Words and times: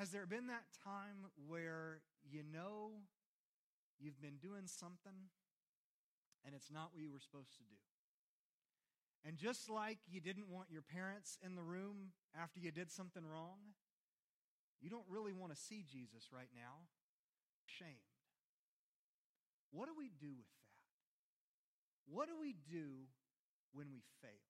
has 0.00 0.08
there 0.08 0.24
been 0.24 0.46
that 0.46 0.64
time 0.82 1.28
where 1.46 2.00
you 2.24 2.40
know 2.40 3.04
you've 4.00 4.18
been 4.18 4.40
doing 4.40 4.64
something 4.64 5.28
and 6.40 6.54
it's 6.54 6.72
not 6.72 6.88
what 6.94 7.02
you 7.02 7.12
were 7.12 7.20
supposed 7.20 7.52
to 7.52 7.60
do? 7.68 7.76
And 9.28 9.36
just 9.36 9.68
like 9.68 9.98
you 10.08 10.22
didn't 10.22 10.48
want 10.48 10.68
your 10.72 10.80
parents 10.80 11.36
in 11.44 11.54
the 11.54 11.62
room 11.62 12.16
after 12.32 12.58
you 12.58 12.72
did 12.72 12.90
something 12.90 13.22
wrong, 13.22 13.76
you 14.80 14.88
don't 14.88 15.04
really 15.06 15.34
want 15.34 15.52
to 15.52 15.60
see 15.60 15.84
Jesus 15.84 16.32
right 16.32 16.48
now. 16.54 16.88
Shamed. 17.66 17.92
What 19.70 19.84
do 19.84 19.92
we 19.98 20.08
do 20.18 20.32
with 20.32 20.48
that? 20.48 20.72
What 22.08 22.26
do 22.26 22.40
we 22.40 22.56
do 22.72 23.04
when 23.74 23.92
we 23.92 24.00
fail? 24.22 24.48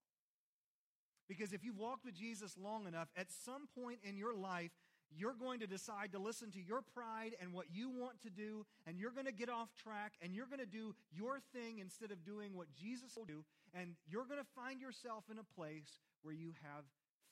Because 1.28 1.52
if 1.52 1.64
you've 1.64 1.78
walked 1.78 2.04
with 2.04 2.14
Jesus 2.14 2.56
long 2.56 2.86
enough, 2.86 3.08
at 3.16 3.26
some 3.30 3.66
point 3.74 3.98
in 4.04 4.16
your 4.16 4.34
life, 4.34 4.70
you're 5.16 5.34
going 5.34 5.60
to 5.60 5.66
decide 5.66 6.12
to 6.12 6.18
listen 6.18 6.50
to 6.52 6.60
your 6.60 6.82
pride 6.82 7.34
and 7.40 7.52
what 7.52 7.66
you 7.72 7.90
want 7.90 8.20
to 8.22 8.30
do, 8.30 8.64
and 8.86 8.98
you're 8.98 9.10
going 9.10 9.26
to 9.26 9.32
get 9.32 9.48
off 9.48 9.74
track, 9.74 10.12
and 10.22 10.34
you're 10.34 10.46
going 10.46 10.60
to 10.60 10.66
do 10.66 10.94
your 11.12 11.40
thing 11.52 11.78
instead 11.78 12.10
of 12.10 12.24
doing 12.24 12.54
what 12.54 12.68
Jesus 12.72 13.16
will 13.16 13.24
do, 13.24 13.44
and 13.74 13.94
you're 14.08 14.24
going 14.24 14.40
to 14.40 14.50
find 14.54 14.80
yourself 14.80 15.24
in 15.30 15.38
a 15.38 15.44
place 15.56 15.98
where 16.22 16.34
you 16.34 16.52
have 16.62 16.84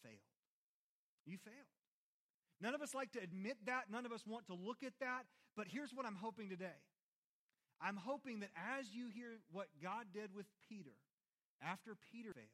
failed. 0.03 0.15
You 1.27 1.39
failed. 1.39 1.71
None 2.61 2.75
of 2.75 2.83
us 2.83 2.95
like 2.95 3.13
to 3.13 3.23
admit 3.23 3.57
that. 3.67 3.85
None 3.91 4.07
of 4.07 4.13
us 4.13 4.27
want 4.27 4.47
to 4.47 4.55
look 4.55 4.83
at 4.83 4.95
that. 5.01 5.25
But 5.57 5.67
here's 5.69 5.93
what 5.95 6.07
I'm 6.07 6.17
hoping 6.17 6.49
today 6.49 6.83
I'm 7.81 7.97
hoping 7.97 8.41
that 8.41 8.51
as 8.57 8.93
you 8.93 9.09
hear 9.15 9.39
what 9.53 9.69
God 9.83 10.07
did 10.13 10.35
with 10.35 10.47
Peter 10.69 10.97
after 11.63 11.95
Peter 12.11 12.33
failed, 12.33 12.49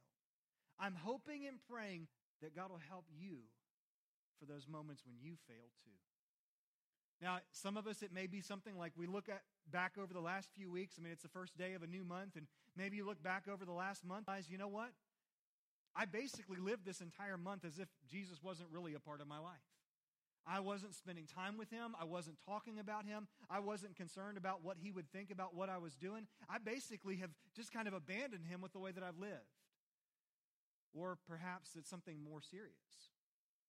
I'm 0.79 0.95
hoping 0.95 1.47
and 1.47 1.59
praying 1.71 2.09
that 2.43 2.55
God 2.55 2.71
will 2.71 2.83
help 2.89 3.05
you 3.17 3.39
for 4.45 4.53
those 4.53 4.69
moments 4.69 5.03
when 5.07 5.17
you 5.21 5.37
fail 5.49 5.73
too. 5.85 5.91
Now, 7.23 7.39
some 7.53 7.77
of 7.77 7.87
us, 7.87 8.03
it 8.03 8.13
may 8.13 8.27
be 8.27 8.41
something 8.41 8.77
like 8.77 8.93
we 8.97 9.07
look 9.07 9.29
at 9.29 9.43
back 9.71 9.93
over 10.01 10.13
the 10.13 10.21
last 10.21 10.51
few 10.55 10.71
weeks. 10.71 10.97
I 10.99 11.03
mean, 11.03 11.13
it's 11.13 11.23
the 11.23 11.29
first 11.29 11.57
day 11.57 11.75
of 11.75 11.83
a 11.83 11.87
new 11.87 12.05
month, 12.05 12.37
and 12.37 12.47
maybe 12.77 12.97
you 12.97 13.07
look 13.07 13.23
back 13.23 13.45
over 13.51 13.65
the 13.65 13.73
last 13.73 14.05
month, 14.05 14.27
guys, 14.27 14.51
you 14.51 14.59
know 14.59 14.69
what? 14.69 14.91
I 15.97 16.05
basically 16.07 16.59
lived 16.59 16.85
this 16.85 17.01
entire 17.01 17.39
month 17.39 17.65
as 17.65 17.79
if 17.79 17.89
Jesus 18.11 18.43
wasn't 18.43 18.69
really 18.73 18.95
a 18.95 19.01
part 19.01 19.21
of 19.21 19.29
my 19.29 19.39
life. 19.39 19.63
I 20.47 20.61
wasn't 20.61 20.95
spending 20.95 21.25
time 21.27 21.57
with 21.57 21.71
him. 21.71 21.95
I 21.99 22.05
wasn't 22.05 22.37
talking 22.45 22.79
about 22.79 23.07
him. 23.07 23.29
I 23.49 23.61
wasn't 23.61 23.97
concerned 23.97 24.37
about 24.37 24.63
what 24.63 24.77
he 24.79 24.91
would 24.91 25.11
think 25.11 25.31
about 25.31 25.55
what 25.55 25.71
I 25.71 25.79
was 25.79 25.95
doing. 25.95 26.27
I 26.51 26.59
basically 26.59 27.17
have 27.17 27.31
just 27.57 27.73
kind 27.73 27.89
of 27.89 27.95
abandoned 27.95 28.45
him 28.45 28.61
with 28.61 28.73
the 28.73 28.81
way 28.81 28.91
that 28.91 29.03
I've 29.03 29.19
lived. 29.19 29.55
Or 30.93 31.17
perhaps 31.27 31.71
it's 31.79 31.89
something 31.89 32.23
more 32.23 32.43
serious. 32.43 32.75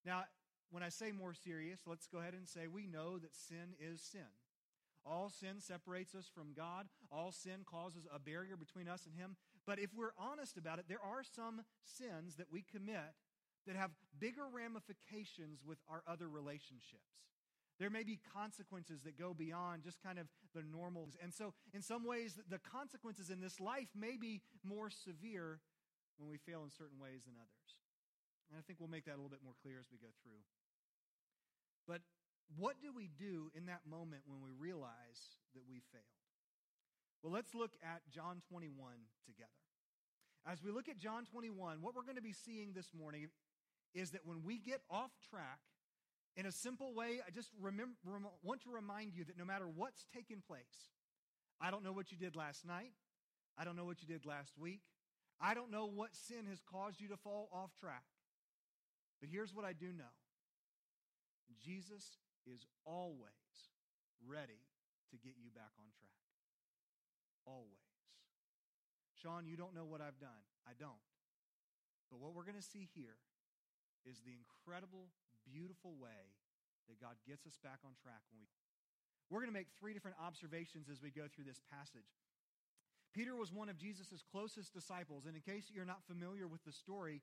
Now, 0.06 0.26
when 0.72 0.84
I 0.84 0.90
say 0.90 1.12
more 1.12 1.34
serious, 1.34 1.82
let's 1.86 2.08
go 2.08 2.20
ahead 2.20 2.34
and 2.34 2.48
say 2.48 2.68
we 2.68 2.88
know 2.88 3.18
that 3.18 3.36
sin 3.36 3.76
is 3.80 4.02
sin. 4.02 4.28
All 5.06 5.30
sin 5.30 5.60
separates 5.60 6.16
us 6.16 6.26
from 6.34 6.54
God. 6.56 6.88
All 7.12 7.32
sin 7.32 7.62
causes 7.66 8.08
a 8.14 8.18
barrier 8.18 8.58
between 8.58 8.88
us 8.88 9.06
and 9.06 9.16
Him. 9.16 9.36
But 9.68 9.80
if 9.80 9.94
we're 9.94 10.18
honest 10.18 10.58
about 10.58 10.80
it, 10.80 10.86
there 10.90 11.04
are 11.04 11.24
some 11.24 11.62
sins 11.84 12.36
that 12.38 12.52
we 12.52 12.64
commit 12.64 13.14
that 13.68 13.76
have 13.76 13.92
bigger 14.20 14.46
ramifications 14.52 15.62
with 15.66 15.78
our 15.90 16.02
other 16.08 16.28
relationships. 16.28 17.26
There 17.78 17.90
may 17.90 18.04
be 18.04 18.20
consequences 18.34 19.02
that 19.04 19.20
go 19.20 19.34
beyond 19.34 19.84
just 19.84 20.02
kind 20.02 20.18
of 20.18 20.28
the 20.54 20.64
normal. 20.64 21.10
And 21.22 21.34
so, 21.34 21.54
in 21.74 21.82
some 21.82 22.06
ways, 22.06 22.40
the 22.50 22.60
consequences 22.60 23.30
in 23.30 23.42
this 23.42 23.60
life 23.60 23.90
may 23.94 24.18
be 24.18 24.42
more 24.64 24.90
severe 24.90 25.60
when 26.18 26.30
we 26.30 26.38
fail 26.38 26.64
in 26.64 26.72
certain 26.72 27.00
ways 27.00 27.26
than 27.26 27.36
others. 27.36 27.72
And 28.50 28.58
I 28.58 28.62
think 28.62 28.80
we'll 28.80 28.90
make 28.90 29.06
that 29.06 29.14
a 29.14 29.20
little 29.20 29.34
bit 29.34 29.44
more 29.44 29.58
clear 29.62 29.80
as 29.80 29.88
we 29.92 29.98
go 29.98 30.14
through. 30.24 30.40
But 31.88 32.02
what 32.58 32.76
do 32.82 32.94
we 32.96 33.10
do 33.18 33.52
in 33.56 33.66
that 33.68 33.82
moment 33.90 34.24
when 34.26 34.42
we 34.42 34.52
realize 34.58 35.38
that 35.54 35.64
we 35.68 35.82
failed? 35.92 36.04
Well, 37.24 37.34
let's 37.34 37.56
look 37.56 37.72
at 37.84 38.02
John 38.10 38.42
21 38.50 38.70
together. 39.26 39.50
As 40.46 40.62
we 40.64 40.72
look 40.72 40.88
at 40.88 40.98
John 40.98 41.26
21, 41.26 41.82
what 41.82 41.96
we're 41.96 42.04
going 42.04 42.18
to 42.18 42.22
be 42.22 42.34
seeing 42.34 42.74
this 42.74 42.94
morning 42.94 43.30
is 43.96 44.12
that 44.12 44.26
when 44.26 44.44
we 44.44 44.60
get 44.60 44.82
off 44.92 45.12
track, 45.30 45.60
in 46.38 46.46
a 46.46 46.52
simple 46.52 46.94
way, 46.94 47.22
I 47.26 47.32
just 47.32 47.50
remember, 47.60 47.96
rem- 48.06 48.28
want 48.44 48.62
to 48.64 48.70
remind 48.70 49.16
you 49.16 49.24
that 49.24 49.38
no 49.38 49.46
matter 49.46 49.66
what's 49.68 50.06
taken 50.14 50.44
place, 50.46 50.92
I 51.62 51.72
don't 51.72 51.84
know 51.84 51.94
what 51.94 52.12
you 52.12 52.18
did 52.18 52.36
last 52.36 52.66
night. 52.66 52.92
I 53.58 53.64
don't 53.64 53.78
know 53.78 53.86
what 53.86 54.02
you 54.02 54.08
did 54.08 54.26
last 54.26 54.52
week. 54.58 54.82
I 55.40 55.54
don't 55.54 55.72
know 55.72 55.86
what 55.86 56.10
sin 56.14 56.46
has 56.50 56.60
caused 56.62 57.00
you 57.00 57.08
to 57.08 57.18
fall 57.18 57.50
off 57.54 57.72
track. 57.80 58.04
But 59.22 59.30
here's 59.32 59.54
what 59.54 59.66
I 59.66 59.74
do 59.74 59.88
know 59.88 60.12
Jesus 61.54 62.18
is 62.46 62.66
always 62.86 63.74
ready 64.26 64.66
to 65.12 65.18
get 65.18 65.38
you 65.38 65.54
back 65.54 65.74
on 65.78 65.90
track. 66.02 66.26
Always. 67.46 67.86
Sean, 69.14 69.46
you 69.46 69.56
don't 69.56 69.74
know 69.78 69.86
what 69.86 70.02
I've 70.02 70.18
done. 70.18 70.44
I 70.66 70.74
don't. 70.78 71.02
But 72.10 72.20
what 72.20 72.34
we're 72.34 72.46
going 72.46 72.60
to 72.60 72.66
see 72.66 72.90
here 72.94 73.22
is 74.06 74.22
the 74.22 74.34
incredible, 74.34 75.10
beautiful 75.46 75.98
way 75.98 76.38
that 76.90 77.02
God 77.02 77.18
gets 77.26 77.46
us 77.46 77.58
back 77.62 77.82
on 77.86 77.98
track 77.98 78.22
when 78.30 78.42
we. 78.42 78.50
We're 79.30 79.42
going 79.42 79.50
to 79.50 79.58
make 79.58 79.74
three 79.74 79.98
different 79.98 80.22
observations 80.22 80.86
as 80.86 81.02
we 81.02 81.10
go 81.10 81.26
through 81.26 81.50
this 81.50 81.62
passage. 81.74 82.14
Peter 83.10 83.34
was 83.34 83.50
one 83.50 83.70
of 83.70 83.78
Jesus' 83.78 84.22
closest 84.30 84.74
disciples. 84.74 85.26
And 85.26 85.34
in 85.34 85.42
case 85.42 85.72
you're 85.74 85.88
not 85.88 86.06
familiar 86.06 86.46
with 86.46 86.62
the 86.62 86.76
story, 86.76 87.22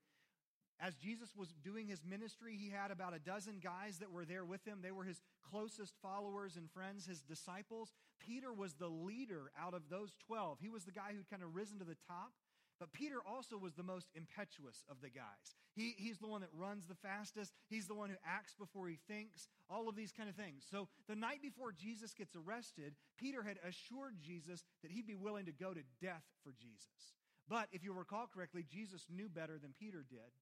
as 0.83 0.95
Jesus 0.95 1.29
was 1.35 1.53
doing 1.63 1.87
his 1.87 2.03
ministry, 2.03 2.57
he 2.59 2.69
had 2.69 2.91
about 2.91 3.15
a 3.15 3.19
dozen 3.19 3.59
guys 3.63 3.99
that 3.99 4.11
were 4.11 4.25
there 4.25 4.43
with 4.43 4.67
him. 4.67 4.79
They 4.81 4.91
were 4.91 5.05
his 5.05 5.21
closest 5.49 5.93
followers 6.01 6.57
and 6.57 6.69
friends, 6.69 7.05
his 7.05 7.21
disciples. 7.21 7.93
Peter 8.19 8.51
was 8.51 8.73
the 8.73 8.89
leader 8.89 9.49
out 9.57 9.73
of 9.73 9.83
those 9.89 10.11
12. 10.27 10.57
He 10.61 10.67
was 10.67 10.83
the 10.83 10.91
guy 10.91 11.13
who'd 11.15 11.29
kind 11.29 11.41
of 11.41 11.55
risen 11.55 11.79
to 11.79 11.85
the 11.85 11.95
top. 12.05 12.33
But 12.79 12.91
Peter 12.91 13.19
also 13.25 13.57
was 13.57 13.75
the 13.75 13.83
most 13.83 14.07
impetuous 14.13 14.83
of 14.91 14.97
the 15.01 15.09
guys. 15.09 15.55
He, 15.73 15.93
he's 15.95 16.17
the 16.17 16.27
one 16.27 16.41
that 16.41 16.49
runs 16.51 16.85
the 16.85 16.95
fastest. 16.95 17.53
He's 17.69 17.87
the 17.87 17.95
one 17.95 18.09
who 18.09 18.17
acts 18.27 18.53
before 18.53 18.89
he 18.89 18.97
thinks, 19.07 19.47
all 19.69 19.87
of 19.87 19.95
these 19.95 20.11
kind 20.11 20.27
of 20.27 20.35
things. 20.35 20.65
So 20.69 20.89
the 21.07 21.15
night 21.15 21.41
before 21.41 21.71
Jesus 21.71 22.13
gets 22.13 22.35
arrested, 22.35 22.95
Peter 23.17 23.41
had 23.41 23.57
assured 23.65 24.15
Jesus 24.19 24.65
that 24.81 24.91
he'd 24.91 25.07
be 25.07 25.15
willing 25.15 25.45
to 25.45 25.53
go 25.53 25.73
to 25.73 25.81
death 26.01 26.23
for 26.43 26.53
Jesus. 26.59 27.15
But 27.47 27.69
if 27.71 27.85
you 27.85 27.93
recall 27.93 28.27
correctly, 28.27 28.65
Jesus 28.69 29.05
knew 29.09 29.29
better 29.29 29.57
than 29.57 29.73
Peter 29.79 30.03
did 30.09 30.33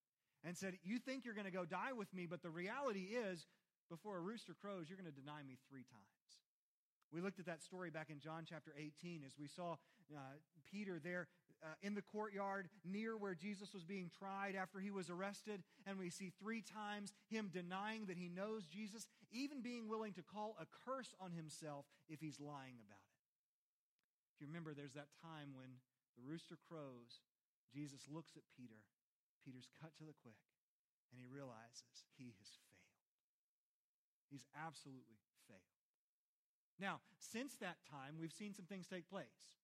and 0.44 0.58
said, 0.58 0.78
You 0.84 1.00
think 1.00 1.26
you're 1.26 1.34
going 1.34 1.46
to 1.46 1.52
go 1.52 1.66
die 1.66 1.94
with 1.94 2.14
me, 2.14 2.26
but 2.26 2.42
the 2.42 2.50
reality 2.50 3.10
is, 3.14 3.46
before 3.90 4.18
a 4.18 4.22
rooster 4.22 4.56
crows, 4.60 4.86
you're 4.88 4.98
going 4.98 5.12
to 5.12 5.20
deny 5.20 5.44
me 5.44 5.58
three 5.70 5.84
times. 5.84 6.22
We 7.12 7.20
looked 7.20 7.40
at 7.40 7.46
that 7.46 7.62
story 7.62 7.90
back 7.90 8.10
in 8.10 8.20
John 8.20 8.46
chapter 8.48 8.72
18 8.78 9.24
as 9.26 9.34
we 9.38 9.48
saw 9.48 9.76
uh, 10.16 10.40
Peter 10.72 11.00
there 11.04 11.28
uh, 11.62 11.68
in 11.82 11.94
the 11.94 12.02
courtyard 12.02 12.70
near 12.86 13.18
where 13.18 13.36
Jesus 13.36 13.74
was 13.74 13.84
being 13.84 14.10
tried 14.18 14.56
after 14.56 14.80
he 14.80 14.92
was 14.92 15.10
arrested. 15.10 15.62
And 15.86 16.00
we 16.00 16.10
see 16.10 16.32
three 16.40 16.62
times 16.62 17.14
him 17.30 17.50
denying 17.52 18.06
that 18.06 18.18
he 18.18 18.30
knows 18.30 18.66
Jesus, 18.66 19.08
even 19.32 19.62
being 19.62 19.90
willing 19.90 20.14
to 20.14 20.24
call 20.24 20.56
a 20.60 20.66
curse 20.86 21.14
on 21.20 21.34
himself 21.34 21.86
if 22.08 22.22
he's 22.22 22.40
lying 22.40 22.80
about 22.80 23.04
it. 23.04 23.20
If 24.36 24.42
you 24.42 24.48
remember, 24.48 24.74
there's 24.74 24.94
that 24.94 25.12
time 25.22 25.52
when 25.54 25.70
the 26.16 26.24
rooster 26.24 26.58
crows, 26.70 27.20
Jesus 27.74 28.08
looks 28.10 28.32
at 28.38 28.44
Peter 28.58 28.80
Peter's 29.44 29.70
cut 29.82 29.92
to 29.98 30.06
the 30.06 30.16
quick, 30.22 30.40
and 31.12 31.20
he 31.20 31.28
realizes 31.28 32.08
he 32.18 32.34
has 32.38 32.50
failed. 32.66 32.98
He's 34.30 34.46
absolutely 34.56 35.20
failed. 35.48 35.60
Now, 36.80 37.02
since 37.20 37.56
that 37.62 37.78
time, 37.90 38.16
we've 38.20 38.34
seen 38.34 38.54
some 38.54 38.66
things 38.66 38.88
take 38.88 39.10
place. 39.10 39.58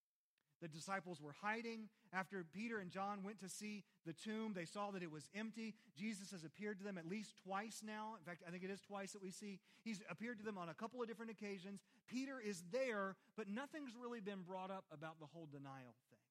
The 0.61 0.67
disciples 0.67 1.21
were 1.21 1.35
hiding. 1.41 1.89
After 2.11 2.43
Peter 2.43 2.79
and 2.79 2.89
John 2.89 3.21
went 3.23 3.39
to 3.41 3.49
see 3.49 3.83
the 4.05 4.13
tomb, 4.13 4.53
they 4.55 4.65
saw 4.65 4.89
that 4.91 5.03
it 5.03 5.11
was 5.11 5.29
empty. 5.35 5.75
Jesus 5.95 6.31
has 6.31 6.43
appeared 6.43 6.79
to 6.79 6.83
them 6.83 6.97
at 6.97 7.07
least 7.07 7.35
twice 7.45 7.83
now. 7.85 8.15
In 8.17 8.25
fact, 8.25 8.41
I 8.47 8.51
think 8.51 8.63
it 8.63 8.71
is 8.71 8.81
twice 8.81 9.11
that 9.11 9.21
we 9.21 9.29
see. 9.29 9.59
He's 9.83 10.01
appeared 10.09 10.39
to 10.39 10.45
them 10.45 10.57
on 10.57 10.69
a 10.69 10.73
couple 10.73 11.01
of 11.01 11.07
different 11.07 11.31
occasions. 11.31 11.81
Peter 12.07 12.41
is 12.43 12.63
there, 12.71 13.15
but 13.35 13.47
nothing's 13.47 13.93
really 14.01 14.19
been 14.19 14.41
brought 14.41 14.71
up 14.71 14.85
about 14.91 15.19
the 15.19 15.27
whole 15.27 15.47
denial 15.51 15.93
thing. 16.09 16.26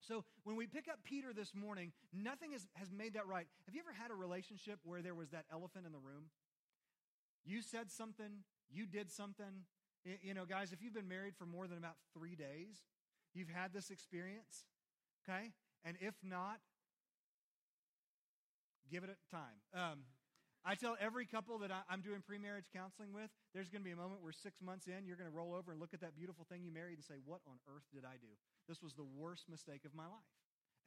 So 0.00 0.24
when 0.44 0.56
we 0.56 0.66
pick 0.66 0.88
up 0.88 0.98
Peter 1.04 1.32
this 1.32 1.54
morning, 1.54 1.92
nothing 2.12 2.52
has, 2.52 2.66
has 2.74 2.90
made 2.92 3.14
that 3.14 3.26
right. 3.26 3.46
Have 3.66 3.74
you 3.74 3.80
ever 3.80 3.92
had 3.92 4.10
a 4.10 4.14
relationship 4.14 4.78
where 4.84 5.02
there 5.02 5.14
was 5.14 5.30
that 5.30 5.44
elephant 5.52 5.86
in 5.86 5.92
the 5.92 5.98
room? 5.98 6.30
You 7.44 7.62
said 7.62 7.90
something, 7.90 8.44
you 8.70 8.86
did 8.86 9.10
something. 9.10 9.64
You 10.22 10.32
know, 10.34 10.44
guys, 10.44 10.72
if 10.72 10.82
you've 10.82 10.94
been 10.94 11.08
married 11.08 11.34
for 11.36 11.44
more 11.44 11.66
than 11.66 11.76
about 11.76 11.96
three 12.14 12.34
days, 12.34 12.84
you've 13.34 13.48
had 13.48 13.72
this 13.72 13.90
experience, 13.90 14.64
okay? 15.28 15.52
And 15.84 15.96
if 16.00 16.14
not, 16.22 16.60
give 18.90 19.04
it 19.04 19.10
a 19.10 19.34
time. 19.34 19.60
Um, 19.74 19.98
I 20.68 20.76
tell 20.76 21.00
every 21.00 21.24
couple 21.24 21.56
that 21.64 21.72
I'm 21.88 22.04
doing 22.04 22.20
pre-marriage 22.20 22.68
counseling 22.76 23.16
with, 23.16 23.32
there's 23.56 23.72
going 23.72 23.80
to 23.80 23.88
be 23.88 23.96
a 23.96 23.96
moment 23.96 24.20
where 24.20 24.36
six 24.36 24.60
months 24.60 24.84
in, 24.84 25.08
you're 25.08 25.16
going 25.16 25.30
to 25.30 25.34
roll 25.34 25.56
over 25.56 25.72
and 25.72 25.80
look 25.80 25.96
at 25.96 26.04
that 26.04 26.12
beautiful 26.12 26.44
thing 26.44 26.60
you 26.60 26.70
married 26.70 27.00
and 27.00 27.04
say, 27.08 27.16
"What 27.24 27.40
on 27.48 27.56
earth 27.72 27.88
did 27.88 28.04
I 28.04 28.20
do? 28.20 28.28
This 28.68 28.84
was 28.84 28.92
the 28.92 29.08
worst 29.16 29.48
mistake 29.48 29.88
of 29.88 29.96
my 29.96 30.04
life." 30.04 30.28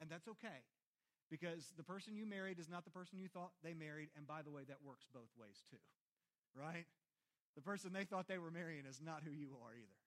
And 0.00 0.06
that's 0.08 0.28
okay, 0.38 0.62
because 1.34 1.74
the 1.76 1.82
person 1.82 2.14
you 2.14 2.26
married 2.26 2.60
is 2.62 2.70
not 2.70 2.84
the 2.84 2.94
person 2.94 3.18
you 3.18 3.26
thought 3.26 3.50
they 3.66 3.74
married. 3.74 4.10
And 4.14 4.22
by 4.24 4.42
the 4.42 4.54
way, 4.54 4.62
that 4.70 4.78
works 4.86 5.10
both 5.12 5.34
ways 5.34 5.66
too. 5.68 5.82
right? 6.54 6.86
The 7.54 7.62
person 7.62 7.92
they 7.92 8.04
thought 8.04 8.28
they 8.28 8.38
were 8.38 8.50
marrying 8.50 8.84
is 8.88 9.00
not 9.04 9.22
who 9.24 9.30
you 9.30 9.50
are 9.64 9.74
either. 9.74 10.00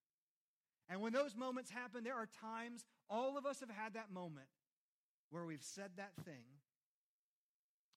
And 0.89 1.01
when 1.01 1.13
those 1.13 1.35
moments 1.35 1.71
happen, 1.71 2.03
there 2.03 2.15
are 2.15 2.27
times, 2.27 2.85
all 3.09 3.37
of 3.37 3.45
us 3.45 3.59
have 3.59 3.69
had 3.69 3.93
that 3.95 4.11
moment 4.11 4.47
where 5.31 5.45
we've 5.45 5.63
said 5.63 5.91
that 5.97 6.11
thing, 6.23 6.45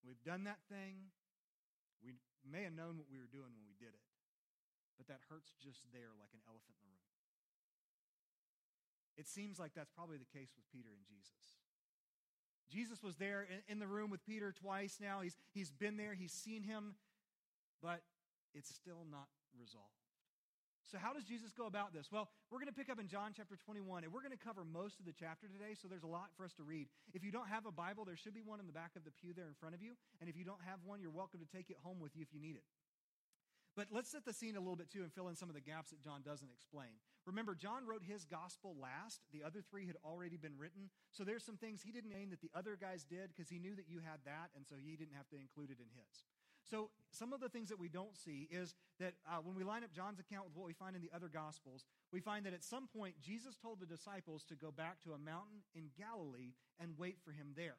we've 0.06 0.22
done 0.24 0.44
that 0.44 0.58
thing, 0.70 1.12
may 2.48 2.64
have 2.64 2.74
known 2.74 2.96
what 2.96 3.12
we 3.12 3.20
were 3.20 3.30
doing 3.30 3.52
when 3.52 3.64
we 3.68 3.76
did 3.76 3.92
it, 3.92 4.06
but 4.96 5.06
that 5.06 5.20
hurts 5.28 5.52
just 5.60 5.84
there 5.92 6.16
like 6.16 6.32
an 6.32 6.42
elephant 6.48 6.76
in 6.80 6.88
the 6.90 6.98
room. 6.98 7.18
It 9.20 9.26
seems 9.28 9.58
like 9.58 9.74
that's 9.74 9.90
probably 9.90 10.16
the 10.16 10.32
case 10.32 10.54
with 10.56 10.64
Peter 10.72 10.90
and 10.94 11.04
Jesus. 11.04 11.60
Jesus 12.70 13.02
was 13.02 13.16
there 13.16 13.46
in, 13.48 13.60
in, 13.72 13.78
the 13.78 13.86
room 13.86 14.10
with 14.10 14.24
Peter 14.24 14.52
twice 14.52 14.98
now. 15.00 15.20
He's, 15.20 15.36
he's 15.52 15.70
been 15.72 15.96
there, 15.96 16.14
he's 16.14 16.32
seen 16.32 16.62
him, 16.62 16.94
but 17.82 18.02
it's 18.54 18.72
still 18.74 19.06
not 19.10 19.28
resolved. 19.58 19.97
So, 20.88 20.96
how 20.96 21.12
does 21.12 21.28
Jesus 21.28 21.52
go 21.52 21.68
about 21.68 21.92
this? 21.92 22.08
Well, 22.08 22.32
we're 22.48 22.64
going 22.64 22.72
to 22.72 22.76
pick 22.76 22.88
up 22.88 22.96
in 22.96 23.12
John 23.12 23.36
chapter 23.36 23.60
21, 23.60 24.08
and 24.08 24.12
we're 24.12 24.24
going 24.24 24.32
to 24.32 24.40
cover 24.40 24.64
most 24.64 24.96
of 24.96 25.04
the 25.04 25.12
chapter 25.12 25.44
today, 25.44 25.76
so 25.76 25.84
there's 25.84 26.02
a 26.02 26.08
lot 26.08 26.32
for 26.32 26.48
us 26.48 26.56
to 26.56 26.64
read. 26.64 26.88
If 27.12 27.20
you 27.20 27.28
don't 27.28 27.52
have 27.52 27.68
a 27.68 27.72
Bible, 27.72 28.08
there 28.08 28.16
should 28.16 28.32
be 28.32 28.40
one 28.40 28.56
in 28.56 28.64
the 28.64 28.72
back 28.72 28.96
of 28.96 29.04
the 29.04 29.12
pew 29.12 29.36
there 29.36 29.52
in 29.52 29.56
front 29.60 29.76
of 29.76 29.84
you. 29.84 30.00
And 30.24 30.32
if 30.32 30.36
you 30.36 30.48
don't 30.48 30.64
have 30.64 30.80
one, 30.88 31.04
you're 31.04 31.12
welcome 31.12 31.44
to 31.44 31.50
take 31.52 31.68
it 31.68 31.76
home 31.84 32.00
with 32.00 32.16
you 32.16 32.24
if 32.24 32.32
you 32.32 32.40
need 32.40 32.56
it. 32.56 32.64
But 33.76 33.92
let's 33.92 34.08
set 34.08 34.24
the 34.24 34.32
scene 34.32 34.56
a 34.56 34.64
little 34.64 34.80
bit 34.80 34.88
too 34.88 35.04
and 35.04 35.12
fill 35.12 35.28
in 35.28 35.36
some 35.36 35.52
of 35.52 35.54
the 35.54 35.60
gaps 35.60 35.92
that 35.92 36.00
John 36.00 36.24
doesn't 36.24 36.48
explain. 36.50 36.96
Remember, 37.28 37.54
John 37.54 37.84
wrote 37.84 38.02
his 38.02 38.24
gospel 38.24 38.74
last. 38.80 39.20
The 39.30 39.44
other 39.44 39.60
three 39.60 39.86
had 39.86 40.00
already 40.00 40.40
been 40.40 40.56
written. 40.56 40.88
So 41.12 41.22
there's 41.22 41.44
some 41.44 41.60
things 41.60 41.84
he 41.84 41.92
didn't 41.92 42.10
name 42.10 42.32
that 42.32 42.40
the 42.40 42.50
other 42.56 42.80
guys 42.80 43.04
did 43.04 43.28
because 43.28 43.52
he 43.52 43.60
knew 43.60 43.76
that 43.76 43.86
you 43.86 44.00
had 44.00 44.24
that, 44.24 44.56
and 44.56 44.64
so 44.64 44.74
he 44.80 44.96
didn't 44.96 45.14
have 45.14 45.28
to 45.28 45.36
include 45.36 45.68
it 45.68 45.84
in 45.84 45.92
his. 45.92 46.24
So, 46.70 46.90
some 47.10 47.32
of 47.32 47.40
the 47.40 47.48
things 47.48 47.70
that 47.70 47.78
we 47.78 47.88
don't 47.88 48.16
see 48.16 48.46
is 48.50 48.74
that 49.00 49.14
uh, 49.26 49.38
when 49.42 49.56
we 49.56 49.64
line 49.64 49.82
up 49.82 49.92
John's 49.92 50.20
account 50.20 50.44
with 50.44 50.54
what 50.54 50.66
we 50.66 50.74
find 50.74 50.94
in 50.94 51.00
the 51.00 51.10
other 51.14 51.28
Gospels, 51.28 51.86
we 52.12 52.20
find 52.20 52.44
that 52.44 52.52
at 52.52 52.62
some 52.62 52.86
point 52.86 53.14
Jesus 53.20 53.56
told 53.56 53.80
the 53.80 53.86
disciples 53.86 54.44
to 54.44 54.54
go 54.54 54.70
back 54.70 55.00
to 55.04 55.12
a 55.12 55.18
mountain 55.18 55.64
in 55.74 55.88
Galilee 55.96 56.52
and 56.78 56.98
wait 56.98 57.16
for 57.24 57.32
him 57.32 57.54
there. 57.56 57.76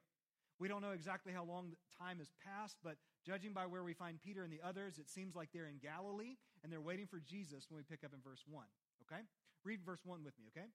We 0.60 0.68
don't 0.68 0.82
know 0.82 0.92
exactly 0.92 1.32
how 1.32 1.46
long 1.46 1.72
time 1.98 2.18
has 2.18 2.32
passed, 2.44 2.78
but 2.84 2.98
judging 3.26 3.54
by 3.54 3.66
where 3.66 3.84
we 3.84 3.94
find 3.94 4.20
Peter 4.20 4.44
and 4.44 4.52
the 4.52 4.66
others, 4.66 4.98
it 4.98 5.08
seems 5.08 5.36
like 5.36 5.50
they're 5.54 5.70
in 5.70 5.78
Galilee 5.78 6.36
and 6.64 6.72
they're 6.72 6.82
waiting 6.82 7.08
for 7.08 7.20
Jesus 7.20 7.68
when 7.70 7.78
we 7.78 7.84
pick 7.84 8.04
up 8.04 8.14
in 8.14 8.20
verse 8.22 8.44
1. 8.50 8.66
Okay? 9.06 9.22
Read 9.64 9.80
verse 9.86 10.02
1 10.04 10.24
with 10.24 10.38
me, 10.38 10.46
okay? 10.50 10.68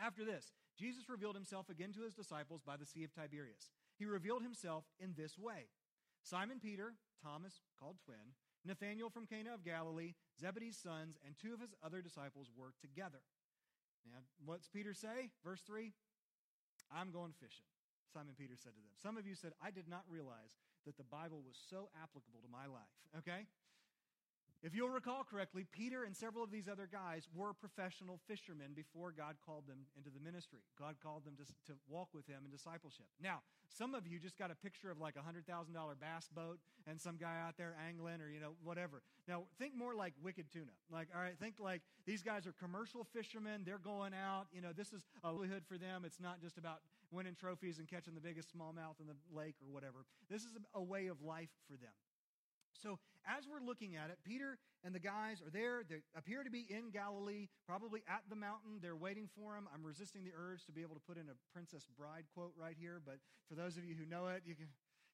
After 0.00 0.24
this, 0.24 0.52
Jesus 0.78 1.08
revealed 1.08 1.34
himself 1.34 1.68
again 1.68 1.92
to 1.92 2.02
his 2.02 2.14
disciples 2.14 2.62
by 2.64 2.76
the 2.76 2.86
Sea 2.86 3.04
of 3.04 3.12
Tiberias. 3.12 3.70
He 3.98 4.06
revealed 4.06 4.42
himself 4.42 4.84
in 4.98 5.14
this 5.16 5.38
way 5.38 5.68
Simon 6.24 6.58
Peter, 6.58 6.96
Thomas, 7.22 7.60
called 7.78 7.96
twin, 8.04 8.32
Nathanael 8.64 9.10
from 9.12 9.26
Cana 9.26 9.52
of 9.52 9.62
Galilee, 9.62 10.16
Zebedee's 10.40 10.80
sons, 10.80 11.20
and 11.24 11.36
two 11.36 11.52
of 11.52 11.60
his 11.60 11.76
other 11.84 12.00
disciples 12.00 12.48
were 12.56 12.72
together. 12.80 13.20
Now, 14.08 14.24
what's 14.44 14.68
Peter 14.68 14.94
say? 14.94 15.28
Verse 15.44 15.60
3 15.66 15.92
I'm 16.92 17.12
going 17.12 17.32
fishing. 17.36 17.68
Simon 18.12 18.34
Peter 18.36 18.56
said 18.56 18.72
to 18.76 18.80
them. 18.80 18.96
Some 18.96 19.16
of 19.16 19.26
you 19.26 19.34
said, 19.34 19.52
I 19.60 19.70
did 19.70 19.88
not 19.88 20.04
realize 20.08 20.56
that 20.86 20.96
the 20.96 21.04
Bible 21.04 21.40
was 21.44 21.56
so 21.56 21.88
applicable 21.96 22.40
to 22.44 22.50
my 22.52 22.68
life. 22.68 22.92
Okay? 23.18 23.48
If 24.64 24.74
you'll 24.74 24.88
recall 24.88 25.24
correctly, 25.28 25.66
Peter 25.70 26.04
and 26.04 26.16
several 26.16 26.42
of 26.42 26.50
these 26.50 26.68
other 26.72 26.88
guys 26.90 27.28
were 27.36 27.52
professional 27.52 28.18
fishermen 28.26 28.72
before 28.74 29.12
God 29.12 29.36
called 29.44 29.68
them 29.68 29.84
into 29.94 30.08
the 30.08 30.24
ministry. 30.24 30.60
God 30.78 30.96
called 31.02 31.26
them 31.26 31.36
to, 31.36 31.44
to 31.70 31.78
walk 31.86 32.08
with 32.14 32.26
him 32.26 32.40
in 32.46 32.50
discipleship. 32.50 33.04
Now, 33.22 33.40
some 33.68 33.94
of 33.94 34.06
you 34.06 34.18
just 34.18 34.38
got 34.38 34.50
a 34.50 34.54
picture 34.54 34.90
of 34.90 34.98
like 34.98 35.16
a 35.16 35.18
$100,000 35.20 35.44
bass 36.00 36.30
boat 36.34 36.60
and 36.86 36.98
some 36.98 37.18
guy 37.20 37.36
out 37.46 37.58
there 37.58 37.76
angling 37.86 38.22
or, 38.22 38.30
you 38.30 38.40
know, 38.40 38.56
whatever. 38.64 39.02
Now, 39.28 39.42
think 39.58 39.76
more 39.76 39.94
like 39.94 40.14
wicked 40.22 40.50
tuna. 40.50 40.72
Like, 40.90 41.08
all 41.14 41.20
right, 41.20 41.38
think 41.38 41.56
like 41.60 41.82
these 42.06 42.22
guys 42.22 42.46
are 42.46 42.54
commercial 42.58 43.04
fishermen. 43.12 43.64
They're 43.66 43.76
going 43.76 44.14
out. 44.14 44.46
You 44.50 44.62
know, 44.62 44.72
this 44.74 44.94
is 44.94 45.04
a 45.22 45.28
livelihood 45.28 45.64
for 45.68 45.76
them. 45.76 46.04
It's 46.06 46.20
not 46.20 46.40
just 46.40 46.56
about 46.56 46.80
winning 47.10 47.36
trophies 47.38 47.78
and 47.80 47.86
catching 47.86 48.14
the 48.14 48.20
biggest 48.20 48.48
smallmouth 48.56 48.98
in 48.98 49.06
the 49.08 49.16
lake 49.30 49.56
or 49.60 49.70
whatever. 49.70 50.06
This 50.30 50.42
is 50.42 50.56
a 50.74 50.82
way 50.82 51.08
of 51.08 51.20
life 51.20 51.50
for 51.68 51.76
them. 51.76 51.92
So, 52.80 52.98
as 53.24 53.48
we're 53.48 53.64
looking 53.64 53.96
at 53.96 54.10
it, 54.10 54.18
Peter 54.24 54.58
and 54.84 54.94
the 54.94 55.00
guys 55.00 55.40
are 55.40 55.50
there. 55.50 55.82
They 55.88 56.04
appear 56.14 56.44
to 56.44 56.50
be 56.50 56.66
in 56.68 56.90
Galilee, 56.90 57.48
probably 57.66 58.04
at 58.08 58.22
the 58.28 58.36
mountain. 58.36 58.78
They're 58.82 58.96
waiting 58.96 59.28
for 59.32 59.56
him. 59.56 59.64
I'm 59.72 59.82
resisting 59.82 60.24
the 60.24 60.32
urge 60.36 60.66
to 60.66 60.72
be 60.72 60.82
able 60.82 60.94
to 60.94 61.04
put 61.08 61.16
in 61.16 61.32
a 61.32 61.36
Princess 61.52 61.88
Bride 61.96 62.24
quote 62.34 62.52
right 62.60 62.76
here, 62.78 63.00
but 63.04 63.16
for 63.48 63.54
those 63.54 63.76
of 63.76 63.84
you 63.84 63.94
who 63.94 64.04
know 64.04 64.28
it, 64.28 64.42
you 64.44 64.54
can. 64.54 64.68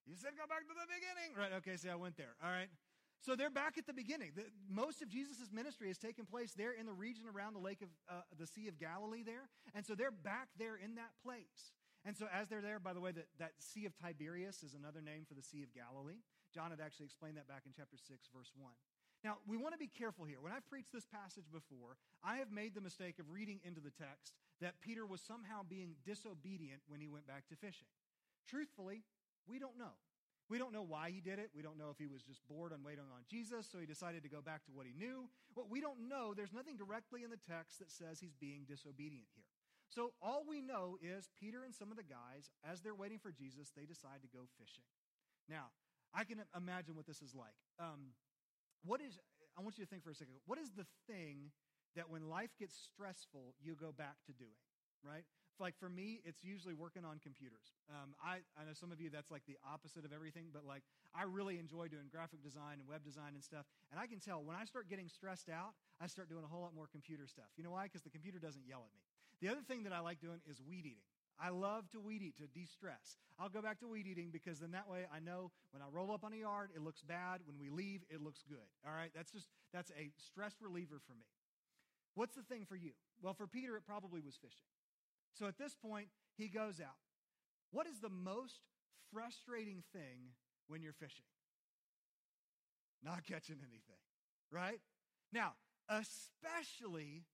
You 0.08 0.16
said 0.16 0.32
go 0.34 0.48
back 0.48 0.66
to 0.66 0.74
the 0.74 0.88
beginning. 0.88 1.36
Right, 1.38 1.52
okay, 1.60 1.76
see, 1.76 1.88
I 1.88 1.94
went 1.94 2.16
there. 2.16 2.34
All 2.42 2.50
right. 2.50 2.72
So 3.20 3.36
they're 3.36 3.52
back 3.52 3.76
at 3.76 3.86
the 3.86 3.92
beginning. 3.92 4.32
The, 4.34 4.44
most 4.66 5.02
of 5.02 5.08
Jesus' 5.08 5.52
ministry 5.52 5.88
has 5.88 5.98
taken 5.98 6.24
place 6.24 6.54
there 6.56 6.72
in 6.72 6.86
the 6.86 6.92
region 6.92 7.24
around 7.28 7.52
the 7.52 7.60
lake 7.60 7.82
of 7.82 7.88
uh, 8.08 8.22
the 8.38 8.46
Sea 8.46 8.66
of 8.66 8.80
Galilee 8.80 9.22
there. 9.22 9.50
And 9.74 9.84
so 9.84 9.94
they're 9.94 10.10
back 10.10 10.48
there 10.58 10.76
in 10.76 10.94
that 10.94 11.12
place. 11.22 11.76
And 12.04 12.16
so 12.16 12.26
as 12.32 12.48
they're 12.48 12.62
there, 12.62 12.80
by 12.80 12.94
the 12.94 13.00
way, 13.00 13.12
that, 13.12 13.28
that 13.38 13.52
Sea 13.58 13.84
of 13.84 13.92
Tiberias 13.94 14.62
is 14.62 14.74
another 14.74 15.02
name 15.02 15.28
for 15.28 15.34
the 15.34 15.42
Sea 15.42 15.62
of 15.62 15.68
Galilee. 15.74 16.24
John 16.54 16.70
had 16.70 16.80
actually 16.80 17.06
explained 17.06 17.36
that 17.36 17.48
back 17.48 17.62
in 17.66 17.72
chapter 17.76 17.96
6, 17.96 18.28
verse 18.34 18.50
1. 18.56 18.72
Now, 19.22 19.36
we 19.46 19.56
want 19.56 19.74
to 19.74 19.78
be 19.78 19.86
careful 19.86 20.24
here. 20.24 20.40
When 20.40 20.52
I've 20.52 20.66
preached 20.68 20.92
this 20.92 21.04
passage 21.04 21.44
before, 21.52 22.00
I 22.24 22.36
have 22.36 22.50
made 22.50 22.74
the 22.74 22.80
mistake 22.80 23.18
of 23.18 23.28
reading 23.28 23.60
into 23.64 23.80
the 23.80 23.92
text 23.92 24.32
that 24.60 24.80
Peter 24.80 25.04
was 25.04 25.20
somehow 25.20 25.60
being 25.62 25.96
disobedient 26.04 26.80
when 26.88 27.00
he 27.00 27.08
went 27.08 27.26
back 27.26 27.46
to 27.48 27.56
fishing. 27.56 27.88
Truthfully, 28.48 29.04
we 29.46 29.58
don't 29.58 29.78
know. 29.78 29.92
We 30.48 30.58
don't 30.58 30.72
know 30.72 30.82
why 30.82 31.10
he 31.14 31.20
did 31.20 31.38
it. 31.38 31.50
We 31.54 31.62
don't 31.62 31.78
know 31.78 31.90
if 31.94 31.98
he 31.98 32.08
was 32.08 32.24
just 32.24 32.40
bored 32.48 32.72
on 32.72 32.82
waiting 32.82 33.06
on 33.14 33.22
Jesus, 33.30 33.68
so 33.70 33.78
he 33.78 33.86
decided 33.86 34.24
to 34.24 34.28
go 34.28 34.42
back 34.42 34.64
to 34.66 34.72
what 34.72 34.86
he 34.86 34.92
knew. 34.96 35.28
What 35.54 35.70
we 35.70 35.80
don't 35.80 36.08
know, 36.08 36.34
there's 36.34 36.52
nothing 36.52 36.76
directly 36.76 37.22
in 37.22 37.30
the 37.30 37.38
text 37.38 37.78
that 37.78 37.92
says 37.92 38.18
he's 38.18 38.34
being 38.34 38.66
disobedient 38.66 39.30
here. 39.36 39.46
So 39.90 40.14
all 40.22 40.42
we 40.48 40.60
know 40.60 40.98
is 41.02 41.30
Peter 41.38 41.62
and 41.62 41.74
some 41.74 41.90
of 41.90 41.96
the 41.96 42.06
guys, 42.06 42.50
as 42.66 42.80
they're 42.80 42.98
waiting 42.98 43.18
for 43.18 43.30
Jesus, 43.30 43.70
they 43.76 43.86
decide 43.86 44.22
to 44.22 44.30
go 44.30 44.46
fishing. 44.58 44.86
Now, 45.48 45.70
I 46.14 46.24
can 46.24 46.42
imagine 46.56 46.96
what 46.96 47.06
this 47.06 47.22
is 47.22 47.34
like. 47.34 47.54
Um, 47.78 48.14
what 48.84 49.00
is, 49.00 49.18
I 49.56 49.62
want 49.62 49.78
you 49.78 49.84
to 49.84 49.90
think 49.90 50.02
for 50.02 50.10
a 50.10 50.14
second, 50.14 50.34
what 50.46 50.58
is 50.58 50.70
the 50.76 50.86
thing 51.06 51.52
that 51.96 52.08
when 52.08 52.28
life 52.28 52.50
gets 52.58 52.74
stressful, 52.74 53.54
you 53.62 53.74
go 53.74 53.92
back 53.92 54.16
to 54.26 54.32
doing, 54.32 54.62
right? 55.02 55.24
Like 55.60 55.76
for 55.76 55.90
me, 55.90 56.22
it's 56.24 56.42
usually 56.42 56.72
working 56.72 57.04
on 57.04 57.20
computers. 57.20 57.76
Um, 57.92 58.16
I, 58.16 58.40
I 58.56 58.64
know 58.64 58.72
some 58.72 58.90
of 58.90 59.00
you 59.00 59.10
that's 59.10 59.30
like 59.30 59.44
the 59.44 59.60
opposite 59.60 60.08
of 60.08 60.12
everything, 60.12 60.48
but 60.54 60.64
like 60.64 60.82
I 61.12 61.28
really 61.28 61.58
enjoy 61.58 61.88
doing 61.88 62.08
graphic 62.08 62.42
design 62.42 62.80
and 62.80 62.88
web 62.88 63.04
design 63.04 63.36
and 63.36 63.44
stuff. 63.44 63.68
And 63.92 64.00
I 64.00 64.06
can 64.06 64.18
tell 64.18 64.40
when 64.40 64.56
I 64.56 64.64
start 64.64 64.88
getting 64.88 65.08
stressed 65.08 65.50
out, 65.52 65.76
I 66.00 66.06
start 66.06 66.30
doing 66.30 66.44
a 66.44 66.48
whole 66.48 66.62
lot 66.62 66.74
more 66.74 66.88
computer 66.88 67.26
stuff. 67.28 67.52
You 67.60 67.64
know 67.64 67.76
why? 67.76 67.84
Because 67.84 68.02
the 68.02 68.10
computer 68.10 68.38
doesn't 68.38 68.64
yell 68.64 68.88
at 68.88 68.92
me. 68.96 69.04
The 69.44 69.52
other 69.52 69.60
thing 69.60 69.84
that 69.84 69.92
I 69.92 70.00
like 70.00 70.20
doing 70.20 70.40
is 70.48 70.62
weed 70.64 70.88
eating. 70.88 71.04
I 71.42 71.48
love 71.48 71.90
to 71.92 72.00
weed 72.00 72.22
eat 72.22 72.36
to 72.36 72.46
de 72.46 72.66
stress. 72.66 73.16
I'll 73.38 73.48
go 73.48 73.62
back 73.62 73.80
to 73.80 73.88
weed 73.88 74.06
eating 74.06 74.28
because 74.30 74.60
then 74.60 74.72
that 74.72 74.88
way 74.88 75.06
I 75.14 75.20
know 75.20 75.50
when 75.70 75.82
I 75.82 75.86
roll 75.90 76.12
up 76.12 76.22
on 76.22 76.32
a 76.32 76.36
yard, 76.36 76.70
it 76.76 76.82
looks 76.82 77.02
bad. 77.02 77.40
When 77.46 77.58
we 77.58 77.70
leave, 77.70 78.02
it 78.10 78.20
looks 78.20 78.44
good. 78.48 78.68
All 78.86 78.92
right? 78.92 79.10
That's 79.14 79.32
just, 79.32 79.48
that's 79.72 79.90
a 79.92 80.10
stress 80.18 80.54
reliever 80.60 81.00
for 81.06 81.14
me. 81.14 81.24
What's 82.14 82.34
the 82.34 82.42
thing 82.42 82.66
for 82.68 82.76
you? 82.76 82.92
Well, 83.22 83.32
for 83.34 83.46
Peter, 83.46 83.76
it 83.76 83.84
probably 83.86 84.20
was 84.20 84.36
fishing. 84.36 84.66
So 85.32 85.46
at 85.46 85.56
this 85.56 85.74
point, 85.74 86.08
he 86.36 86.48
goes 86.48 86.80
out. 86.80 86.98
What 87.70 87.86
is 87.86 88.00
the 88.00 88.10
most 88.10 88.60
frustrating 89.12 89.82
thing 89.92 90.34
when 90.68 90.82
you're 90.82 90.92
fishing? 90.92 91.24
Not 93.02 93.24
catching 93.24 93.56
anything, 93.62 94.02
right? 94.50 94.80
Now, 95.32 95.52
especially 95.88 97.24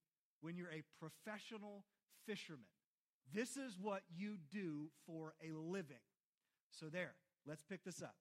when 0.41 0.55
you're 0.55 0.71
a 0.71 0.83
professional 0.99 1.83
fisherman. 2.25 2.76
This 3.33 3.57
is 3.57 3.77
what 3.79 4.03
you 4.15 4.37
do 4.51 4.89
for 5.05 5.33
a 5.43 5.53
living. 5.53 6.03
So, 6.71 6.87
there, 6.87 7.15
let's 7.45 7.63
pick 7.63 7.83
this 7.83 8.01
up. 8.01 8.15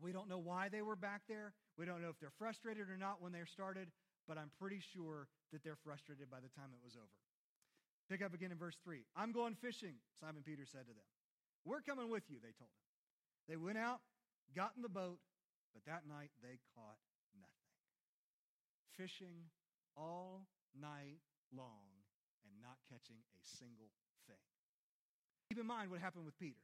We 0.00 0.12
don't 0.12 0.28
know 0.28 0.38
why 0.38 0.68
they 0.68 0.82
were 0.82 0.96
back 0.96 1.22
there. 1.28 1.54
We 1.78 1.86
don't 1.86 2.02
know 2.02 2.08
if 2.08 2.18
they're 2.20 2.34
frustrated 2.38 2.90
or 2.90 2.96
not 2.96 3.22
when 3.22 3.32
they 3.32 3.40
started, 3.46 3.88
but 4.28 4.38
I'm 4.38 4.50
pretty 4.58 4.80
sure 4.80 5.28
that 5.52 5.62
they're 5.62 5.78
frustrated 5.84 6.30
by 6.30 6.40
the 6.40 6.48
time 6.48 6.70
it 6.72 6.84
was 6.84 6.96
over. 6.96 7.16
Pick 8.08 8.22
up 8.22 8.34
again 8.34 8.52
in 8.52 8.58
verse 8.58 8.76
3. 8.84 9.02
I'm 9.16 9.32
going 9.32 9.54
fishing, 9.54 9.94
Simon 10.20 10.42
Peter 10.44 10.64
said 10.64 10.86
to 10.86 10.94
them. 10.94 11.08
We're 11.64 11.80
coming 11.80 12.10
with 12.10 12.24
you, 12.28 12.36
they 12.38 12.54
told 12.54 12.70
him. 12.70 12.86
They 13.48 13.56
went 13.56 13.78
out, 13.78 14.00
got 14.54 14.72
in 14.76 14.82
the 14.82 14.88
boat, 14.88 15.18
but 15.74 15.84
that 15.86 16.06
night 16.08 16.30
they 16.42 16.58
caught 16.74 16.98
nothing. 17.34 17.74
Fishing 18.96 19.50
all 19.96 20.46
night 20.78 21.18
long 21.54 21.85
not 22.76 22.98
catching 22.98 23.16
a 23.16 23.44
single 23.56 23.88
thing. 24.26 24.36
Keep 25.48 25.60
in 25.60 25.66
mind 25.66 25.90
what 25.90 26.00
happened 26.00 26.24
with 26.24 26.38
Peter. 26.38 26.60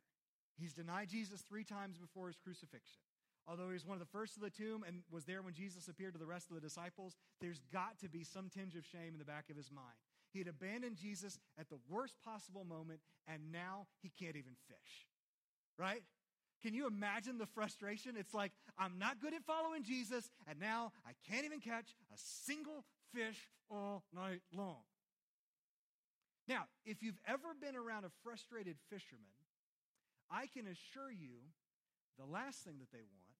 He's 0.59 0.75
denied 0.75 1.09
Jesus 1.09 1.41
three 1.43 1.65
times 1.65 1.97
before 1.97 2.29
his 2.29 2.37
crucifixion. 2.37 3.01
Although 3.49 3.69
he 3.69 3.73
was 3.75 3.87
one 3.87 3.97
of 3.97 4.05
the 4.05 4.13
first 4.13 4.35
to 4.35 4.41
the 4.41 4.51
tomb 4.51 4.85
and 4.87 5.03
was 5.11 5.25
there 5.25 5.43
when 5.43 5.55
Jesus 5.55 5.89
appeared 5.89 6.13
to 6.13 6.19
the 6.19 6.27
rest 6.27 6.51
of 6.51 6.55
the 6.55 6.61
disciples, 6.61 7.17
there's 7.41 7.61
got 7.73 7.99
to 8.01 8.09
be 8.09 8.23
some 8.23 8.49
tinge 8.49 8.77
of 8.77 8.85
shame 8.85 9.15
in 9.15 9.19
the 9.19 9.25
back 9.25 9.51
of 9.51 9.57
his 9.57 9.71
mind. 9.71 9.97
He 10.33 10.39
had 10.39 10.49
abandoned 10.49 10.97
Jesus 10.97 11.39
at 11.59 11.69
the 11.69 11.79
worst 11.89 12.15
possible 12.25 12.65
moment, 12.65 13.01
and 13.27 13.51
now 13.51 13.87
he 14.01 14.11
can't 14.11 14.37
even 14.37 14.55
fish. 14.69 15.09
Right? 15.79 16.03
Can 16.63 16.75
you 16.75 16.87
imagine 16.87 17.39
the 17.39 17.47
frustration? 17.47 18.15
It's 18.17 18.33
like, 18.33 18.53
I'm 18.79 18.99
not 18.99 19.21
good 19.21 19.35
at 19.35 19.43
following 19.43 19.83
Jesus, 19.83 20.31
and 20.49 20.61
now 20.61 20.93
I 21.05 21.13
can't 21.29 21.45
even 21.45 21.59
catch 21.59 21.97
a 22.15 22.17
single 22.17 22.85
fish 23.13 23.49
all 23.69 24.05
night 24.15 24.41
long. 24.55 24.83
Now, 26.49 26.67
if 26.85 27.03
you've 27.03 27.21
ever 27.27 27.55
been 27.55 27.77
around 27.77 28.05
a 28.05 28.13
frustrated 28.23 28.77
fisherman, 28.91 29.39
I 30.31 30.47
can 30.51 30.67
assure 30.67 31.13
you 31.13 31.39
the 32.19 32.27
last 32.27 32.65
thing 32.67 32.79
that 32.81 32.91
they 32.91 33.05
want 33.05 33.39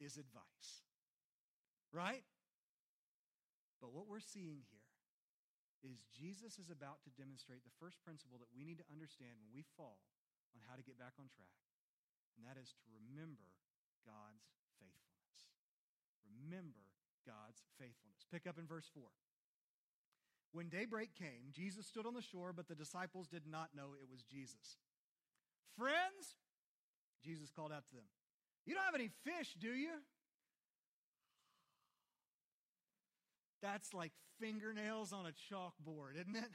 is 0.00 0.16
advice. 0.16 0.84
Right? 1.92 2.22
But 3.80 3.96
what 3.96 4.06
we're 4.06 4.22
seeing 4.22 4.60
here 4.68 4.90
is 5.80 6.04
Jesus 6.12 6.60
is 6.60 6.68
about 6.68 7.00
to 7.08 7.10
demonstrate 7.16 7.64
the 7.64 7.72
first 7.80 7.96
principle 8.04 8.36
that 8.36 8.52
we 8.52 8.68
need 8.68 8.76
to 8.84 8.88
understand 8.92 9.40
when 9.40 9.48
we 9.56 9.64
fall 9.80 10.04
on 10.52 10.60
how 10.68 10.76
to 10.76 10.84
get 10.84 11.00
back 11.00 11.16
on 11.16 11.32
track, 11.32 11.56
and 12.36 12.44
that 12.44 12.60
is 12.60 12.76
to 12.76 12.84
remember 12.92 13.48
God's 14.04 14.44
faithfulness. 14.76 15.38
Remember 16.28 16.84
God's 17.24 17.64
faithfulness. 17.80 18.28
Pick 18.28 18.44
up 18.44 18.60
in 18.60 18.68
verse 18.68 18.92
4. 18.92 19.08
When 20.52 20.68
daybreak 20.68 21.14
came, 21.14 21.52
Jesus 21.52 21.86
stood 21.86 22.06
on 22.06 22.14
the 22.14 22.22
shore, 22.22 22.52
but 22.54 22.66
the 22.66 22.74
disciples 22.74 23.28
did 23.28 23.42
not 23.46 23.68
know 23.74 23.94
it 23.94 24.10
was 24.10 24.22
Jesus. 24.22 24.78
Friends, 25.78 26.34
Jesus 27.24 27.50
called 27.54 27.72
out 27.72 27.86
to 27.88 27.94
them, 27.94 28.04
You 28.66 28.74
don't 28.74 28.84
have 28.84 28.94
any 28.94 29.10
fish, 29.24 29.54
do 29.60 29.68
you? 29.68 29.92
That's 33.62 33.94
like 33.94 34.12
fingernails 34.40 35.12
on 35.12 35.26
a 35.26 35.32
chalkboard, 35.52 36.14
isn't 36.14 36.36
it? 36.36 36.50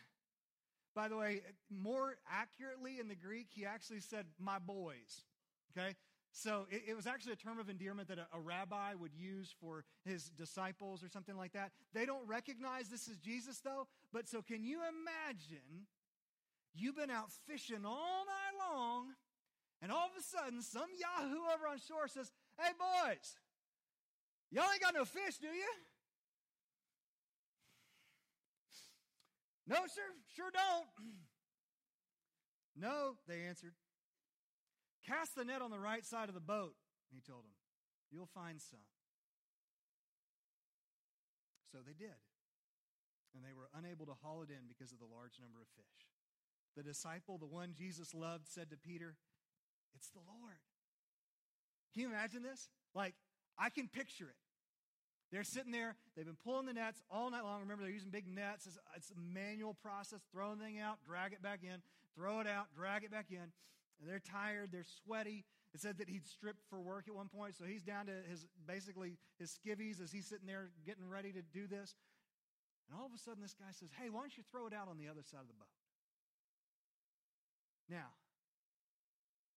By 0.95 1.09
the 1.09 1.17
way, 1.17 1.41
more 1.69 2.15
accurately 2.29 2.99
in 2.99 3.09
the 3.09 3.15
Greek, 3.15 3.47
he 3.51 3.65
actually 3.65 3.99
said, 3.99 4.25
my 4.39 4.59
boys. 4.59 5.25
Okay? 5.77 5.95
So 6.36 6.68
it, 6.70 6.84
it 6.89 6.96
was 6.98 7.08
actually 7.08 7.32
a 7.32 7.38
term 7.38 7.60
of 7.60 7.70
endearment 7.70 8.10
that 8.10 8.20
a, 8.20 8.27
a 8.36 8.39
rabbi 8.42 8.94
would 8.94 9.13
use 9.15 9.56
for 9.62 9.86
his 10.04 10.25
disciples 10.38 11.01
or 11.01 11.08
something 11.08 11.38
like 11.38 11.54
that. 11.54 11.72
They 11.94 12.06
don't 12.06 12.27
recognize 12.27 12.89
this 12.89 13.08
as 13.08 13.18
Jesus, 13.20 13.62
though. 13.62 13.88
But 14.12 14.27
so 14.27 14.42
can 14.42 14.65
you 14.65 14.80
imagine 14.80 15.88
you've 16.74 16.98
been 16.98 17.10
out 17.10 17.32
fishing 17.48 17.86
all 17.86 18.25
night 18.25 18.68
long, 18.70 19.13
and 19.82 19.94
all 19.94 20.08
of 20.08 20.12
a 20.20 20.22
sudden, 20.22 20.62
some 20.62 20.89
Yahoo 21.00 21.39
over 21.56 21.68
on 21.72 21.77
shore 21.80 22.10
says, 22.10 22.30
Hey, 22.60 22.72
boys, 22.77 23.38
y'all 24.51 24.70
ain't 24.74 24.82
got 24.82 24.94
no 24.94 25.06
fish, 25.06 25.38
do 25.38 25.48
you? 25.48 25.74
No, 29.68 29.77
sir, 29.88 30.01
sure 30.36 30.51
don't. 30.51 31.08
no, 32.75 33.15
they 33.25 33.44
answered. 33.48 33.72
Cast 35.07 35.35
the 35.35 35.45
net 35.45 35.62
on 35.62 35.69
the 35.69 35.79
right 35.79 36.05
side 36.05 36.29
of 36.29 36.35
the 36.35 36.41
boat, 36.41 36.74
he 37.13 37.21
told 37.21 37.43
them. 37.43 37.53
You'll 38.12 38.29
find 38.33 38.59
some. 38.59 38.83
So 41.71 41.79
they 41.85 41.93
did. 41.93 42.17
And 43.35 43.43
they 43.43 43.53
were 43.53 43.69
unable 43.77 44.05
to 44.05 44.15
haul 44.24 44.41
it 44.41 44.50
in 44.50 44.67
because 44.67 44.91
of 44.91 45.00
the 45.00 45.12
large 45.12 45.38
number 45.41 45.59
of 45.59 45.67
fish. 45.75 46.07
The 46.75 46.83
disciple, 46.83 47.38
the 47.38 47.45
one 47.45 47.74
Jesus 47.77 48.13
loved, 48.13 48.47
said 48.47 48.69
to 48.71 48.77
Peter, 48.77 49.15
It's 49.95 50.09
the 50.09 50.24
Lord. 50.25 50.59
Can 51.93 52.03
you 52.03 52.09
imagine 52.09 52.43
this? 52.43 52.69
Like, 52.93 53.13
I 53.59 53.69
can 53.69 53.88
picture 53.88 54.25
it. 54.25 54.39
They're 55.31 55.43
sitting 55.43 55.71
there, 55.71 55.95
they've 56.15 56.25
been 56.25 56.38
pulling 56.43 56.65
the 56.65 56.74
nets 56.74 57.01
all 57.09 57.29
night 57.31 57.43
long. 57.43 57.62
Remember, 57.62 57.83
they're 57.83 57.91
using 57.91 58.12
big 58.12 58.27
nets. 58.27 58.67
It's, 58.67 58.77
it's 58.95 59.12
a 59.12 59.19
manual 59.19 59.74
process 59.74 60.21
throw 60.31 60.55
the 60.55 60.63
thing 60.63 60.79
out, 60.79 61.00
drag 61.05 61.33
it 61.33 61.41
back 61.41 61.59
in, 61.63 61.81
throw 62.15 62.39
it 62.39 62.47
out, 62.47 62.67
drag 62.75 63.03
it 63.03 63.12
back 63.12 63.27
in. 63.31 63.51
And 63.99 64.09
they're 64.09 64.19
tired, 64.19 64.69
they're 64.71 64.87
sweaty. 65.03 65.45
It 65.73 65.81
said 65.81 65.97
that 65.99 66.09
he'd 66.09 66.27
stripped 66.27 66.63
for 66.69 66.79
work 66.79 67.07
at 67.07 67.15
one 67.15 67.27
point, 67.27 67.55
so 67.55 67.65
he's 67.65 67.83
down 67.83 68.07
to 68.07 68.15
his 68.29 68.47
basically 68.67 69.17
his 69.39 69.51
skivvies 69.51 70.01
as 70.01 70.11
he's 70.11 70.27
sitting 70.27 70.47
there 70.47 70.71
getting 70.85 71.07
ready 71.07 71.31
to 71.31 71.41
do 71.41 71.67
this. 71.67 71.95
And 72.87 72.95
all 72.99 73.07
of 73.07 73.13
a 73.13 73.17
sudden, 73.17 73.41
this 73.41 73.55
guy 73.57 73.71
says, 73.71 73.89
Hey, 73.97 74.09
why 74.09 74.21
don't 74.21 74.35
you 74.37 74.43
throw 74.51 74.67
it 74.67 74.73
out 74.73 74.87
on 74.87 74.97
the 74.97 75.09
other 75.09 75.23
side 75.23 75.41
of 75.41 75.49
the 75.49 75.57
boat? 75.57 75.73
Now, 77.89 78.13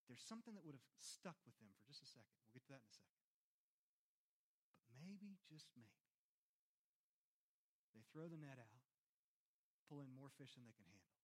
there's 0.09 0.25
something 0.25 0.57
that 0.57 0.64
would 0.64 0.76
have 0.76 0.88
stuck 0.97 1.37
with 1.45 1.57
them 1.61 1.68
for 1.76 1.85
just 1.85 2.00
a 2.00 2.09
second. 2.09 2.33
We'll 2.40 2.57
get 2.57 2.64
to 2.68 2.73
that 2.73 2.80
in 2.80 2.88
a 2.88 2.97
second 2.97 3.21
But 4.88 4.97
maybe, 5.04 5.37
just 5.49 5.68
maybe, 5.76 6.00
they 7.92 8.04
throw 8.09 8.28
the 8.28 8.40
net 8.40 8.57
out, 8.57 8.85
pull 9.88 10.00
in 10.00 10.09
more 10.16 10.33
fish 10.40 10.57
than 10.57 10.64
they 10.64 10.73
can 10.73 10.88
handle. 10.88 11.18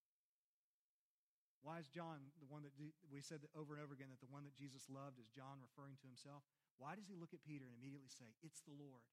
Why 1.65 1.81
is 1.81 1.89
John 1.89 2.21
the 2.45 2.51
one 2.53 2.61
that 2.69 2.77
we 2.77 2.93
said 3.25 3.41
that 3.41 3.49
over 3.57 3.73
and 3.73 3.81
over 3.81 3.97
again 3.97 4.13
that 4.13 4.21
the 4.21 4.29
one 4.29 4.45
that 4.45 4.53
Jesus 4.53 4.85
loved 4.93 5.17
is 5.17 5.33
John 5.33 5.65
referring 5.65 5.97
to 5.97 6.07
himself? 6.07 6.45
Why 6.77 6.93
does 6.93 7.09
he 7.09 7.17
look 7.17 7.33
at 7.33 7.41
Peter 7.41 7.65
and 7.65 7.73
immediately 7.73 8.13
say, 8.13 8.37
It's 8.45 8.61
the 8.69 8.77
Lord? 8.77 9.09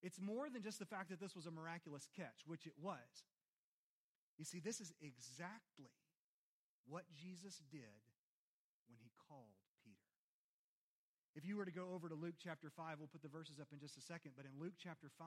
It's 0.00 0.16
more 0.16 0.48
than 0.48 0.64
just 0.64 0.80
the 0.80 0.88
fact 0.88 1.12
that 1.12 1.20
this 1.20 1.36
was 1.36 1.44
a 1.44 1.52
miraculous 1.52 2.08
catch, 2.16 2.48
which 2.48 2.64
it 2.64 2.72
was. 2.80 3.28
You 4.40 4.48
see, 4.48 4.60
this 4.60 4.80
is 4.80 4.92
exactly 5.00 5.92
what 6.88 7.04
Jesus 7.12 7.60
did 7.68 8.00
when 8.88 8.96
he 9.00 9.12
called 9.28 9.60
Peter. 9.84 10.08
if 11.34 11.44
you 11.44 11.56
were 11.56 11.64
to 11.64 11.74
go 11.74 11.92
over 11.92 12.08
to 12.08 12.14
Luke 12.14 12.36
chapter 12.40 12.70
5, 12.70 12.96
we'll 12.96 13.12
put 13.12 13.20
the 13.20 13.28
verses 13.28 13.60
up 13.60 13.68
in 13.72 13.80
just 13.80 13.96
a 13.96 14.04
second, 14.04 14.32
but 14.36 14.44
in 14.44 14.52
Luke 14.60 14.76
chapter 14.78 15.10
5, 15.18 15.26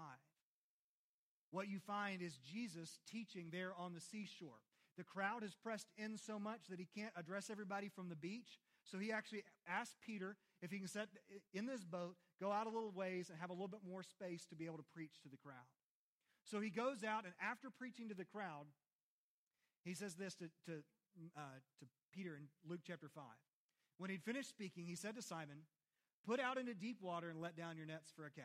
what 1.52 1.68
you 1.68 1.80
find 1.80 2.22
is 2.22 2.38
Jesus 2.38 3.00
teaching 3.10 3.50
there 3.52 3.74
on 3.78 3.94
the 3.94 4.02
seashore. 4.02 4.62
The 5.00 5.06
crowd 5.06 5.44
has 5.44 5.56
pressed 5.56 5.88
in 5.98 6.18
so 6.18 6.38
much 6.38 6.68
that 6.70 6.78
he 6.78 6.86
can't 6.94 7.14
address 7.16 7.50
everybody 7.50 7.88
from 7.88 8.10
the 8.10 8.18
beach. 8.18 8.60
So 8.84 9.00
he 9.00 9.14
actually 9.14 9.44
asked 9.66 9.96
Peter 10.06 10.36
if 10.62 10.72
he 10.72 10.80
can 10.80 10.90
set 10.90 11.08
in 11.54 11.66
this 11.66 11.86
boat, 11.86 12.18
go 12.42 12.52
out 12.52 12.68
a 12.68 12.70
little 12.70 12.92
ways, 12.92 13.30
and 13.30 13.40
have 13.40 13.50
a 13.50 13.54
little 13.54 13.70
bit 13.70 13.80
more 13.88 14.04
space 14.04 14.46
to 14.48 14.58
be 14.58 14.66
able 14.66 14.76
to 14.76 14.84
preach 14.94 15.22
to 15.24 15.30
the 15.30 15.38
crowd. 15.38 15.72
So 16.44 16.60
he 16.60 16.70
goes 16.70 17.06
out, 17.06 17.24
and 17.24 17.34
after 17.42 17.70
preaching 17.70 18.10
to 18.10 18.14
the 18.14 18.26
crowd, 18.26 18.66
he 19.86 19.94
says 19.94 20.16
this 20.16 20.36
to, 20.36 20.50
to, 20.66 20.84
uh, 21.38 21.64
to 21.80 21.86
Peter 22.14 22.36
in 22.36 22.50
Luke 22.70 22.82
chapter 22.86 23.08
5. 23.08 23.24
When 24.00 24.10
he'd 24.10 24.24
finished 24.24 24.50
speaking, 24.50 24.86
he 24.86 24.96
said 24.96 25.16
to 25.16 25.22
Simon, 25.22 25.64
Put 26.28 26.42
out 26.42 26.58
into 26.58 26.74
deep 26.74 26.98
water 27.00 27.30
and 27.30 27.40
let 27.40 27.56
down 27.56 27.78
your 27.78 27.86
nets 27.86 28.12
for 28.14 28.26
a 28.26 28.32
catch. 28.32 28.44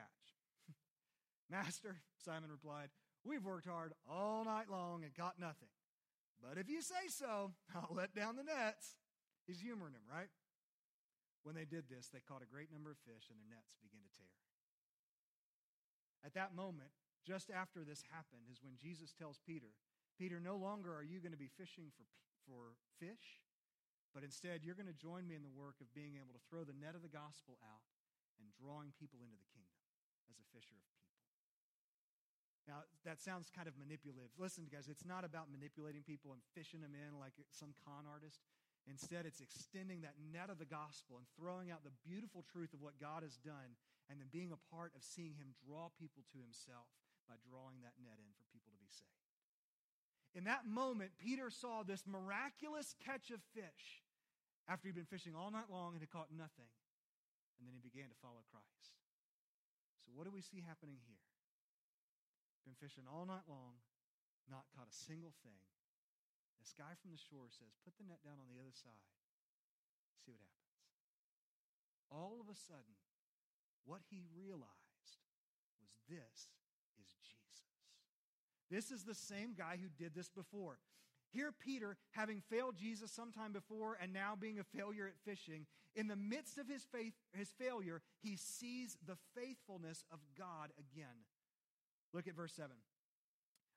Master, 1.51 1.97
Simon 2.25 2.53
replied, 2.53 2.91
We've 3.25 3.45
worked 3.45 3.67
hard 3.67 3.93
all 4.09 4.45
night 4.45 4.71
long 4.71 5.03
and 5.03 5.13
got 5.15 5.41
nothing. 5.41 5.69
But 6.45 6.61
if 6.61 6.69
you 6.69 6.85
say 6.85 7.09
so, 7.09 7.57
I'll 7.75 7.97
let 7.97 8.13
down 8.13 8.37
the 8.37 8.45
nets. 8.45 9.01
He's 9.49 9.65
humoring 9.65 9.97
him, 9.97 10.05
right? 10.05 10.29
When 11.43 11.57
they 11.57 11.65
did 11.65 11.89
this, 11.89 12.13
they 12.13 12.21
caught 12.21 12.45
a 12.45 12.49
great 12.49 12.69
number 12.69 12.93
of 12.93 13.01
fish 13.05 13.33
and 13.33 13.41
their 13.41 13.49
nets 13.49 13.77
began 13.81 14.05
to 14.05 14.13
tear. 14.13 14.33
At 16.25 16.37
that 16.37 16.57
moment, 16.57 16.93
just 17.25 17.53
after 17.53 17.85
this 17.85 18.05
happened, 18.13 18.49
is 18.49 18.65
when 18.65 18.81
Jesus 18.81 19.13
tells 19.13 19.41
Peter, 19.45 19.77
Peter, 20.17 20.41
no 20.41 20.57
longer 20.57 20.93
are 20.93 21.05
you 21.05 21.21
going 21.21 21.37
to 21.37 21.41
be 21.41 21.53
fishing 21.53 21.93
for, 21.93 22.05
for 22.49 22.77
fish, 22.97 23.45
but 24.17 24.23
instead, 24.23 24.63
you're 24.63 24.79
going 24.79 24.89
to 24.89 24.97
join 24.97 25.27
me 25.27 25.35
in 25.35 25.43
the 25.43 25.53
work 25.53 25.83
of 25.83 25.93
being 25.93 26.17
able 26.17 26.33
to 26.33 26.45
throw 26.49 26.63
the 26.63 26.77
net 26.77 26.95
of 26.95 27.03
the 27.03 27.13
gospel 27.13 27.59
out 27.67 27.85
and 28.39 28.47
drawing 28.55 28.95
people 28.97 29.21
into 29.21 29.37
the 29.37 29.51
kingdom 29.53 29.85
as 30.31 30.39
a 30.39 30.47
fisher 30.55 30.79
of 30.79 30.87
people. 30.95 31.13
Now, 32.64 32.88
that 33.04 33.21
sounds 33.21 33.52
kind 33.52 33.68
of 33.68 33.76
manipulative. 33.76 34.33
Listen, 34.40 34.64
guys, 34.73 34.88
it's 34.88 35.04
not 35.04 35.21
about 35.21 35.52
manipulating 35.52 36.00
people 36.00 36.33
and 36.33 36.40
fishing 36.56 36.80
them 36.80 36.97
in 36.97 37.21
like 37.21 37.37
some 37.52 37.76
con 37.85 38.09
artist. 38.09 38.40
Instead, 38.88 39.28
it's 39.28 39.40
extending 39.40 40.00
that 40.04 40.16
net 40.33 40.49
of 40.49 40.56
the 40.56 40.68
gospel 40.68 41.21
and 41.21 41.28
throwing 41.37 41.68
out 41.68 41.85
the 41.85 41.92
beautiful 42.04 42.44
truth 42.44 42.73
of 42.73 42.80
what 42.80 43.00
God 43.00 43.25
has 43.25 43.37
done 43.40 43.76
and 44.09 44.21
then 44.21 44.28
being 44.33 44.52
a 44.52 44.61
part 44.73 44.92
of 44.97 45.04
seeing 45.04 45.37
Him 45.37 45.56
draw 45.61 45.92
people 45.97 46.25
to 46.33 46.40
Himself 46.40 46.88
by 47.28 47.37
drawing 47.49 47.80
that 47.85 47.97
net 48.00 48.21
in 48.21 48.33
for 48.37 48.44
people 48.52 48.73
to 48.73 48.80
be 48.80 48.92
saved. 48.92 49.25
In 50.37 50.44
that 50.44 50.68
moment, 50.68 51.16
Peter 51.16 51.49
saw 51.49 51.85
this 51.85 52.04
miraculous 52.04 52.97
catch 53.00 53.30
of 53.33 53.40
fish 53.56 54.04
after 54.68 54.88
he'd 54.88 54.99
been 54.99 55.09
fishing 55.09 55.37
all 55.37 55.52
night 55.52 55.71
long 55.71 55.94
and 55.94 56.02
had 56.02 56.12
caught 56.12 56.33
nothing. 56.33 56.68
And 57.56 57.64
then 57.64 57.73
he 57.76 57.80
began 57.80 58.11
to 58.11 58.18
follow 58.18 58.42
Christ. 58.50 58.99
So, 60.04 60.12
what 60.12 60.26
do 60.26 60.33
we 60.35 60.42
see 60.42 60.61
happening 60.61 60.99
here? 61.06 61.25
Been 62.64 62.80
fishing 62.80 63.04
all 63.04 63.28
night 63.28 63.44
long, 63.44 63.76
not 64.49 64.64
caught 64.73 64.88
a 64.88 64.97
single 65.06 65.37
thing. 65.44 65.61
This 66.64 66.73
guy 66.73 66.97
from 66.97 67.12
the 67.12 67.21
shore 67.21 67.52
says, 67.52 67.76
Put 67.85 68.00
the 68.00 68.09
net 68.09 68.25
down 68.25 68.40
on 68.40 68.49
the 68.49 68.56
other 68.56 68.73
side. 68.73 69.04
See 70.25 70.33
what 70.33 70.49
happens. 70.49 70.88
All 72.09 72.40
of 72.40 72.49
a 72.49 72.56
sudden, 72.56 72.97
what 73.85 74.00
he 74.09 74.25
realized 74.33 75.21
was 75.76 75.92
this 76.09 76.49
is 76.97 77.09
Jesus. 77.21 77.68
This 78.73 78.88
is 78.88 79.04
the 79.04 79.14
same 79.14 79.52
guy 79.52 79.76
who 79.76 79.92
did 79.92 80.16
this 80.16 80.33
before. 80.33 80.80
Here, 81.35 81.52
Peter, 81.52 81.97
having 82.12 82.40
failed 82.49 82.76
Jesus 82.76 83.11
sometime 83.11 83.52
before 83.52 83.99
and 84.00 84.12
now 84.12 84.38
being 84.38 84.59
a 84.59 84.64
failure 84.64 85.06
at 85.06 85.18
fishing, 85.28 85.66
in 85.97 86.09
the 86.09 86.16
midst 86.16 86.59
of 86.59 86.68
his, 86.68 86.87
faith, 86.90 87.12
his 87.33 87.50
failure, 87.59 88.02
he 88.23 88.37
sees 88.37 88.97
the 89.04 89.16
faithfulness 89.37 90.04
of 90.12 90.21
God 90.38 90.71
again. 90.78 91.26
Look 92.14 92.28
at 92.28 92.37
verse 92.37 92.54
7. 92.54 92.71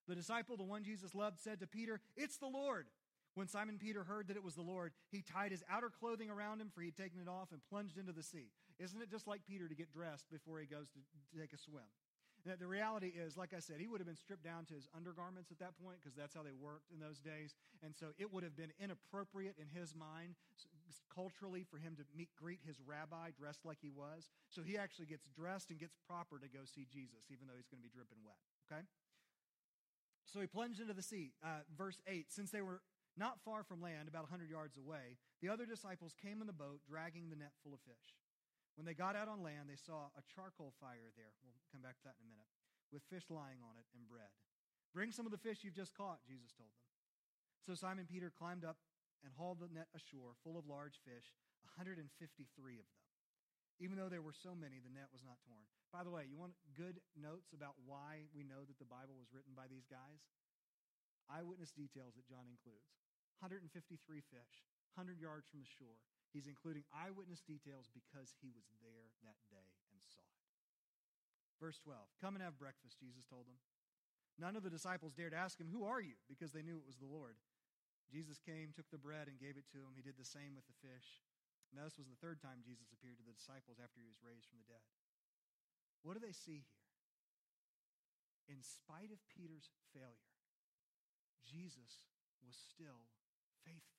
The 0.08 0.15
disciple, 0.15 0.56
the 0.56 0.63
one 0.63 0.84
Jesus 0.84 1.13
loved, 1.13 1.39
said 1.39 1.60
to 1.60 1.67
Peter, 1.67 2.00
It's 2.15 2.38
the 2.38 2.48
Lord. 2.48 2.86
When 3.34 3.48
Simon 3.48 3.77
Peter 3.77 4.03
heard 4.03 4.29
that 4.29 4.38
it 4.38 4.44
was 4.44 4.56
the 4.56 4.62
Lord, 4.62 4.94
he 5.12 5.22
tied 5.22 5.51
his 5.51 5.63
outer 5.70 5.89
clothing 5.89 6.29
around 6.29 6.62
him, 6.62 6.72
for 6.74 6.82
he 6.82 6.88
had 6.88 6.96
taken 6.96 7.20
it 7.20 7.27
off, 7.27 7.51
and 7.51 7.62
plunged 7.70 7.98
into 7.98 8.13
the 8.13 8.24
sea. 8.24 8.50
Isn't 8.79 9.01
it 9.01 9.12
just 9.12 9.27
like 9.27 9.41
Peter 9.46 9.67
to 9.67 9.75
get 9.75 9.91
dressed 9.91 10.29
before 10.32 10.60
he 10.60 10.65
goes 10.65 10.88
to, 10.89 11.39
take 11.39 11.53
a 11.53 11.58
swim? 11.58 11.84
The 12.56 12.68
reality 12.68 13.12
is, 13.12 13.36
like 13.36 13.51
I 13.51 13.60
said, 13.60 13.80
he 13.80 13.88
would 13.88 14.00
have 14.00 14.08
been 14.08 14.16
stripped 14.16 14.44
down 14.44 14.63
to 14.72 14.74
his 14.74 14.88
undergarments 14.96 15.51
at 15.51 15.60
that 15.60 15.75
point 15.84 16.00
because 16.00 16.16
that's 16.16 16.34
how 16.34 16.44
they 16.44 16.56
worked 16.56 16.88
in 16.94 17.00
those 17.00 17.20
days. 17.20 17.56
And 17.84 17.92
so 17.92 18.16
it 18.18 18.32
would 18.32 18.44
have 18.44 18.56
been 18.56 18.72
inappropriate 18.80 19.56
in 19.60 19.68
his 19.68 19.92
mind 19.92 20.39
culturally 21.12 21.66
for 21.66 21.77
him 21.77 21.98
to 21.98 22.06
meet, 22.16 22.30
greet 22.38 22.62
his 22.63 22.77
rabbi 22.86 23.34
dressed 23.34 23.66
like 23.66 23.82
he 23.82 23.89
was. 23.89 24.30
So 24.50 24.62
he 24.62 24.77
actually 24.77 25.08
gets 25.08 25.27
dressed 25.34 25.72
and 25.72 25.80
gets 25.80 25.98
proper 26.08 26.39
to 26.39 26.48
go 26.48 26.63
see 26.63 26.86
Jesus, 26.86 27.27
even 27.34 27.50
though 27.50 27.58
he's 27.58 27.68
going 27.68 27.82
to 27.82 27.88
be 27.88 27.92
dripping 27.92 28.22
wet. 28.24 28.39
Okay? 28.70 28.86
So 30.30 30.39
he 30.39 30.48
plunged 30.48 30.80
into 30.80 30.94
the 30.94 31.04
sea. 31.04 31.34
Uh, 31.44 31.66
verse 31.75 32.00
8 32.08 32.32
Since 32.32 32.51
they 32.51 32.62
were 32.62 32.82
not 33.18 33.42
far 33.42 33.63
from 33.63 33.82
land, 33.82 34.08
about 34.08 34.30
a 34.30 34.32
100 34.32 34.50
yards 34.50 34.77
away, 34.77 35.18
the 35.42 35.50
other 35.50 35.66
disciples 35.66 36.13
came 36.22 36.39
in 36.39 36.48
the 36.48 36.54
boat, 36.54 36.86
dragging 36.88 37.30
the 37.30 37.36
net 37.36 37.51
full 37.63 37.74
of 37.74 37.82
fish. 37.82 38.13
When 38.78 38.86
they 38.86 38.94
got 38.94 39.18
out 39.18 39.26
on 39.26 39.42
land, 39.42 39.66
they 39.66 39.82
saw 39.82 40.14
a 40.14 40.24
charcoal 40.30 40.78
fire 40.78 41.10
there. 41.18 41.34
We'll 41.42 41.58
come 41.74 41.82
back 41.82 41.98
to 41.98 42.06
that 42.06 42.22
in 42.22 42.30
a 42.30 42.32
minute. 42.32 42.46
With 42.94 43.02
fish 43.10 43.26
lying 43.34 43.66
on 43.66 43.74
it 43.76 43.90
and 43.98 44.06
bread. 44.06 44.30
Bring 44.94 45.10
some 45.10 45.26
of 45.26 45.34
the 45.34 45.42
fish 45.42 45.66
you've 45.66 45.76
just 45.76 45.98
caught, 45.98 46.22
Jesus 46.30 46.54
told 46.54 46.70
them. 46.70 46.86
So 47.66 47.74
Simon 47.74 48.06
Peter 48.06 48.30
climbed 48.30 48.64
up 48.64 48.78
and 49.26 49.34
hauled 49.34 49.60
the 49.60 49.74
net 49.74 49.90
ashore 49.98 50.38
full 50.46 50.62
of 50.62 50.70
large 50.70 51.02
fish, 51.02 51.34
153 51.76 52.06
of 52.80 52.88
them. 52.88 53.04
Even 53.82 53.98
though 53.98 54.14
there 54.14 54.26
were 54.26 54.34
so 54.34 54.54
many, 54.54 54.78
the 54.78 54.94
net 54.94 55.10
was 55.10 55.26
not 55.26 55.42
torn. 55.46 55.66
By 55.90 56.06
the 56.06 56.14
way, 56.14 56.30
you 56.30 56.38
want 56.38 56.58
good 56.78 57.02
notes 57.18 57.54
about 57.54 57.78
why 57.86 58.30
we 58.34 58.46
know 58.46 58.62
that 58.66 58.78
the 58.78 58.90
Bible 58.90 59.18
was 59.18 59.34
written 59.34 59.58
by 59.58 59.70
these 59.70 59.86
guys? 59.90 60.22
Eyewitness 61.30 61.74
details 61.74 62.14
that 62.18 62.30
John 62.30 62.46
includes. 62.50 62.94
153 63.42 63.70
fish, 64.34 64.54
100 64.98 65.22
yards 65.22 65.46
from 65.50 65.62
the 65.62 65.70
shore. 65.70 66.02
He's 66.36 66.48
including 66.48 66.84
eyewitness 66.92 67.42
details 67.42 67.88
because 67.96 68.36
he 68.44 68.52
was 68.52 68.68
there 68.84 69.10
that 69.24 69.40
day 69.48 69.68
and 69.96 70.02
saw 70.06 70.22
it. 70.22 70.44
Verse 71.58 71.80
12 71.82 71.98
Come 72.22 72.36
and 72.36 72.44
have 72.44 72.60
breakfast, 72.60 73.00
Jesus 73.00 73.26
told 73.26 73.48
them. 73.48 73.58
None 74.38 74.54
of 74.54 74.62
the 74.62 74.74
disciples 74.74 75.18
dared 75.18 75.34
ask 75.34 75.58
him, 75.58 75.74
Who 75.74 75.84
are 75.88 76.02
you? 76.02 76.14
because 76.30 76.54
they 76.54 76.62
knew 76.62 76.78
it 76.78 76.86
was 76.86 77.02
the 77.02 77.10
Lord. 77.10 77.38
Jesus 78.08 78.40
came, 78.40 78.72
took 78.72 78.88
the 78.94 79.02
bread, 79.02 79.28
and 79.28 79.42
gave 79.42 79.60
it 79.60 79.68
to 79.76 79.84
him. 79.84 79.98
He 79.98 80.06
did 80.06 80.16
the 80.16 80.28
same 80.28 80.56
with 80.56 80.64
the 80.70 80.80
fish. 80.80 81.26
Now, 81.76 81.84
this 81.84 82.00
was 82.00 82.08
the 82.08 82.22
third 82.24 82.40
time 82.40 82.64
Jesus 82.64 82.88
appeared 82.96 83.20
to 83.20 83.28
the 83.28 83.36
disciples 83.36 83.84
after 83.84 84.00
he 84.00 84.08
was 84.08 84.24
raised 84.24 84.48
from 84.48 84.64
the 84.64 84.72
dead. 84.72 84.86
What 86.08 86.16
do 86.16 86.24
they 86.24 86.32
see 86.32 86.64
here? 86.64 86.88
In 88.48 88.64
spite 88.64 89.12
of 89.12 89.20
Peter's 89.28 89.68
failure, 89.92 90.32
Jesus 91.44 92.08
was 92.40 92.56
still 92.56 93.12
faithful. 93.68 93.97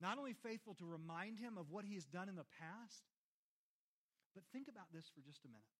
Not 0.00 0.18
only 0.18 0.32
faithful 0.32 0.74
to 0.74 0.86
remind 0.86 1.38
him 1.38 1.58
of 1.58 1.70
what 1.70 1.84
he 1.84 1.94
has 1.94 2.04
done 2.04 2.28
in 2.28 2.36
the 2.36 2.46
past, 2.58 3.02
but 4.34 4.44
think 4.52 4.68
about 4.68 4.92
this 4.94 5.10
for 5.10 5.20
just 5.20 5.44
a 5.44 5.48
minute. 5.48 5.74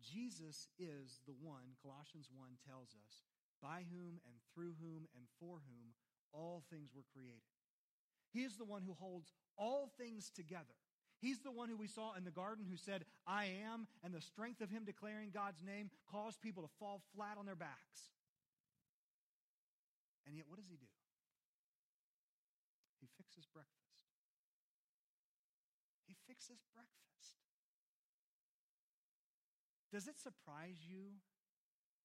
Jesus 0.00 0.68
is 0.78 1.20
the 1.26 1.34
one, 1.40 1.76
Colossians 1.82 2.28
1 2.32 2.60
tells 2.68 2.94
us, 2.94 3.24
by 3.62 3.84
whom 3.90 4.20
and 4.28 4.36
through 4.54 4.76
whom 4.80 5.08
and 5.16 5.24
for 5.40 5.58
whom 5.64 5.96
all 6.32 6.62
things 6.70 6.92
were 6.94 7.08
created. 7.12 7.48
He 8.30 8.44
is 8.44 8.56
the 8.56 8.68
one 8.68 8.82
who 8.82 8.94
holds 8.94 9.32
all 9.56 9.90
things 9.98 10.30
together. 10.30 10.76
He's 11.20 11.40
the 11.40 11.50
one 11.50 11.68
who 11.68 11.76
we 11.76 11.88
saw 11.88 12.14
in 12.14 12.24
the 12.24 12.30
garden 12.30 12.64
who 12.68 12.76
said, 12.76 13.04
I 13.26 13.50
am, 13.66 13.88
and 14.04 14.14
the 14.14 14.20
strength 14.20 14.60
of 14.60 14.70
him 14.70 14.84
declaring 14.84 15.30
God's 15.34 15.62
name 15.64 15.90
caused 16.12 16.40
people 16.40 16.62
to 16.62 16.68
fall 16.78 17.02
flat 17.16 17.38
on 17.38 17.46
their 17.46 17.56
backs. 17.56 18.12
And 20.26 20.36
yet, 20.36 20.46
what 20.46 20.58
does 20.58 20.68
he 20.68 20.76
do? 20.76 20.86
He 23.64 23.94
fixes 24.14 24.94
breakfast. 25.08 25.34
He 26.06 26.14
fixes 26.28 26.60
breakfast. 26.74 26.98
Does 29.88 30.04
it 30.06 30.20
surprise 30.20 30.84
you 30.84 31.16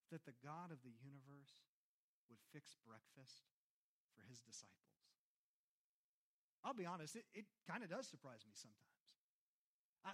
that 0.08 0.24
the 0.24 0.36
God 0.40 0.72
of 0.72 0.80
the 0.80 0.96
universe 1.04 1.68
would 2.32 2.40
fix 2.52 2.76
breakfast 2.80 3.44
for 4.16 4.24
his 4.24 4.40
disciples? 4.40 5.04
I'll 6.64 6.72
be 6.72 6.88
honest, 6.88 7.16
it, 7.16 7.28
it 7.36 7.44
kind 7.68 7.84
of 7.84 7.92
does 7.92 8.08
surprise 8.08 8.40
me 8.48 8.56
sometimes. 8.56 9.03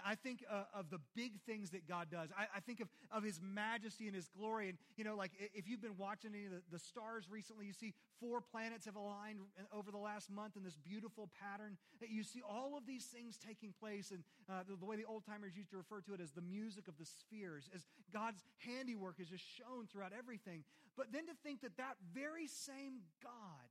I 0.05 0.15
think 0.15 0.45
uh, 0.49 0.63
of 0.73 0.89
the 0.89 0.99
big 1.15 1.41
things 1.41 1.71
that 1.71 1.87
God 1.87 2.07
does. 2.09 2.29
I, 2.37 2.47
I, 2.57 2.59
think 2.61 2.79
of, 2.79 2.87
of 3.11 3.23
his 3.23 3.41
majesty 3.43 4.07
and 4.07 4.15
his 4.15 4.29
glory. 4.29 4.69
And, 4.69 4.77
you 4.95 5.03
know, 5.03 5.15
like 5.15 5.31
if 5.53 5.67
you've 5.67 5.81
been 5.81 5.97
watching 5.97 6.31
any 6.33 6.45
of 6.45 6.51
the, 6.51 6.61
the 6.71 6.79
stars 6.79 7.27
recently, 7.29 7.65
you 7.65 7.73
see 7.73 7.93
four 8.19 8.39
planets 8.39 8.85
have 8.85 8.95
aligned 8.95 9.39
over 9.73 9.91
the 9.91 9.97
last 9.97 10.31
month 10.31 10.55
in 10.55 10.63
this 10.63 10.77
beautiful 10.77 11.29
pattern. 11.35 11.75
You 11.99 12.23
see 12.23 12.41
all 12.47 12.77
of 12.77 12.85
these 12.87 13.05
things 13.05 13.37
taking 13.37 13.73
place. 13.79 14.11
And 14.11 14.23
uh, 14.47 14.63
the, 14.67 14.77
the, 14.77 14.85
way 14.85 14.95
the 14.95 15.05
old 15.05 15.25
timers 15.25 15.57
used 15.57 15.71
to 15.71 15.77
refer 15.77 15.99
to 16.01 16.13
it 16.13 16.21
as 16.21 16.31
the 16.31 16.41
music 16.41 16.87
of 16.87 16.97
the 16.97 17.05
spheres, 17.05 17.69
as 17.75 17.85
God's 18.13 18.43
handiwork 18.63 19.19
is 19.19 19.27
just 19.27 19.43
shown 19.43 19.87
throughout 19.91 20.13
everything. 20.17 20.63
But 20.95 21.11
then 21.11 21.27
to 21.27 21.35
think 21.43 21.61
that 21.61 21.75
that 21.77 21.99
very 22.13 22.47
same 22.47 23.03
God 23.23 23.67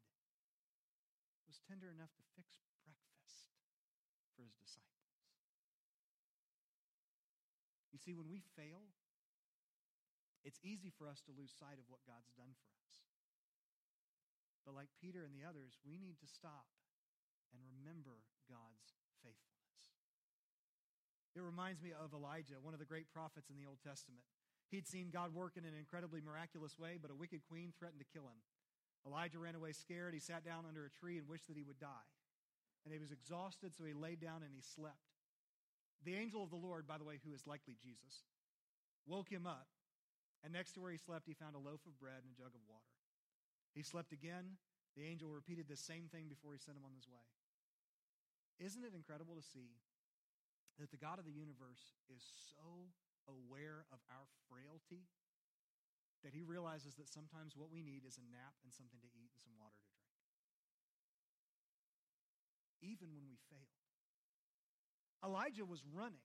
was 1.49 1.59
tender 1.67 1.89
enough 1.91 2.15
to 2.15 2.23
fix 2.39 2.63
breakfast 2.87 3.51
for 4.37 4.47
his 4.47 4.55
disciples. 4.55 4.91
You 7.90 7.90
see, 8.01 8.17
when 8.17 8.33
we 8.33 8.41
fail, 8.57 8.89
it's 10.43 10.61
easy 10.65 10.89
for 10.89 11.05
us 11.05 11.21
to 11.29 11.37
lose 11.37 11.53
sight 11.53 11.77
of 11.77 11.87
what 11.93 12.01
God's 12.09 12.33
done 12.33 12.57
for 12.57 12.73
us. 12.81 12.95
But 14.65 14.77
like 14.77 14.89
Peter 14.97 15.25
and 15.25 15.37
the 15.37 15.45
others, 15.45 15.77
we 15.85 16.01
need 16.01 16.17
to 16.21 16.29
stop 16.29 16.69
and 17.53 17.61
remember 17.61 18.25
God's 18.49 18.97
faithfulness. 19.21 19.61
It 21.37 21.45
reminds 21.45 21.81
me 21.81 21.93
of 21.95 22.13
Elijah, 22.13 22.59
one 22.61 22.75
of 22.75 22.83
the 22.83 22.89
great 22.89 23.09
prophets 23.13 23.51
in 23.51 23.57
the 23.57 23.69
Old 23.69 23.79
Testament. 23.85 24.25
He'd 24.71 24.87
seen 24.87 25.11
God 25.11 25.35
work 25.35 25.57
in 25.57 25.65
an 25.65 25.75
incredibly 25.75 26.21
miraculous 26.21 26.79
way, 26.79 26.99
but 27.01 27.11
a 27.11 27.19
wicked 27.19 27.43
queen 27.49 27.73
threatened 27.77 28.01
to 28.01 28.13
kill 28.13 28.27
him. 28.27 28.41
Elijah 29.07 29.39
ran 29.39 29.55
away 29.55 29.73
scared. 29.73 30.15
He 30.15 30.21
sat 30.21 30.45
down 30.45 30.65
under 30.67 30.85
a 30.85 30.91
tree 30.91 31.19
and 31.19 31.29
wished 31.29 31.49
that 31.49 31.57
he 31.57 31.65
would 31.65 31.81
die. 31.81 32.09
And 32.85 32.93
he 32.93 33.01
was 33.01 33.13
exhausted, 33.13 33.75
so 33.75 33.85
he 33.85 33.93
laid 33.93 34.21
down 34.21 34.43
and 34.43 34.53
he 34.55 34.63
slept. 34.63 35.20
The 36.05 36.17
angel 36.17 36.43
of 36.43 36.51
the 36.51 36.57
Lord, 36.61 36.89
by 36.89 36.97
the 36.97 37.05
way, 37.05 37.21
who 37.21 37.35
is 37.35 37.47
likely 37.47 37.77
Jesus, 37.77 38.25
woke 39.05 39.29
him 39.29 39.47
up, 39.47 39.69
and 40.41 40.53
next 40.53 40.73
to 40.75 40.81
where 40.81 40.93
he 40.93 40.97
slept, 40.97 41.29
he 41.29 41.37
found 41.37 41.53
a 41.53 41.61
loaf 41.61 41.85
of 41.85 42.01
bread 42.01 42.25
and 42.25 42.33
a 42.33 42.41
jug 42.41 42.57
of 42.57 42.65
water. 42.65 42.97
He 43.77 43.85
slept 43.85 44.13
again. 44.13 44.57
The 44.97 45.07
angel 45.07 45.31
repeated 45.31 45.69
the 45.69 45.79
same 45.79 46.11
thing 46.11 46.27
before 46.27 46.57
he 46.57 46.59
sent 46.59 46.75
him 46.75 46.89
on 46.89 46.97
his 46.97 47.07
way. 47.07 47.23
Isn't 48.59 48.83
it 48.83 48.97
incredible 48.97 49.37
to 49.37 49.45
see 49.45 49.79
that 50.81 50.91
the 50.91 51.01
God 51.01 51.21
of 51.21 51.29
the 51.29 51.37
universe 51.37 51.97
is 52.11 52.25
so 52.53 52.91
aware 53.29 53.85
of 53.93 54.01
our 54.11 54.27
frailty 54.49 55.07
that 56.25 56.37
he 56.37 56.45
realizes 56.45 56.97
that 57.01 57.09
sometimes 57.09 57.57
what 57.57 57.73
we 57.73 57.81
need 57.81 58.05
is 58.05 58.21
a 58.21 58.27
nap 58.29 58.57
and 58.65 58.73
something 58.73 59.01
to 59.01 59.11
eat 59.17 59.33
and 59.33 59.41
some 59.41 59.57
water 59.57 59.81
to 59.81 59.89
drink? 59.97 60.21
Even 62.85 63.13
when 63.17 63.25
we 63.29 63.41
fail. 63.49 63.80
Elijah 65.25 65.65
was 65.65 65.83
running 65.95 66.21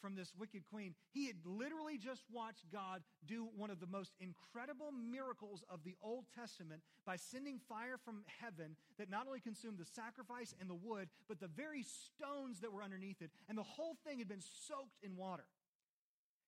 from 0.00 0.14
this 0.14 0.32
wicked 0.38 0.62
queen. 0.70 0.94
He 1.12 1.26
had 1.26 1.36
literally 1.44 1.98
just 1.98 2.22
watched 2.30 2.70
God 2.70 3.02
do 3.26 3.48
one 3.56 3.70
of 3.70 3.80
the 3.80 3.86
most 3.86 4.12
incredible 4.20 4.92
miracles 4.92 5.64
of 5.68 5.84
the 5.84 5.96
Old 6.02 6.26
Testament 6.34 6.82
by 7.04 7.16
sending 7.16 7.58
fire 7.68 7.98
from 7.98 8.22
heaven 8.40 8.76
that 8.98 9.10
not 9.10 9.26
only 9.26 9.40
consumed 9.40 9.78
the 9.78 9.88
sacrifice 9.88 10.54
and 10.60 10.68
the 10.68 10.74
wood, 10.78 11.08
but 11.28 11.40
the 11.40 11.48
very 11.48 11.82
stones 11.82 12.60
that 12.60 12.72
were 12.72 12.82
underneath 12.82 13.22
it. 13.22 13.30
And 13.48 13.56
the 13.56 13.66
whole 13.66 13.96
thing 14.06 14.18
had 14.18 14.28
been 14.28 14.44
soaked 14.68 15.00
in 15.02 15.16
water. 15.16 15.46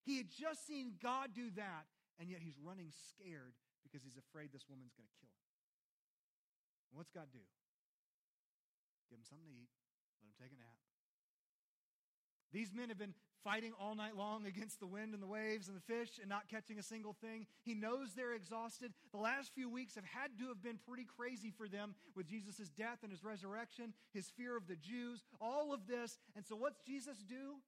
He 0.04 0.16
had 0.16 0.28
just 0.28 0.66
seen 0.66 0.94
God 1.02 1.34
do 1.34 1.50
that, 1.56 1.84
and 2.20 2.30
yet 2.30 2.40
he's 2.40 2.56
running 2.62 2.92
scared 3.12 3.52
because 3.82 4.04
he's 4.04 4.16
afraid 4.16 4.52
this 4.52 4.68
woman's 4.68 4.94
going 4.96 5.08
to 5.08 5.18
kill 5.20 5.32
him. 5.32 5.44
And 6.92 6.96
what's 6.96 7.12
God 7.12 7.28
do? 7.32 7.44
Give 9.10 9.18
him 9.20 9.24
something 9.24 9.48
to 9.48 9.56
eat, 9.56 9.72
let 10.20 10.28
him 10.28 10.36
take 10.36 10.52
a 10.52 10.60
nap. 10.60 10.76
These 12.52 12.72
men 12.72 12.88
have 12.88 12.98
been 12.98 13.14
fighting 13.44 13.72
all 13.78 13.94
night 13.94 14.16
long 14.16 14.46
against 14.46 14.80
the 14.80 14.86
wind 14.86 15.14
and 15.14 15.22
the 15.22 15.26
waves 15.26 15.68
and 15.68 15.76
the 15.76 15.84
fish 15.84 16.18
and 16.20 16.28
not 16.28 16.48
catching 16.48 16.78
a 16.78 16.82
single 16.82 17.12
thing. 17.12 17.46
He 17.62 17.74
knows 17.74 18.12
they're 18.14 18.34
exhausted. 18.34 18.92
The 19.12 19.20
last 19.20 19.54
few 19.54 19.68
weeks 19.68 19.94
have 19.94 20.04
had 20.04 20.36
to 20.38 20.48
have 20.48 20.62
been 20.62 20.78
pretty 20.86 21.06
crazy 21.06 21.50
for 21.50 21.68
them 21.68 21.94
with 22.16 22.26
Jesus' 22.26 22.68
death 22.70 23.00
and 23.02 23.12
his 23.12 23.22
resurrection, 23.22 23.92
his 24.12 24.30
fear 24.30 24.56
of 24.56 24.66
the 24.66 24.76
Jews, 24.76 25.24
all 25.40 25.72
of 25.72 25.86
this. 25.86 26.18
And 26.36 26.44
so, 26.44 26.56
what's 26.56 26.80
Jesus 26.80 27.18
do? 27.18 27.60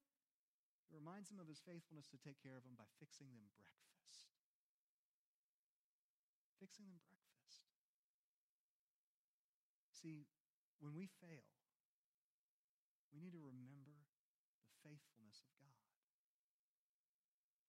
He 0.89 0.99
reminds 0.99 1.29
them 1.31 1.39
of 1.39 1.47
his 1.47 1.63
faithfulness 1.63 2.09
to 2.11 2.19
take 2.19 2.43
care 2.43 2.57
of 2.57 2.65
them 2.67 2.75
by 2.75 2.89
fixing 2.99 3.31
them 3.31 3.47
breakfast. 3.55 4.27
Fixing 6.59 6.91
them 6.91 6.99
breakfast. 7.07 7.63
See, 9.95 10.27
when 10.81 10.97
we 10.97 11.07
fail, 11.23 11.47
we 13.15 13.21
need 13.23 13.37
to 13.37 13.43
remember 13.43 14.01
faithfulness 14.83 15.45
of 15.45 15.53
God. 15.61 15.77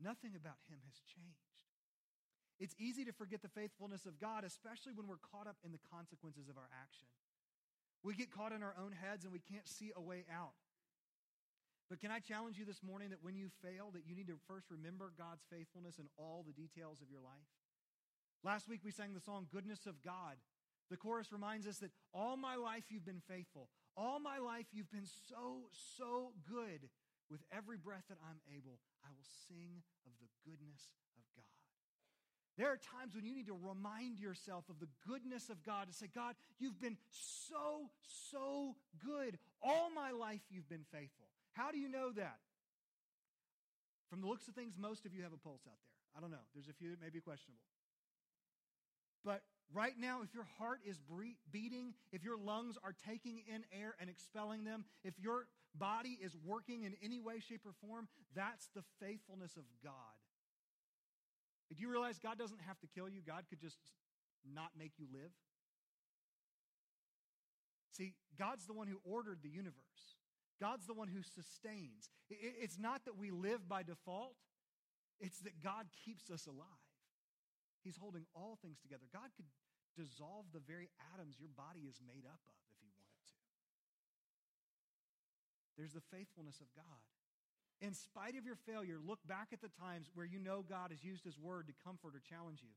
Nothing 0.01 0.33
about 0.33 0.57
him 0.65 0.81
has 0.89 0.97
changed. 1.05 1.45
It's 2.59 2.75
easy 2.77 3.05
to 3.05 3.13
forget 3.13 3.41
the 3.41 3.53
faithfulness 3.53 4.05
of 4.05 4.19
God, 4.19 4.43
especially 4.43 4.93
when 4.93 5.07
we're 5.07 5.21
caught 5.21 5.47
up 5.47 5.57
in 5.65 5.71
the 5.71 5.81
consequences 5.89 6.49
of 6.49 6.57
our 6.57 6.69
action. 6.73 7.07
We 8.03 8.13
get 8.13 8.33
caught 8.33 8.51
in 8.51 8.61
our 8.61 8.73
own 8.77 8.93
heads 8.93 9.25
and 9.25 9.33
we 9.33 9.41
can't 9.41 9.67
see 9.67 9.91
a 9.95 10.01
way 10.01 10.25
out. 10.29 10.57
But 11.89 11.99
can 11.99 12.09
I 12.09 12.19
challenge 12.19 12.57
you 12.57 12.65
this 12.65 12.81
morning 12.81 13.09
that 13.09 13.21
when 13.21 13.35
you 13.35 13.49
fail, 13.61 13.91
that 13.93 14.07
you 14.07 14.15
need 14.15 14.27
to 14.27 14.39
first 14.47 14.71
remember 14.71 15.11
God's 15.17 15.43
faithfulness 15.51 15.99
in 15.99 16.05
all 16.17 16.45
the 16.45 16.53
details 16.53 17.01
of 17.01 17.09
your 17.11 17.19
life? 17.19 17.49
Last 18.43 18.69
week 18.69 18.81
we 18.83 18.91
sang 18.91 19.13
the 19.13 19.19
song 19.19 19.47
Goodness 19.51 19.85
of 19.85 20.01
God. 20.01 20.37
The 20.89 20.97
chorus 20.97 21.31
reminds 21.31 21.67
us 21.67 21.77
that 21.79 21.91
all 22.13 22.37
my 22.37 22.55
life 22.55 22.85
you've 22.89 23.05
been 23.05 23.21
faithful. 23.27 23.69
All 23.97 24.19
my 24.19 24.39
life 24.39 24.65
you've 24.71 24.91
been 24.91 25.09
so, 25.29 25.69
so 25.97 26.33
good. 26.49 26.89
With 27.29 27.41
every 27.51 27.77
breath 27.77 28.03
that 28.09 28.17
I'm 28.27 28.39
able, 28.55 28.79
I 29.03 29.09
will 29.11 29.27
sing 29.47 29.83
of 30.05 30.13
the 30.19 30.29
goodness 30.45 30.93
of 31.17 31.23
God. 31.35 31.45
There 32.57 32.67
are 32.67 32.77
times 32.77 33.15
when 33.15 33.25
you 33.25 33.33
need 33.33 33.47
to 33.47 33.57
remind 33.57 34.19
yourself 34.19 34.65
of 34.69 34.79
the 34.79 34.89
goodness 35.07 35.49
of 35.49 35.63
God 35.63 35.87
to 35.87 35.93
say, 35.93 36.07
God, 36.13 36.35
you've 36.59 36.79
been 36.79 36.97
so, 37.09 37.89
so 38.29 38.75
good. 39.03 39.37
All 39.63 39.89
my 39.89 40.11
life 40.11 40.41
you've 40.49 40.69
been 40.69 40.85
faithful. 40.91 41.27
How 41.53 41.71
do 41.71 41.79
you 41.79 41.89
know 41.89 42.11
that? 42.11 42.37
From 44.09 44.21
the 44.21 44.27
looks 44.27 44.47
of 44.47 44.53
things, 44.53 44.75
most 44.77 45.05
of 45.05 45.13
you 45.13 45.23
have 45.23 45.33
a 45.33 45.37
pulse 45.37 45.63
out 45.65 45.79
there. 45.79 46.17
I 46.17 46.19
don't 46.19 46.31
know. 46.31 46.43
There's 46.53 46.67
a 46.67 46.73
few 46.73 46.89
that 46.89 47.01
may 47.01 47.09
be 47.09 47.21
questionable. 47.21 47.63
But 49.23 49.41
right 49.73 49.93
now, 49.97 50.19
if 50.23 50.33
your 50.33 50.47
heart 50.57 50.81
is 50.85 50.99
beating, 51.51 51.93
if 52.11 52.23
your 52.23 52.37
lungs 52.37 52.77
are 52.83 52.93
taking 53.07 53.41
in 53.47 53.63
air 53.71 53.95
and 54.01 54.09
expelling 54.09 54.65
them, 54.65 54.83
if 55.03 55.13
your 55.19 55.47
body 55.75 56.17
is 56.21 56.35
working 56.45 56.83
in 56.83 56.95
any 57.03 57.19
way, 57.19 57.39
shape, 57.39 57.61
or 57.65 57.73
form, 57.87 58.07
that's 58.35 58.69
the 58.75 58.83
faithfulness 58.99 59.57
of 59.57 59.63
God. 59.83 59.93
Do 61.69 61.81
you 61.81 61.89
realize 61.89 62.19
God 62.19 62.37
doesn't 62.37 62.61
have 62.67 62.79
to 62.81 62.87
kill 62.87 63.07
you? 63.07 63.21
God 63.25 63.45
could 63.49 63.61
just 63.61 63.77
not 64.43 64.71
make 64.77 64.91
you 64.97 65.05
live. 65.13 65.31
See, 67.91 68.13
God's 68.37 68.65
the 68.65 68.73
one 68.73 68.87
who 68.87 68.99
ordered 69.03 69.39
the 69.43 69.49
universe. 69.49 70.19
God's 70.59 70.85
the 70.85 70.93
one 70.93 71.07
who 71.07 71.23
sustains. 71.23 72.09
It's 72.29 72.77
not 72.77 73.05
that 73.05 73.17
we 73.17 73.31
live 73.31 73.67
by 73.67 73.83
default, 73.83 74.35
it's 75.19 75.39
that 75.41 75.61
God 75.63 75.87
keeps 76.05 76.29
us 76.29 76.45
alive. 76.47 76.67
He's 77.83 77.97
holding 77.97 78.25
all 78.35 78.57
things 78.61 78.79
together. 78.79 79.03
God 79.11 79.33
could 79.35 79.45
dissolve 79.97 80.45
the 80.53 80.61
very 80.61 80.89
atoms 81.13 81.39
your 81.39 81.49
body 81.57 81.89
is 81.89 81.99
made 82.05 82.25
up 82.25 82.39
of 82.45 82.55
if 82.69 82.77
he 82.79 82.87
wanted 82.93 83.21
to. 83.25 83.37
There's 85.77 85.93
the 85.93 86.05
faithfulness 86.11 86.59
of 86.59 86.67
God. 86.75 87.01
In 87.81 87.93
spite 87.93 88.37
of 88.37 88.45
your 88.45 88.57
failure, 88.67 88.99
look 89.01 89.19
back 89.25 89.49
at 89.51 89.61
the 89.61 89.73
times 89.73 90.11
where 90.13 90.25
you 90.25 90.37
know 90.37 90.61
God 90.61 90.91
has 90.91 91.03
used 91.03 91.25
his 91.25 91.39
word 91.39 91.65
to 91.67 91.73
comfort 91.81 92.13
or 92.13 92.21
challenge 92.21 92.61
you. 92.61 92.73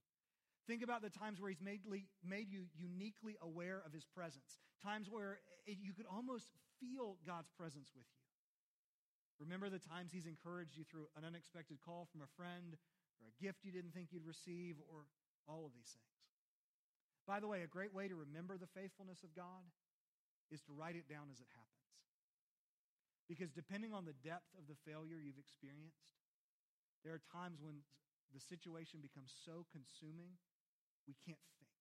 Think 0.66 0.80
about 0.80 1.04
the 1.04 1.12
times 1.12 1.40
where 1.40 1.52
he's 1.52 1.60
made, 1.60 1.84
made 2.24 2.48
you 2.48 2.72
uniquely 2.72 3.36
aware 3.44 3.82
of 3.84 3.92
his 3.92 4.06
presence, 4.08 4.64
times 4.80 5.12
where 5.12 5.44
you 5.66 5.92
could 5.92 6.08
almost 6.08 6.48
feel 6.80 7.20
God's 7.26 7.52
presence 7.52 7.92
with 7.92 8.08
you. 8.08 8.24
Remember 9.38 9.68
the 9.68 9.82
times 9.82 10.08
he's 10.08 10.24
encouraged 10.24 10.72
you 10.72 10.84
through 10.88 11.12
an 11.18 11.24
unexpected 11.26 11.76
call 11.84 12.08
from 12.08 12.22
a 12.22 12.30
friend 12.32 12.80
or 13.20 13.28
a 13.28 13.36
gift 13.42 13.60
you 13.64 13.72
didn't 13.72 13.92
think 13.92 14.08
you'd 14.10 14.24
receive, 14.24 14.76
or 14.88 15.04
all 15.46 15.66
of 15.66 15.72
these 15.74 15.92
things. 15.92 16.16
By 17.26 17.40
the 17.40 17.48
way, 17.48 17.62
a 17.62 17.66
great 17.66 17.92
way 17.92 18.08
to 18.08 18.16
remember 18.16 18.56
the 18.56 18.70
faithfulness 18.72 19.22
of 19.24 19.34
God 19.34 19.64
is 20.50 20.60
to 20.62 20.72
write 20.72 20.96
it 20.96 21.08
down 21.08 21.32
as 21.32 21.40
it 21.40 21.48
happens. 21.52 21.73
Because 23.28 23.50
depending 23.50 23.96
on 23.96 24.04
the 24.04 24.16
depth 24.20 24.52
of 24.60 24.68
the 24.68 24.76
failure 24.84 25.16
you've 25.16 25.40
experienced, 25.40 26.12
there 27.04 27.16
are 27.16 27.24
times 27.32 27.60
when 27.60 27.80
the 28.32 28.40
situation 28.40 29.00
becomes 29.00 29.32
so 29.32 29.64
consuming, 29.72 30.36
we 31.08 31.16
can't 31.24 31.40
think. 31.60 31.72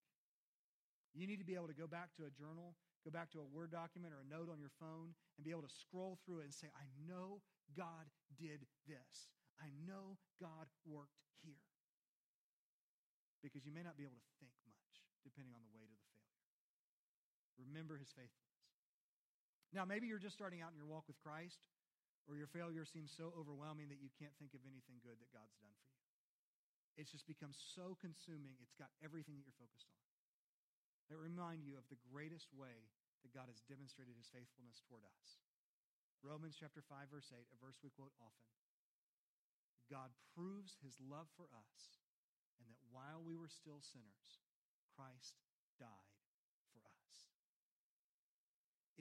You 1.14 1.28
need 1.30 1.40
to 1.40 1.48
be 1.48 1.54
able 1.54 1.70
to 1.70 1.78
go 1.78 1.86
back 1.86 2.16
to 2.18 2.26
a 2.26 2.34
journal, 2.34 2.74
go 3.06 3.12
back 3.14 3.30
to 3.38 3.40
a 3.44 3.48
Word 3.48 3.70
document 3.70 4.16
or 4.16 4.24
a 4.24 4.28
note 4.28 4.50
on 4.50 4.58
your 4.58 4.74
phone, 4.82 5.14
and 5.38 5.46
be 5.46 5.54
able 5.54 5.68
to 5.68 5.72
scroll 5.72 6.18
through 6.26 6.42
it 6.42 6.50
and 6.50 6.56
say, 6.56 6.72
I 6.74 6.90
know 7.06 7.44
God 7.78 8.10
did 8.34 8.66
this. 8.90 9.30
I 9.62 9.70
know 9.86 10.18
God 10.42 10.68
worked 10.84 11.22
here. 11.46 11.70
Because 13.46 13.68
you 13.68 13.76
may 13.76 13.84
not 13.84 14.00
be 14.00 14.08
able 14.08 14.18
to 14.18 14.30
think 14.42 14.56
much, 14.66 14.94
depending 15.22 15.54
on 15.54 15.62
the 15.62 15.74
weight 15.76 15.92
of 15.92 16.00
the 16.00 16.10
failure. 16.18 17.70
Remember 17.70 18.00
his 18.00 18.10
faithfulness. 18.10 18.53
Now, 19.74 19.90
maybe 19.90 20.06
you're 20.06 20.22
just 20.22 20.38
starting 20.38 20.62
out 20.62 20.70
in 20.70 20.78
your 20.78 20.86
walk 20.86 21.10
with 21.10 21.18
Christ, 21.18 21.58
or 22.30 22.38
your 22.38 22.48
failure 22.54 22.86
seems 22.86 23.10
so 23.10 23.34
overwhelming 23.34 23.90
that 23.90 24.00
you 24.00 24.14
can't 24.22 24.34
think 24.38 24.54
of 24.54 24.62
anything 24.70 25.02
good 25.02 25.18
that 25.18 25.34
God's 25.34 25.58
done 25.60 25.74
for 25.82 25.90
you. 25.90 26.02
It's 26.94 27.10
just 27.10 27.26
become 27.26 27.58
so 27.74 27.98
consuming, 27.98 28.54
it's 28.62 28.78
got 28.78 28.94
everything 29.02 29.34
that 29.34 29.50
you're 29.50 29.58
focused 29.58 29.90
on. 29.90 30.02
That 31.10 31.18
remind 31.18 31.66
you 31.66 31.74
of 31.74 31.90
the 31.90 32.00
greatest 32.14 32.54
way 32.54 32.94
that 33.26 33.34
God 33.34 33.50
has 33.50 33.66
demonstrated 33.66 34.14
his 34.14 34.30
faithfulness 34.30 34.78
toward 34.86 35.04
us. 35.10 35.42
Romans 36.22 36.56
chapter 36.56 36.86
5, 36.86 37.10
verse 37.10 37.34
8, 37.34 37.42
a 37.42 37.58
verse 37.60 37.82
we 37.82 37.92
quote 37.92 38.14
often. 38.22 38.54
God 39.90 40.14
proves 40.38 40.80
his 40.86 40.96
love 41.02 41.28
for 41.36 41.50
us, 41.52 41.82
and 42.62 42.70
that 42.70 42.80
while 42.94 43.26
we 43.26 43.36
were 43.36 43.52
still 43.52 43.82
sinners, 43.82 44.40
Christ 44.96 45.42
died. 45.82 46.13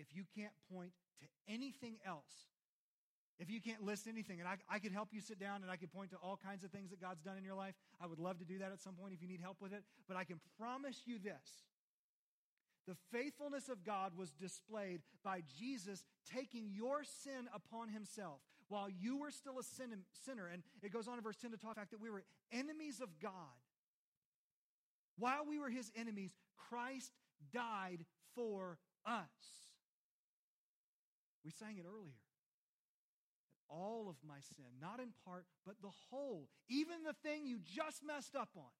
If 0.03 0.15
you 0.15 0.25
can't 0.37 0.53
point 0.75 0.93
to 1.21 1.27
anything 1.47 1.95
else, 2.05 2.51
if 3.39 3.49
you 3.51 3.61
can't 3.61 3.83
list 3.83 4.07
anything, 4.07 4.41
and 4.41 4.49
I, 4.49 4.57
I 4.69 4.79
could 4.79 4.93
help 4.93 5.09
you 5.13 5.21
sit 5.21 5.39
down 5.39 5.63
and 5.63 5.71
I 5.71 5.77
could 5.77 5.93
point 5.93 6.11
to 6.11 6.17
all 6.17 6.39
kinds 6.45 6.65
of 6.65 6.71
things 6.71 6.91
that 6.91 7.01
God's 7.01 7.23
done 7.23 7.39
in 7.39 7.45
your 7.45 7.55
life, 7.55 7.75
I 8.01 8.07
would 8.07 8.19
love 8.19 8.39
to 8.39 8.45
do 8.45 8.59
that 8.59 8.73
at 8.73 8.81
some 8.81 8.95
point 8.95 9.15
if 9.15 9.23
you 9.23 9.29
need 9.29 9.41
help 9.41 9.57
with 9.61 9.73
it. 9.73 9.83
But 10.07 10.17
I 10.17 10.25
can 10.25 10.41
promise 10.59 11.03
you 11.07 11.19
this 11.19 11.65
the 12.87 12.97
faithfulness 13.13 13.69
of 13.69 13.85
God 13.85 14.13
was 14.17 14.33
displayed 14.33 15.03
by 15.25 15.43
Jesus 15.59 16.05
taking 16.35 16.69
your 16.73 17.05
sin 17.05 17.49
upon 17.55 17.89
himself 17.89 18.41
while 18.69 18.89
you 18.91 19.19
were 19.19 19.31
still 19.31 19.59
a 19.59 19.63
sin, 19.63 19.91
sinner. 20.27 20.49
And 20.53 20.63
it 20.83 20.93
goes 20.93 21.07
on 21.07 21.17
in 21.17 21.23
verse 21.23 21.37
10 21.37 21.53
to 21.53 21.57
talk 21.57 21.73
about 21.73 21.91
that 21.91 22.01
we 22.01 22.11
were 22.11 22.25
enemies 22.51 23.01
of 23.01 23.09
God. 23.21 23.33
While 25.19 25.47
we 25.49 25.59
were 25.59 25.71
his 25.71 25.93
enemies, 25.95 26.33
Christ 26.57 27.13
died 27.53 28.05
for 28.35 28.79
us. 29.07 29.72
We 31.45 31.51
sang 31.51 31.79
it 31.79 31.87
earlier. 31.87 32.23
All 33.69 34.09
of 34.09 34.17
my 34.27 34.41
sin, 34.45 34.69
not 34.81 35.01
in 35.01 35.17
part, 35.25 35.47
but 35.65 35.81
the 35.81 35.93
whole, 36.11 36.51
even 36.69 37.03
the 37.03 37.17
thing 37.25 37.47
you 37.47 37.59
just 37.59 38.05
messed 38.05 38.37
up 38.37 38.51
on, 38.55 38.75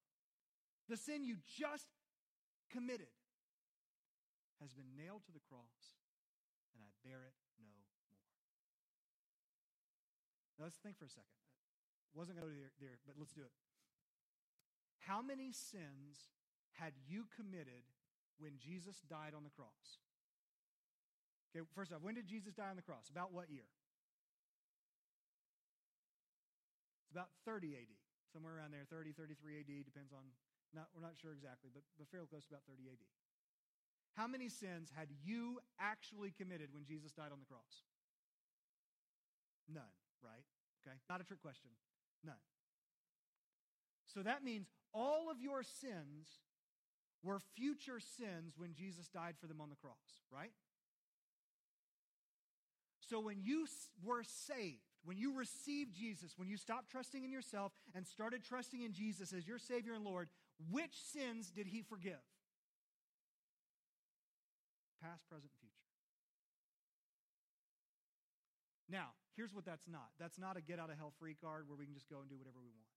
the 0.87 0.97
sin 0.97 1.25
you 1.25 1.37
just 1.43 1.87
committed, 2.71 3.09
has 4.61 4.71
been 4.71 4.95
nailed 4.95 5.25
to 5.25 5.33
the 5.33 5.41
cross, 5.49 5.97
and 6.75 6.85
I 6.85 6.89
bear 7.01 7.25
it 7.25 7.33
no 7.57 7.65
more. 7.67 7.89
Now 10.59 10.69
let's 10.69 10.77
think 10.77 10.95
for 10.95 11.05
a 11.05 11.11
second. 11.11 11.41
I 12.13 12.19
wasn't 12.19 12.37
going 12.37 12.47
to 12.47 12.53
go 12.53 12.63
there, 12.79 13.01
but 13.03 13.17
let's 13.17 13.33
do 13.33 13.41
it. 13.41 13.51
How 15.09 15.25
many 15.25 15.51
sins 15.51 16.29
had 16.77 16.93
you 17.09 17.25
committed 17.33 17.83
when 18.37 18.61
Jesus 18.61 19.01
died 19.09 19.33
on 19.35 19.43
the 19.43 19.49
cross? 19.49 20.02
Okay, 21.53 21.61
first 21.77 21.93
off, 21.93 22.01
when 22.01 22.17
did 22.17 22.25
Jesus 22.25 22.57
die 22.57 22.73
on 22.73 22.75
the 22.75 22.81
cross? 22.81 23.13
About 23.13 23.29
what 23.29 23.53
year? 23.53 23.69
It's 27.05 27.13
about 27.13 27.29
30 27.45 27.77
AD, 27.77 27.93
somewhere 28.33 28.57
around 28.57 28.73
there, 28.73 28.89
30, 28.89 29.13
33 29.13 29.61
AD, 29.61 29.85
depends 29.85 30.09
on, 30.09 30.25
not, 30.73 30.89
we're 30.97 31.05
not 31.05 31.13
sure 31.13 31.29
exactly, 31.29 31.69
but, 31.69 31.85
but 32.01 32.09
fairly 32.09 32.25
close 32.25 32.49
to 32.49 32.57
about 32.57 32.65
30 32.65 32.89
AD. 32.89 33.05
How 34.17 34.25
many 34.25 34.49
sins 34.49 34.89
had 34.89 35.13
you 35.21 35.61
actually 35.77 36.33
committed 36.33 36.73
when 36.73 36.85
Jesus 36.85 37.13
died 37.13 37.29
on 37.29 37.37
the 37.37 37.45
cross? 37.45 37.85
None, 39.69 39.93
right? 40.25 40.45
Okay, 40.81 40.97
not 41.05 41.21
a 41.21 41.23
trick 41.23 41.41
question. 41.41 41.69
None. 42.25 42.41
So 44.09 44.21
that 44.21 44.43
means 44.43 44.69
all 44.93 45.29
of 45.29 45.41
your 45.41 45.61
sins 45.61 46.41
were 47.23 47.39
future 47.55 47.99
sins 47.99 48.53
when 48.57 48.73
Jesus 48.73 49.07
died 49.07 49.35
for 49.39 49.47
them 49.47 49.61
on 49.61 49.69
the 49.69 49.75
cross, 49.75 50.21
right? 50.31 50.51
So 53.13 53.19
when 53.19 53.45
you 53.45 53.67
were 54.01 54.23
saved, 54.25 54.81
when 55.05 55.21
you 55.21 55.37
received 55.37 55.93
Jesus, 55.93 56.33
when 56.35 56.49
you 56.49 56.57
stopped 56.57 56.89
trusting 56.89 57.23
in 57.23 57.31
yourself 57.31 57.71
and 57.93 58.07
started 58.07 58.41
trusting 58.41 58.81
in 58.81 58.91
Jesus 58.91 59.33
as 59.33 59.45
your 59.45 59.59
Savior 59.59 59.93
and 59.93 60.03
Lord, 60.03 60.29
which 60.71 60.97
sins 60.97 61.51
did 61.51 61.67
He 61.67 61.83
forgive? 61.83 62.25
past, 65.03 65.27
present, 65.27 65.51
and 65.51 65.59
future. 65.59 65.91
Now, 68.87 69.11
here's 69.35 69.53
what 69.53 69.67
that's 69.67 69.85
not 69.85 70.15
that's 70.15 70.39
not 70.39 70.55
a 70.55 70.63
get 70.63 70.79
out 70.79 70.89
of 70.89 70.95
hell 70.95 71.11
free 71.19 71.35
card 71.35 71.67
where 71.67 71.75
we 71.75 71.83
can 71.83 71.93
just 71.93 72.07
go 72.07 72.23
and 72.23 72.31
do 72.31 72.39
whatever 72.39 72.63
we 72.63 72.71
want. 72.71 72.95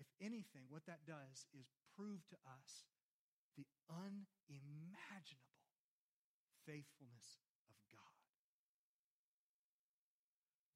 If 0.00 0.08
anything, 0.24 0.66
what 0.72 0.88
that 0.88 1.04
does 1.06 1.44
is 1.52 1.68
prove 1.94 2.24
to 2.32 2.38
us 2.48 2.88
the 3.60 3.68
unimaginable 3.92 5.68
faithfulness 6.64 7.44
of 7.68 7.76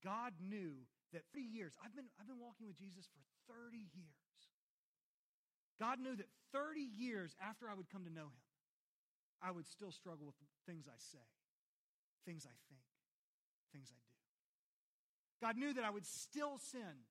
God. 0.04 0.32
Knew 0.40 0.86
that 1.12 1.22
30 1.34 1.42
years, 1.42 1.74
I've 1.84 1.94
been, 1.94 2.06
I've 2.20 2.26
been 2.26 2.40
walking 2.40 2.66
with 2.66 2.78
Jesus 2.78 3.06
for 3.10 3.22
30 3.50 3.76
years. 3.94 4.40
God 5.80 5.98
knew 5.98 6.14
that 6.16 6.28
30 6.52 6.80
years 6.80 7.34
after 7.40 7.64
I 7.68 7.74
would 7.74 7.88
come 7.88 8.04
to 8.04 8.12
know 8.12 8.28
him, 8.28 8.44
I 9.40 9.50
would 9.50 9.66
still 9.66 9.90
struggle 9.90 10.26
with 10.26 10.36
things 10.68 10.84
I 10.84 10.98
say, 11.00 11.24
things 12.28 12.44
I 12.44 12.52
think, 12.68 12.84
things 13.72 13.88
I 13.88 13.98
do. 14.04 14.10
God 15.40 15.56
knew 15.56 15.72
that 15.72 15.84
I 15.84 15.90
would 15.90 16.04
still 16.04 16.60
sin, 16.60 17.08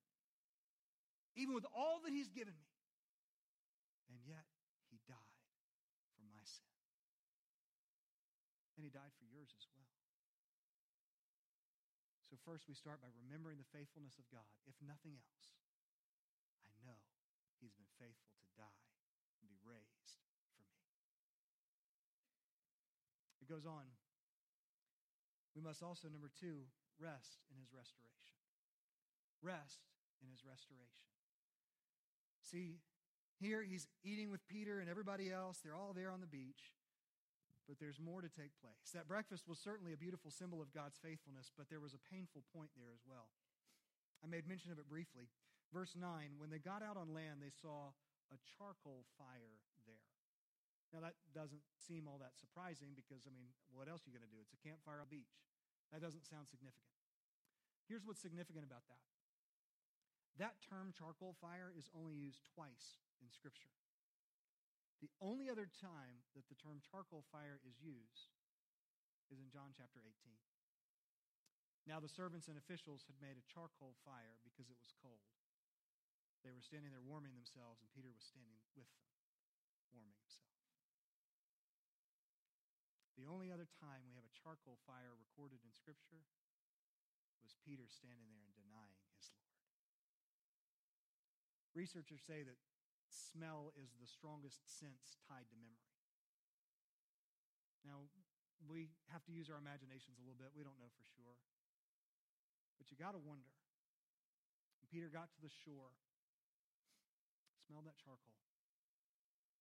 even 1.35 1.57
with 1.57 1.65
all 1.73 1.99
that 2.05 2.13
he's 2.13 2.29
given 2.29 2.53
me. 2.53 2.69
And 4.13 4.21
yet, 4.25 4.45
he 4.93 5.01
died 5.09 5.41
for 6.13 6.25
my 6.29 6.45
sin. 6.45 6.69
And 8.77 8.85
he 8.85 8.93
died 8.93 9.13
for 9.17 9.25
yours 9.25 9.49
as 9.57 9.65
well. 9.73 9.89
So, 12.29 12.37
first, 12.49 12.65
we 12.65 12.73
start 12.73 12.97
by 12.97 13.13
remembering 13.13 13.61
the 13.61 13.69
faithfulness 13.69 14.17
of 14.17 14.25
God. 14.33 14.49
If 14.65 14.73
nothing 14.81 15.13
else, 15.13 15.45
I 16.65 16.73
know 16.81 16.97
He's 17.61 17.77
been 17.77 17.93
faithful 18.01 18.33
to 18.41 18.49
die 18.57 18.85
and 19.37 19.45
be 19.45 19.61
raised 19.61 20.17
for 20.57 20.57
me. 20.57 20.65
It 23.37 23.45
goes 23.45 23.69
on. 23.69 23.85
We 25.53 25.61
must 25.61 25.85
also, 25.85 26.09
number 26.09 26.33
two, 26.33 26.65
rest 26.97 27.45
in 27.53 27.61
His 27.61 27.69
restoration. 27.69 28.33
Rest 29.45 29.85
in 30.25 30.33
His 30.33 30.41
restoration. 30.41 31.05
See, 32.41 32.81
here 33.37 33.61
he's 33.61 33.85
eating 34.01 34.33
with 34.33 34.41
Peter 34.49 34.81
and 34.81 34.89
everybody 34.89 35.29
else. 35.29 35.61
They're 35.61 35.77
all 35.77 35.93
there 35.93 36.09
on 36.09 36.19
the 36.19 36.27
beach 36.27 36.73
but 37.69 37.77
there's 37.77 38.01
more 38.01 38.25
to 38.25 38.33
take 38.33 38.57
place. 38.57 38.89
That 38.97 39.05
breakfast 39.05 39.45
was 39.45 39.61
certainly 39.61 39.93
a 39.93 40.01
beautiful 40.01 40.33
symbol 40.33 40.57
of 40.57 40.73
God's 40.73 40.97
faithfulness, 40.97 41.53
but 41.53 41.69
there 41.69 41.79
was 41.79 41.93
a 41.93 42.01
painful 42.09 42.41
point 42.49 42.73
there 42.73 42.89
as 42.89 43.05
well. 43.05 43.29
I 44.19 44.27
made 44.27 44.49
mention 44.49 44.73
of 44.73 44.81
it 44.81 44.89
briefly. 44.89 45.29
Verse 45.69 45.93
9 45.93 46.41
When 46.41 46.49
they 46.49 46.57
got 46.57 46.81
out 46.81 46.97
on 46.97 47.13
land, 47.13 47.45
they 47.45 47.53
saw 47.53 47.93
a 48.33 48.41
charcoal 48.57 49.05
fire 49.21 49.61
there. 49.85 50.09
Now, 50.89 51.05
that 51.05 51.21
doesn't 51.29 51.61
seem 51.77 52.09
all 52.09 52.17
that 52.17 52.33
surprising 52.33 52.97
because, 52.97 53.29
I 53.29 53.31
mean, 53.31 53.53
what 53.69 53.85
else 53.85 54.01
are 54.01 54.09
you 54.09 54.17
going 54.17 54.25
to 54.25 54.33
do? 54.33 54.41
It's 54.41 54.57
a 54.57 54.65
campfire 54.65 55.05
on 55.05 55.05
a 55.05 55.13
beach. 55.13 55.37
That 55.93 56.01
doesn't 56.01 56.25
sound 56.25 56.49
significant. 56.49 56.97
Here's 57.85 58.01
what's 58.01 58.21
significant 58.21 58.65
about 58.65 58.89
that 58.89 59.01
that 60.41 60.55
term 60.63 60.95
charcoal 60.95 61.35
fire 61.37 61.75
is 61.75 61.91
only 61.91 62.15
used 62.15 62.47
twice 62.55 63.03
in 63.19 63.27
Scripture. 63.27 63.75
The 64.99 65.11
only 65.23 65.47
other 65.47 65.71
time 65.79 66.27
that 66.35 66.43
the 66.51 66.59
term 66.59 66.83
charcoal 66.83 67.23
fire 67.31 67.63
is 67.63 67.79
used 67.79 68.35
is 69.31 69.39
in 69.39 69.47
John 69.47 69.71
chapter 69.71 70.03
18. 70.03 70.11
Now, 71.87 72.03
the 72.03 72.11
servants 72.11 72.51
and 72.51 72.59
officials 72.59 73.07
had 73.07 73.15
made 73.23 73.39
a 73.39 73.49
charcoal 73.49 73.95
fire 74.03 74.35
because 74.43 74.67
it 74.67 74.77
was 74.77 74.91
cold. 74.99 75.23
They 76.43 76.51
were 76.51 76.63
standing 76.63 76.91
there 76.91 77.03
warming 77.03 77.35
themselves, 77.35 77.79
and 77.79 77.91
Peter 77.95 78.11
was 78.11 78.23
standing 78.23 78.59
with 78.75 78.75
them, 78.75 78.91
warming 79.91 80.15
himself. 80.19 80.55
The 83.19 83.27
only 83.27 83.51
other 83.51 83.67
time 83.67 84.07
we 84.07 84.15
have 84.15 84.23
a 84.23 84.31
charcoal 84.31 84.79
fire 84.87 85.11
recorded 85.15 85.59
in 85.63 85.75
Scripture 85.75 86.23
was 87.43 87.55
Peter 87.63 87.87
standing 87.91 88.31
there 88.31 88.47
and 88.47 88.55
denying 88.55 89.03
his 89.15 89.27
Lord. 89.35 89.59
Researchers 91.75 92.23
say 92.23 92.47
that 92.47 92.59
smell 93.09 93.73
is 93.75 93.93
the 93.97 94.07
strongest 94.07 94.63
sense 94.65 95.17
tied 95.25 95.49
to 95.49 95.55
memory. 95.57 95.89
Now, 97.85 98.07
we 98.65 98.93
have 99.09 99.23
to 99.25 99.33
use 99.33 99.49
our 99.49 99.57
imaginations 99.57 100.19
a 100.19 100.23
little 100.23 100.37
bit. 100.37 100.53
We 100.53 100.63
don't 100.63 100.77
know 100.77 100.91
for 100.93 101.05
sure. 101.17 101.35
But 102.77 102.91
you 102.91 102.95
got 102.95 103.17
to 103.17 103.21
wonder. 103.21 103.49
Peter 104.89 105.05
got 105.05 105.29
to 105.29 105.39
the 105.45 105.53
shore, 105.53 105.93
smelled 107.61 107.85
that 107.85 108.01
charcoal, 108.01 108.41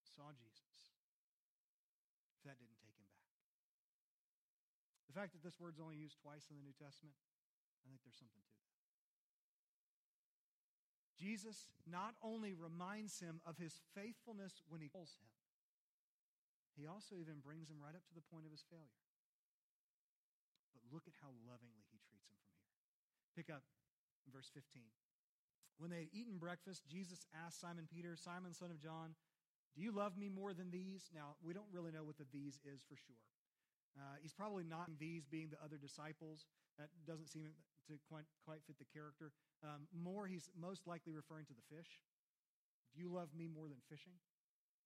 saw 0.00 0.32
Jesus, 0.32 0.96
if 2.32 2.40
that 2.48 2.56
didn't 2.56 2.80
take 2.80 2.96
him 2.96 3.04
back. 3.12 3.28
The 5.12 5.12
fact 5.12 5.36
that 5.36 5.44
this 5.44 5.60
word's 5.60 5.76
only 5.76 6.00
used 6.00 6.16
twice 6.16 6.48
in 6.48 6.56
the 6.56 6.64
New 6.64 6.72
Testament, 6.80 7.12
I 7.84 7.92
think 7.92 8.00
there's 8.08 8.16
something 8.16 8.40
to 8.40 8.52
that. 8.56 8.67
Jesus 11.18 11.66
not 11.82 12.14
only 12.22 12.54
reminds 12.54 13.18
him 13.18 13.42
of 13.42 13.58
his 13.58 13.82
faithfulness 13.92 14.62
when 14.70 14.80
he 14.80 14.88
calls 14.88 15.18
him, 15.18 15.26
he 16.78 16.86
also 16.86 17.18
even 17.18 17.42
brings 17.42 17.66
him 17.66 17.82
right 17.82 17.98
up 17.98 18.06
to 18.06 18.14
the 18.14 18.22
point 18.30 18.46
of 18.46 18.54
his 18.54 18.62
failure. 18.70 19.02
But 20.70 20.86
look 20.94 21.10
at 21.10 21.18
how 21.18 21.34
lovingly 21.42 21.82
he 21.90 21.98
treats 22.06 22.30
him 22.30 22.38
from 22.38 22.54
here. 22.54 22.70
Pick 23.34 23.50
up 23.50 23.66
verse 24.30 24.46
15. 24.54 24.86
When 25.82 25.90
they 25.90 26.06
had 26.06 26.14
eaten 26.14 26.38
breakfast, 26.38 26.86
Jesus 26.86 27.26
asked 27.34 27.58
Simon 27.58 27.90
Peter, 27.90 28.14
Simon, 28.14 28.54
son 28.54 28.70
of 28.70 28.78
John, 28.78 29.18
Do 29.74 29.82
you 29.82 29.90
love 29.90 30.14
me 30.14 30.30
more 30.30 30.54
than 30.54 30.70
these? 30.70 31.10
Now, 31.10 31.34
we 31.42 31.54
don't 31.54 31.70
really 31.74 31.90
know 31.90 32.06
what 32.06 32.18
the 32.18 32.26
these 32.30 32.62
is 32.62 32.82
for 32.86 32.94
sure. 32.94 33.22
Uh, 33.96 34.18
he's 34.20 34.32
probably 34.32 34.64
not 34.64 34.90
these 34.98 35.24
being 35.24 35.48
the 35.48 35.60
other 35.62 35.78
disciples. 35.78 36.46
That 36.78 36.88
doesn't 37.06 37.28
seem 37.28 37.54
to 37.88 37.98
quite, 38.06 38.28
quite 38.44 38.62
fit 38.66 38.78
the 38.78 38.88
character. 38.92 39.32
Um, 39.64 39.88
more, 39.90 40.26
he's 40.26 40.50
most 40.54 40.86
likely 40.86 41.12
referring 41.12 41.46
to 41.46 41.56
the 41.56 41.66
fish. 41.66 41.98
Do 42.94 43.00
you 43.00 43.08
love 43.10 43.34
me 43.34 43.48
more 43.48 43.66
than 43.66 43.80
fishing? 43.88 44.14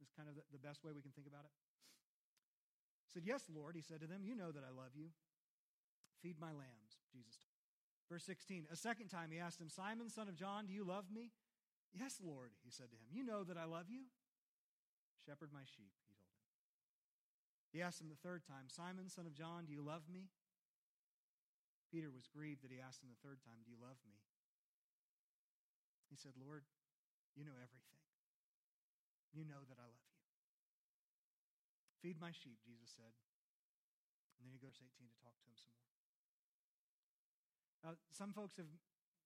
Is 0.01 0.11
kind 0.17 0.29
of 0.29 0.35
the, 0.35 0.43
the 0.51 0.63
best 0.63 0.83
way 0.83 0.91
we 0.91 1.03
can 1.03 1.13
think 1.13 1.27
about 1.27 1.47
it. 1.47 1.55
He 3.07 3.11
said, 3.13 3.23
Yes, 3.23 3.47
Lord. 3.53 3.77
He 3.77 3.85
said 3.85 4.01
to 4.01 4.09
them, 4.09 4.25
You 4.25 4.35
know 4.35 4.51
that 4.51 4.65
I 4.65 4.73
love 4.75 4.97
you. 4.99 5.15
Feed 6.23 6.39
my 6.41 6.55
lambs, 6.55 7.03
Jesus 7.11 7.35
told 7.43 7.53
Verse 8.13 8.25
16, 8.25 8.67
a 8.71 8.77
second 8.77 9.09
time 9.09 9.31
he 9.33 9.39
asked 9.39 9.61
him, 9.61 9.71
Simon, 9.71 10.11
son 10.11 10.29
of 10.29 10.37
John, 10.37 10.67
do 10.67 10.73
you 10.75 10.85
love 10.85 11.09
me? 11.09 11.33
Yes, 11.95 12.21
Lord, 12.21 12.51
he 12.63 12.71
said 12.71 12.91
to 12.91 12.97
him. 12.97 13.09
You 13.09 13.25
know 13.25 13.43
that 13.45 13.57
I 13.57 13.65
love 13.65 13.89
you. 13.89 14.05
Shepherd 15.25 15.49
my 15.53 15.65
sheep. 15.65 15.93
He 17.73 17.81
asked 17.81 18.05
him 18.05 18.13
the 18.13 18.21
third 18.21 18.45
time, 18.45 18.69
Simon, 18.69 19.09
son 19.09 19.25
of 19.25 19.33
John, 19.33 19.65
do 19.65 19.73
you 19.73 19.81
love 19.81 20.05
me? 20.13 20.29
Peter 21.89 22.13
was 22.13 22.29
grieved 22.29 22.61
that 22.65 22.73
he 22.73 22.81
asked 22.81 23.01
him 23.01 23.09
the 23.09 23.25
third 23.25 23.41
time, 23.41 23.65
Do 23.65 23.73
you 23.73 23.81
love 23.81 23.97
me? 24.05 24.17
He 26.13 26.17
said, 26.21 26.37
Lord, 26.37 26.69
you 27.33 27.45
know 27.49 27.57
everything. 27.57 28.01
You 29.33 29.49
know 29.49 29.65
that 29.65 29.81
I 29.81 29.89
love 29.89 30.09
you. 30.13 30.21
Feed 32.05 32.21
my 32.21 32.33
sheep, 32.37 32.61
Jesus 32.61 32.93
said. 32.93 33.17
And 34.37 34.45
then 34.45 34.53
he 34.53 34.61
goes 34.61 34.77
18 34.77 34.93
to 34.93 35.19
talk 35.25 35.33
to 35.33 35.47
him 35.49 35.57
some 35.57 35.73
more. 35.73 35.97
Now, 37.81 37.93
some 38.13 38.37
folks 38.37 38.61
have 38.61 38.69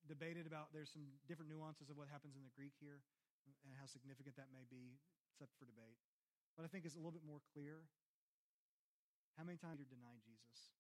debated 0.07 0.47
about 0.47 0.71
there's 0.71 0.95
some 0.95 1.19
different 1.27 1.51
nuances 1.51 1.91
of 1.91 1.99
what 1.99 2.07
happens 2.07 2.39
in 2.39 2.47
the 2.47 2.55
Greek 2.55 2.79
here 2.79 3.03
and 3.67 3.75
how 3.75 3.91
significant 3.91 4.39
that 4.39 4.55
may 4.55 4.63
be. 4.71 4.99
It's 5.35 5.43
up 5.43 5.51
for 5.59 5.67
debate. 5.67 5.99
But 6.55 6.65
I 6.65 6.71
think 6.71 6.87
it's 6.87 6.95
a 6.95 7.03
little 7.03 7.15
bit 7.15 7.27
more 7.27 7.43
clear. 7.51 7.91
How 9.37 9.45
many 9.45 9.61
times 9.61 9.79
did 9.79 9.93
you 9.93 9.97
deny 10.01 10.17
Jesus? 10.25 10.73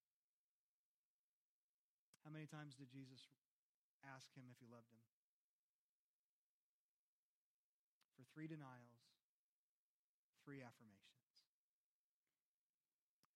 How 2.24 2.32
many 2.32 2.48
times 2.48 2.74
did 2.74 2.88
Jesus 2.90 3.28
ask 4.02 4.32
him 4.34 4.48
if 4.50 4.58
he 4.58 4.66
loved 4.66 4.90
him? 4.90 5.04
for 8.16 8.24
three 8.32 8.48
denials, 8.48 9.04
three 10.40 10.64
affirmations. 10.64 11.04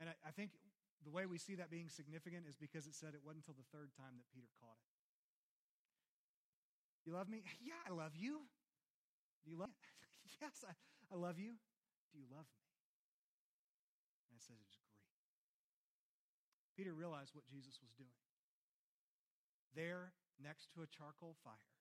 And 0.01 0.09
I, 0.09 0.17
I, 0.25 0.33
think 0.33 0.57
the 1.05 1.13
way 1.13 1.29
we 1.29 1.37
see 1.37 1.61
that 1.61 1.69
being 1.69 1.93
significant 1.93 2.49
is 2.49 2.57
because 2.57 2.89
it 2.89 2.97
said 2.97 3.13
it 3.13 3.21
wasn't 3.21 3.45
until 3.45 3.61
the 3.61 3.69
third 3.69 3.93
time 3.93 4.17
that 4.17 4.25
Peter 4.33 4.49
caught 4.57 4.81
it. 4.81 4.89
You 7.05 7.13
love 7.13 7.29
me? 7.29 7.45
Yeah, 7.61 7.77
I 7.85 7.93
love 7.93 8.17
you. 8.17 8.49
Do 9.45 9.53
you 9.53 9.61
love 9.61 9.69
me? 9.69 9.85
yes, 10.41 10.65
I, 10.65 10.73
I 11.13 11.17
love 11.21 11.37
you. 11.37 11.61
Do 12.13 12.17
you 12.17 12.25
love 12.33 12.49
me? 12.49 12.65
And 14.33 14.41
it 14.41 14.45
says 14.45 14.80
Peter 16.81 16.97
realized 16.97 17.37
what 17.37 17.45
Jesus 17.45 17.77
was 17.85 17.93
doing. 17.93 18.25
There, 19.77 20.17
next 20.41 20.73
to 20.73 20.81
a 20.81 20.89
charcoal 20.89 21.37
fire, 21.45 21.77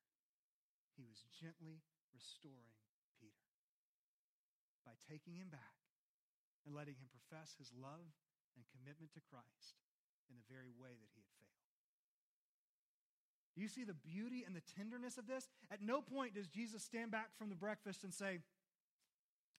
he 0.99 1.07
was 1.07 1.23
gently 1.39 1.79
restoring 2.11 2.75
Peter 3.15 3.47
by 4.83 4.99
taking 5.07 5.39
him 5.39 5.47
back 5.47 5.79
and 6.67 6.75
letting 6.75 6.99
him 6.99 7.07
profess 7.07 7.55
his 7.55 7.71
love 7.71 8.11
and 8.59 8.67
commitment 8.75 9.15
to 9.15 9.23
Christ 9.23 9.79
in 10.27 10.35
the 10.35 10.43
very 10.51 10.75
way 10.75 10.91
that 10.91 11.11
he 11.15 11.23
had 11.23 11.31
failed. 11.39 11.63
Do 13.55 13.63
you 13.63 13.71
see 13.71 13.87
the 13.87 13.95
beauty 13.95 14.43
and 14.43 14.51
the 14.51 14.67
tenderness 14.75 15.15
of 15.15 15.31
this? 15.31 15.47
At 15.71 15.79
no 15.79 16.03
point 16.03 16.35
does 16.35 16.51
Jesus 16.51 16.83
stand 16.83 17.07
back 17.07 17.31
from 17.39 17.47
the 17.47 17.55
breakfast 17.55 18.03
and 18.03 18.11
say, 18.11 18.43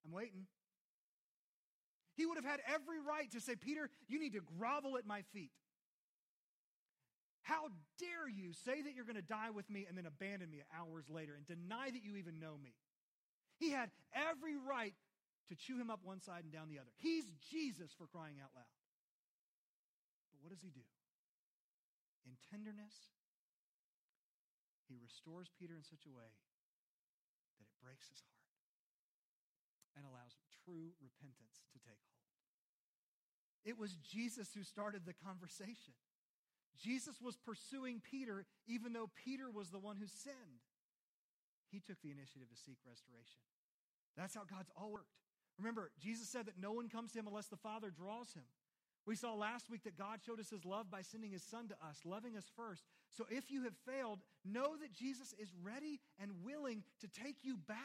I'm 0.04 0.12
waiting. 0.12 0.52
He 2.20 2.28
would 2.28 2.36
have 2.36 2.44
had 2.44 2.60
every 2.68 3.00
right 3.00 3.32
to 3.32 3.40
say, 3.40 3.56
Peter, 3.56 3.88
you 4.04 4.20
need 4.20 4.36
to 4.36 4.44
grovel 4.60 5.00
at 5.00 5.08
my 5.08 5.24
feet. 5.32 5.56
How 7.40 7.72
dare 7.96 8.28
you 8.28 8.52
say 8.52 8.84
that 8.84 8.92
you're 8.92 9.08
going 9.08 9.16
to 9.16 9.24
die 9.24 9.48
with 9.48 9.64
me 9.72 9.88
and 9.88 9.96
then 9.96 10.04
abandon 10.04 10.52
me 10.52 10.60
hours 10.68 11.08
later 11.08 11.32
and 11.32 11.48
deny 11.48 11.88
that 11.88 12.04
you 12.04 12.20
even 12.20 12.36
know 12.36 12.60
me? 12.60 12.76
He 13.56 13.72
had 13.72 13.88
every 14.12 14.52
right 14.52 14.92
to 15.48 15.56
chew 15.56 15.80
him 15.80 15.88
up 15.88 16.04
one 16.04 16.20
side 16.20 16.44
and 16.44 16.52
down 16.52 16.68
the 16.68 16.76
other. 16.76 16.92
He's 17.00 17.24
Jesus 17.48 17.88
for 17.96 18.04
crying 18.04 18.36
out 18.36 18.52
loud. 18.52 18.68
But 20.28 20.44
what 20.44 20.52
does 20.52 20.60
he 20.60 20.68
do? 20.68 20.84
In 22.28 22.36
tenderness, 22.52 23.16
he 24.92 25.00
restores 25.00 25.48
Peter 25.56 25.72
in 25.72 25.88
such 25.88 26.04
a 26.04 26.12
way 26.12 26.36
that 27.56 27.64
it 27.64 27.72
breaks 27.80 28.12
his 28.12 28.20
heart 28.28 28.44
and 29.96 30.04
allows 30.04 30.36
true 30.68 30.92
repentance 31.00 31.64
to 31.72 31.80
take. 31.80 32.09
It 33.64 33.78
was 33.78 33.96
Jesus 33.96 34.48
who 34.54 34.62
started 34.62 35.02
the 35.04 35.14
conversation. 35.14 35.94
Jesus 36.80 37.20
was 37.20 37.36
pursuing 37.36 38.00
Peter 38.00 38.46
even 38.66 38.92
though 38.92 39.10
Peter 39.24 39.50
was 39.50 39.70
the 39.70 39.78
one 39.78 39.96
who 39.96 40.06
sinned. 40.06 40.64
He 41.70 41.80
took 41.80 42.00
the 42.02 42.10
initiative 42.10 42.48
to 42.48 42.56
seek 42.56 42.78
restoration. 42.86 43.40
That's 44.16 44.34
how 44.34 44.42
God's 44.48 44.70
all 44.76 44.90
worked. 44.90 45.12
Remember, 45.58 45.90
Jesus 46.00 46.28
said 46.28 46.46
that 46.46 46.60
no 46.60 46.72
one 46.72 46.88
comes 46.88 47.12
to 47.12 47.18
him 47.18 47.26
unless 47.26 47.46
the 47.46 47.56
Father 47.56 47.90
draws 47.90 48.32
him. 48.32 48.44
We 49.06 49.16
saw 49.16 49.34
last 49.34 49.70
week 49.70 49.84
that 49.84 49.96
God 49.96 50.20
showed 50.24 50.40
us 50.40 50.50
his 50.50 50.64
love 50.64 50.90
by 50.90 51.02
sending 51.02 51.30
his 51.30 51.42
son 51.42 51.68
to 51.68 51.74
us, 51.86 52.00
loving 52.04 52.36
us 52.36 52.50
first. 52.56 52.84
So 53.10 53.24
if 53.30 53.50
you 53.50 53.64
have 53.64 53.74
failed, 53.86 54.20
know 54.44 54.76
that 54.80 54.92
Jesus 54.92 55.34
is 55.38 55.48
ready 55.62 56.00
and 56.20 56.30
willing 56.44 56.82
to 57.00 57.08
take 57.08 57.36
you 57.42 57.56
back. 57.56 57.76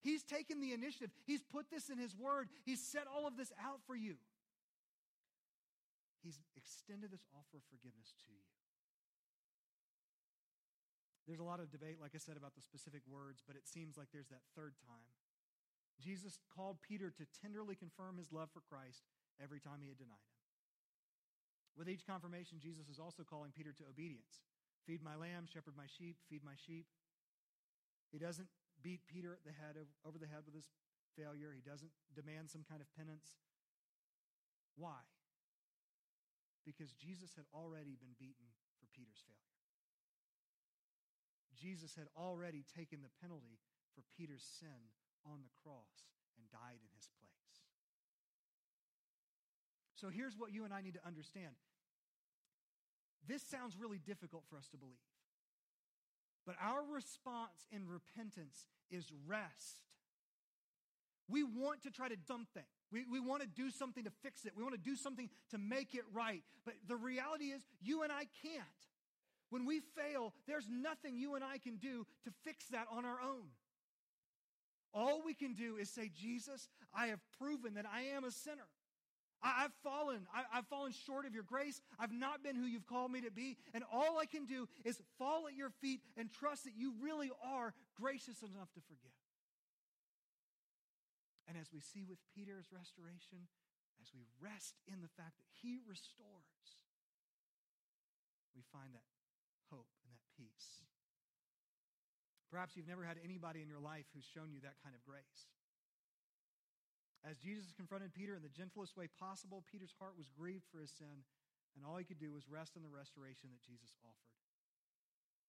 He's 0.00 0.24
taken 0.24 0.60
the 0.60 0.72
initiative. 0.72 1.10
He's 1.24 1.42
put 1.42 1.70
this 1.70 1.88
in 1.88 1.98
his 1.98 2.16
word. 2.16 2.48
He's 2.64 2.82
set 2.82 3.04
all 3.06 3.26
of 3.26 3.36
this 3.36 3.52
out 3.62 3.80
for 3.86 3.94
you. 3.94 4.16
He's 6.22 6.38
extended 6.56 7.10
this 7.10 7.26
offer 7.34 7.58
of 7.58 7.66
forgiveness 7.66 8.14
to 8.22 8.30
you. 8.30 8.46
There's 11.26 11.42
a 11.42 11.46
lot 11.46 11.58
of 11.58 11.70
debate, 11.70 12.02
like 12.02 12.14
I 12.14 12.22
said, 12.22 12.38
about 12.38 12.54
the 12.54 12.62
specific 12.62 13.02
words, 13.06 13.42
but 13.46 13.54
it 13.54 13.66
seems 13.66 13.98
like 13.98 14.10
there's 14.10 14.30
that 14.30 14.46
third 14.54 14.74
time. 14.82 15.14
Jesus 16.02 16.38
called 16.50 16.82
Peter 16.82 17.10
to 17.14 17.30
tenderly 17.42 17.74
confirm 17.78 18.18
his 18.18 18.34
love 18.34 18.50
for 18.50 18.62
Christ 18.62 19.06
every 19.38 19.60
time 19.62 19.82
he 19.82 19.90
had 19.90 19.98
denied 19.98 20.18
him. 20.18 20.42
With 21.78 21.88
each 21.88 22.06
confirmation, 22.06 22.58
Jesus 22.58 22.90
is 22.90 22.98
also 22.98 23.22
calling 23.22 23.54
Peter 23.54 23.72
to 23.72 23.88
obedience. 23.88 24.42
Feed 24.86 25.02
my 25.02 25.14
lamb, 25.14 25.46
shepherd 25.46 25.78
my 25.78 25.86
sheep, 25.86 26.18
feed 26.28 26.42
my 26.42 26.58
sheep. 26.58 26.86
He 28.10 28.18
doesn't 28.18 28.50
beat 28.82 29.06
Peter 29.06 29.38
the 29.46 29.54
head 29.54 29.78
over 30.04 30.18
the 30.18 30.26
head 30.26 30.42
with 30.44 30.54
his 30.54 30.68
failure. 31.16 31.54
He 31.54 31.62
doesn't 31.62 31.94
demand 32.14 32.50
some 32.50 32.66
kind 32.66 32.82
of 32.82 32.90
penance. 32.98 33.38
Why? 34.76 35.06
Because 36.64 36.94
Jesus 36.94 37.34
had 37.34 37.44
already 37.50 37.98
been 37.98 38.14
beaten 38.18 38.54
for 38.78 38.86
Peter's 38.94 39.22
failure. 39.26 39.42
Jesus 41.58 41.94
had 41.94 42.06
already 42.16 42.64
taken 42.74 43.02
the 43.02 43.12
penalty 43.22 43.58
for 43.94 44.02
Peter's 44.16 44.42
sin 44.42 44.90
on 45.26 45.42
the 45.42 45.52
cross 45.62 46.10
and 46.38 46.50
died 46.50 46.80
in 46.82 46.90
his 46.96 47.06
place. 47.18 47.32
So 49.94 50.10
here's 50.10 50.34
what 50.36 50.52
you 50.52 50.64
and 50.64 50.74
I 50.74 50.82
need 50.82 50.94
to 50.94 51.06
understand. 51.06 51.54
This 53.28 53.42
sounds 53.42 53.78
really 53.78 53.98
difficult 53.98 54.42
for 54.50 54.56
us 54.56 54.66
to 54.70 54.76
believe. 54.76 54.98
But 56.44 56.56
our 56.60 56.82
response 56.82 57.66
in 57.70 57.86
repentance 57.86 58.66
is 58.90 59.12
rest. 59.26 59.86
We 61.28 61.44
want 61.44 61.82
to 61.82 61.90
try 61.90 62.08
to 62.08 62.16
dump 62.16 62.48
things. 62.52 62.66
We, 62.92 63.04
we 63.10 63.20
want 63.20 63.42
to 63.42 63.48
do 63.48 63.70
something 63.70 64.04
to 64.04 64.12
fix 64.22 64.44
it. 64.44 64.52
We 64.56 64.62
want 64.62 64.74
to 64.74 64.80
do 64.80 64.94
something 64.94 65.30
to 65.50 65.58
make 65.58 65.94
it 65.94 66.04
right. 66.12 66.42
But 66.64 66.74
the 66.86 66.96
reality 66.96 67.46
is, 67.46 67.64
you 67.80 68.02
and 68.02 68.12
I 68.12 68.26
can't. 68.42 68.66
When 69.50 69.66
we 69.66 69.80
fail, 69.80 70.32
there's 70.46 70.66
nothing 70.70 71.16
you 71.16 71.34
and 71.34 71.44
I 71.44 71.58
can 71.58 71.76
do 71.76 72.06
to 72.24 72.30
fix 72.44 72.66
that 72.66 72.86
on 72.90 73.04
our 73.04 73.20
own. 73.20 73.48
All 74.94 75.22
we 75.24 75.34
can 75.34 75.54
do 75.54 75.76
is 75.76 75.90
say, 75.90 76.10
Jesus, 76.14 76.68
I 76.94 77.06
have 77.06 77.20
proven 77.38 77.74
that 77.74 77.86
I 77.92 78.14
am 78.16 78.24
a 78.24 78.30
sinner. 78.30 78.68
I, 79.42 79.62
have 79.62 79.72
fallen. 79.82 80.26
I, 80.34 80.58
I've 80.58 80.66
fallen 80.66 80.92
short 80.92 81.26
of 81.26 81.34
your 81.34 81.42
grace. 81.42 81.80
I've 81.98 82.12
not 82.12 82.44
been 82.44 82.54
who 82.54 82.64
you've 82.64 82.86
called 82.86 83.10
me 83.10 83.22
to 83.22 83.30
be. 83.30 83.56
And 83.74 83.82
all 83.92 84.18
I 84.18 84.26
can 84.26 84.44
do 84.44 84.68
is 84.84 85.00
fall 85.18 85.48
at 85.48 85.56
your 85.56 85.70
feet 85.80 86.00
and 86.16 86.30
trust 86.30 86.64
that 86.64 86.74
you 86.76 86.92
really 87.02 87.30
are 87.44 87.74
gracious 88.00 88.42
enough 88.42 88.72
to 88.74 88.80
forgive. 88.86 89.10
And 91.52 91.60
as 91.60 91.68
we 91.68 91.84
see 91.84 92.00
with 92.00 92.16
Peter's 92.32 92.72
restoration, 92.72 93.44
as 94.00 94.08
we 94.16 94.24
rest 94.40 94.80
in 94.88 95.04
the 95.04 95.12
fact 95.20 95.36
that 95.36 95.44
he 95.60 95.84
restores, 95.84 96.80
we 98.56 98.64
find 98.72 98.96
that 98.96 99.04
hope 99.68 99.92
and 100.00 100.08
that 100.16 100.24
peace. 100.32 100.80
Perhaps 102.48 102.72
you've 102.72 102.88
never 102.88 103.04
had 103.04 103.20
anybody 103.20 103.60
in 103.60 103.68
your 103.68 103.84
life 103.84 104.08
who's 104.16 104.24
shown 104.24 104.48
you 104.48 104.64
that 104.64 104.80
kind 104.80 104.96
of 104.96 105.04
grace. 105.04 105.52
As 107.20 107.36
Jesus 107.36 107.68
confronted 107.76 108.16
Peter 108.16 108.32
in 108.32 108.40
the 108.40 108.56
gentlest 108.56 108.96
way 108.96 109.12
possible, 109.20 109.60
Peter's 109.68 109.92
heart 110.00 110.16
was 110.16 110.32
grieved 110.32 110.64
for 110.72 110.80
his 110.80 110.96
sin, 110.96 111.20
and 111.76 111.84
all 111.84 112.00
he 112.00 112.08
could 112.08 112.16
do 112.16 112.32
was 112.32 112.48
rest 112.48 112.80
in 112.80 112.82
the 112.82 112.88
restoration 112.88 113.52
that 113.52 113.60
Jesus 113.60 113.92
offered. 114.00 114.40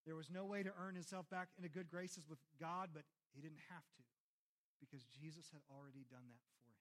There 0.03 0.19
was 0.19 0.27
no 0.27 0.43
way 0.43 0.67
to 0.67 0.75
earn 0.75 0.99
himself 0.99 1.31
back 1.31 1.47
into 1.55 1.71
good 1.71 1.87
graces 1.87 2.27
with 2.27 2.43
God, 2.59 2.91
but 2.91 3.07
he 3.31 3.39
didn't 3.39 3.63
have 3.71 3.87
to 3.95 4.03
because 4.79 5.05
Jesus 5.21 5.49
had 5.51 5.61
already 5.69 6.05
done 6.09 6.25
that 6.29 6.43
for 6.47 6.57
him. 6.65 6.79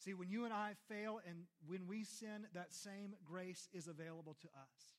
See, 0.00 0.14
when 0.14 0.30
you 0.30 0.44
and 0.44 0.54
I 0.54 0.72
fail 0.88 1.20
and 1.28 1.44
when 1.66 1.86
we 1.86 2.04
sin, 2.04 2.46
that 2.54 2.72
same 2.72 3.14
grace 3.24 3.68
is 3.72 3.86
available 3.86 4.36
to 4.40 4.48
us. 4.48 4.96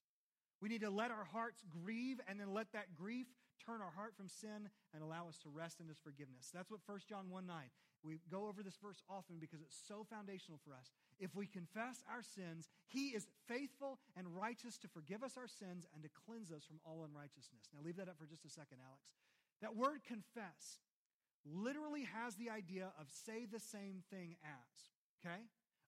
We 0.62 0.70
need 0.70 0.82
to 0.82 0.92
let 0.92 1.10
our 1.10 1.26
hearts 1.26 1.64
grieve 1.68 2.22
and 2.28 2.40
then 2.40 2.54
let 2.54 2.72
that 2.74 2.94
grief 2.94 3.26
turn 3.66 3.82
our 3.82 3.94
heart 3.94 4.14
from 4.16 4.30
sin 4.30 4.70
and 4.94 5.02
allow 5.02 5.28
us 5.28 5.38
to 5.42 5.50
rest 5.50 5.80
in 5.80 5.88
his 5.88 5.98
forgiveness. 5.98 6.50
That's 6.54 6.70
what 6.70 6.82
1 6.86 7.00
John 7.10 7.30
1 7.30 7.46
9. 7.46 7.56
We 8.04 8.18
go 8.30 8.50
over 8.50 8.64
this 8.66 8.78
verse 8.82 9.02
often 9.10 9.38
because 9.38 9.62
it's 9.62 9.78
so 9.78 10.06
foundational 10.10 10.60
for 10.66 10.74
us. 10.74 10.90
If 11.20 11.36
we 11.36 11.46
confess 11.46 12.02
our 12.10 12.26
sins, 12.26 12.70
he 12.88 13.14
is 13.14 13.30
faithful 13.48 14.00
and 14.18 14.26
righteous 14.34 14.78
to 14.80 14.88
forgive 14.90 15.22
us 15.22 15.38
our 15.38 15.48
sins 15.48 15.86
and 15.94 16.02
to 16.02 16.10
cleanse 16.26 16.52
us 16.52 16.66
from 16.66 16.82
all 16.86 17.06
unrighteousness. 17.06 17.70
Now, 17.74 17.86
leave 17.86 17.98
that 17.98 18.10
up 18.10 18.18
for 18.18 18.26
just 18.26 18.46
a 18.46 18.50
second, 18.50 18.82
Alex. 18.82 19.14
That 19.62 19.76
word 19.76 20.00
confess 20.08 20.80
literally 21.46 22.08
has 22.14 22.36
the 22.36 22.50
idea 22.50 22.92
of 23.00 23.08
say 23.10 23.46
the 23.46 23.60
same 23.60 24.04
thing 24.12 24.36
as, 24.44 25.26
okay? 25.26 25.42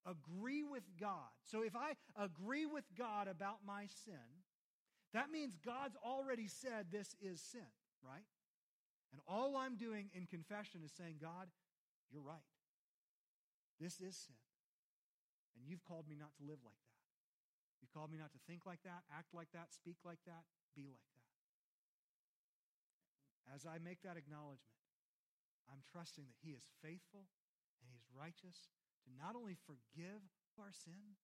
Agree 0.05 0.63
with 0.63 0.83
God. 0.99 1.31
So 1.45 1.63
if 1.63 1.75
I 1.75 1.93
agree 2.17 2.65
with 2.65 2.85
God 2.97 3.27
about 3.27 3.59
my 3.65 3.87
sin, 4.05 4.43
that 5.13 5.31
means 5.31 5.55
God's 5.63 5.95
already 6.03 6.47
said 6.47 6.87
this 6.91 7.15
is 7.21 7.39
sin, 7.39 7.69
right? 8.03 8.25
And 9.11 9.21
all 9.27 9.55
I'm 9.57 9.77
doing 9.77 10.09
in 10.13 10.25
confession 10.25 10.81
is 10.83 10.91
saying, 10.91 11.17
God, 11.21 11.47
you're 12.11 12.25
right. 12.25 12.49
This 13.79 14.01
is 14.01 14.17
sin. 14.17 14.41
And 15.55 15.65
you've 15.69 15.85
called 15.85 16.09
me 16.09 16.17
not 16.17 16.33
to 16.37 16.43
live 16.43 16.57
like 16.65 16.81
that. 16.81 16.97
You've 17.81 17.93
called 17.93 18.11
me 18.11 18.17
not 18.17 18.33
to 18.33 18.41
think 18.49 18.65
like 18.65 18.81
that, 18.85 19.05
act 19.13 19.33
like 19.33 19.51
that, 19.53 19.69
speak 19.69 19.97
like 20.03 20.19
that, 20.25 20.49
be 20.75 20.89
like 20.89 21.05
that. 21.05 21.12
As 23.51 23.67
I 23.67 23.79
make 23.83 24.01
that 24.03 24.15
acknowledgement, 24.15 24.79
I'm 25.67 25.83
trusting 25.91 26.23
that 26.27 26.39
He 26.39 26.55
is 26.55 26.63
faithful 26.79 27.27
and 27.83 27.87
He's 27.91 28.07
righteous 28.11 28.71
to 29.03 29.09
not 29.15 29.35
only 29.35 29.59
forgive 29.67 30.23
our 30.55 30.71
sin, 30.71 31.19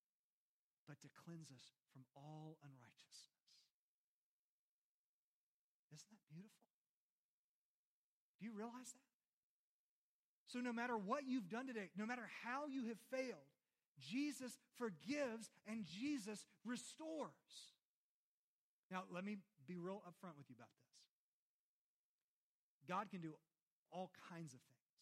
but 0.88 1.00
to 1.06 1.10
cleanse 1.14 1.54
us 1.54 1.72
from 1.94 2.04
all 2.18 2.58
unrighteousness. 2.66 3.40
Isn't 5.94 6.10
that 6.10 6.26
beautiful? 6.28 6.66
Do 8.40 8.46
you 8.46 8.54
realize 8.56 8.92
that? 8.98 9.10
So, 10.50 10.60
no 10.60 10.74
matter 10.74 10.98
what 10.98 11.30
you've 11.30 11.50
done 11.50 11.68
today, 11.68 11.94
no 11.96 12.08
matter 12.08 12.26
how 12.42 12.66
you 12.66 12.90
have 12.90 12.98
failed, 13.14 13.54
Jesus 14.02 14.58
forgives 14.78 15.52
and 15.68 15.86
Jesus 15.86 16.46
restores. 16.66 17.76
Now, 18.90 19.04
let 19.14 19.24
me 19.24 19.38
be 19.68 19.78
real 19.78 20.02
upfront 20.08 20.38
with 20.38 20.50
you 20.50 20.56
about 20.58 20.74
this. 20.74 20.89
God 22.90 23.14
can 23.14 23.22
do 23.22 23.38
all 23.94 24.10
kinds 24.34 24.58
of 24.58 24.62
things. 24.66 24.98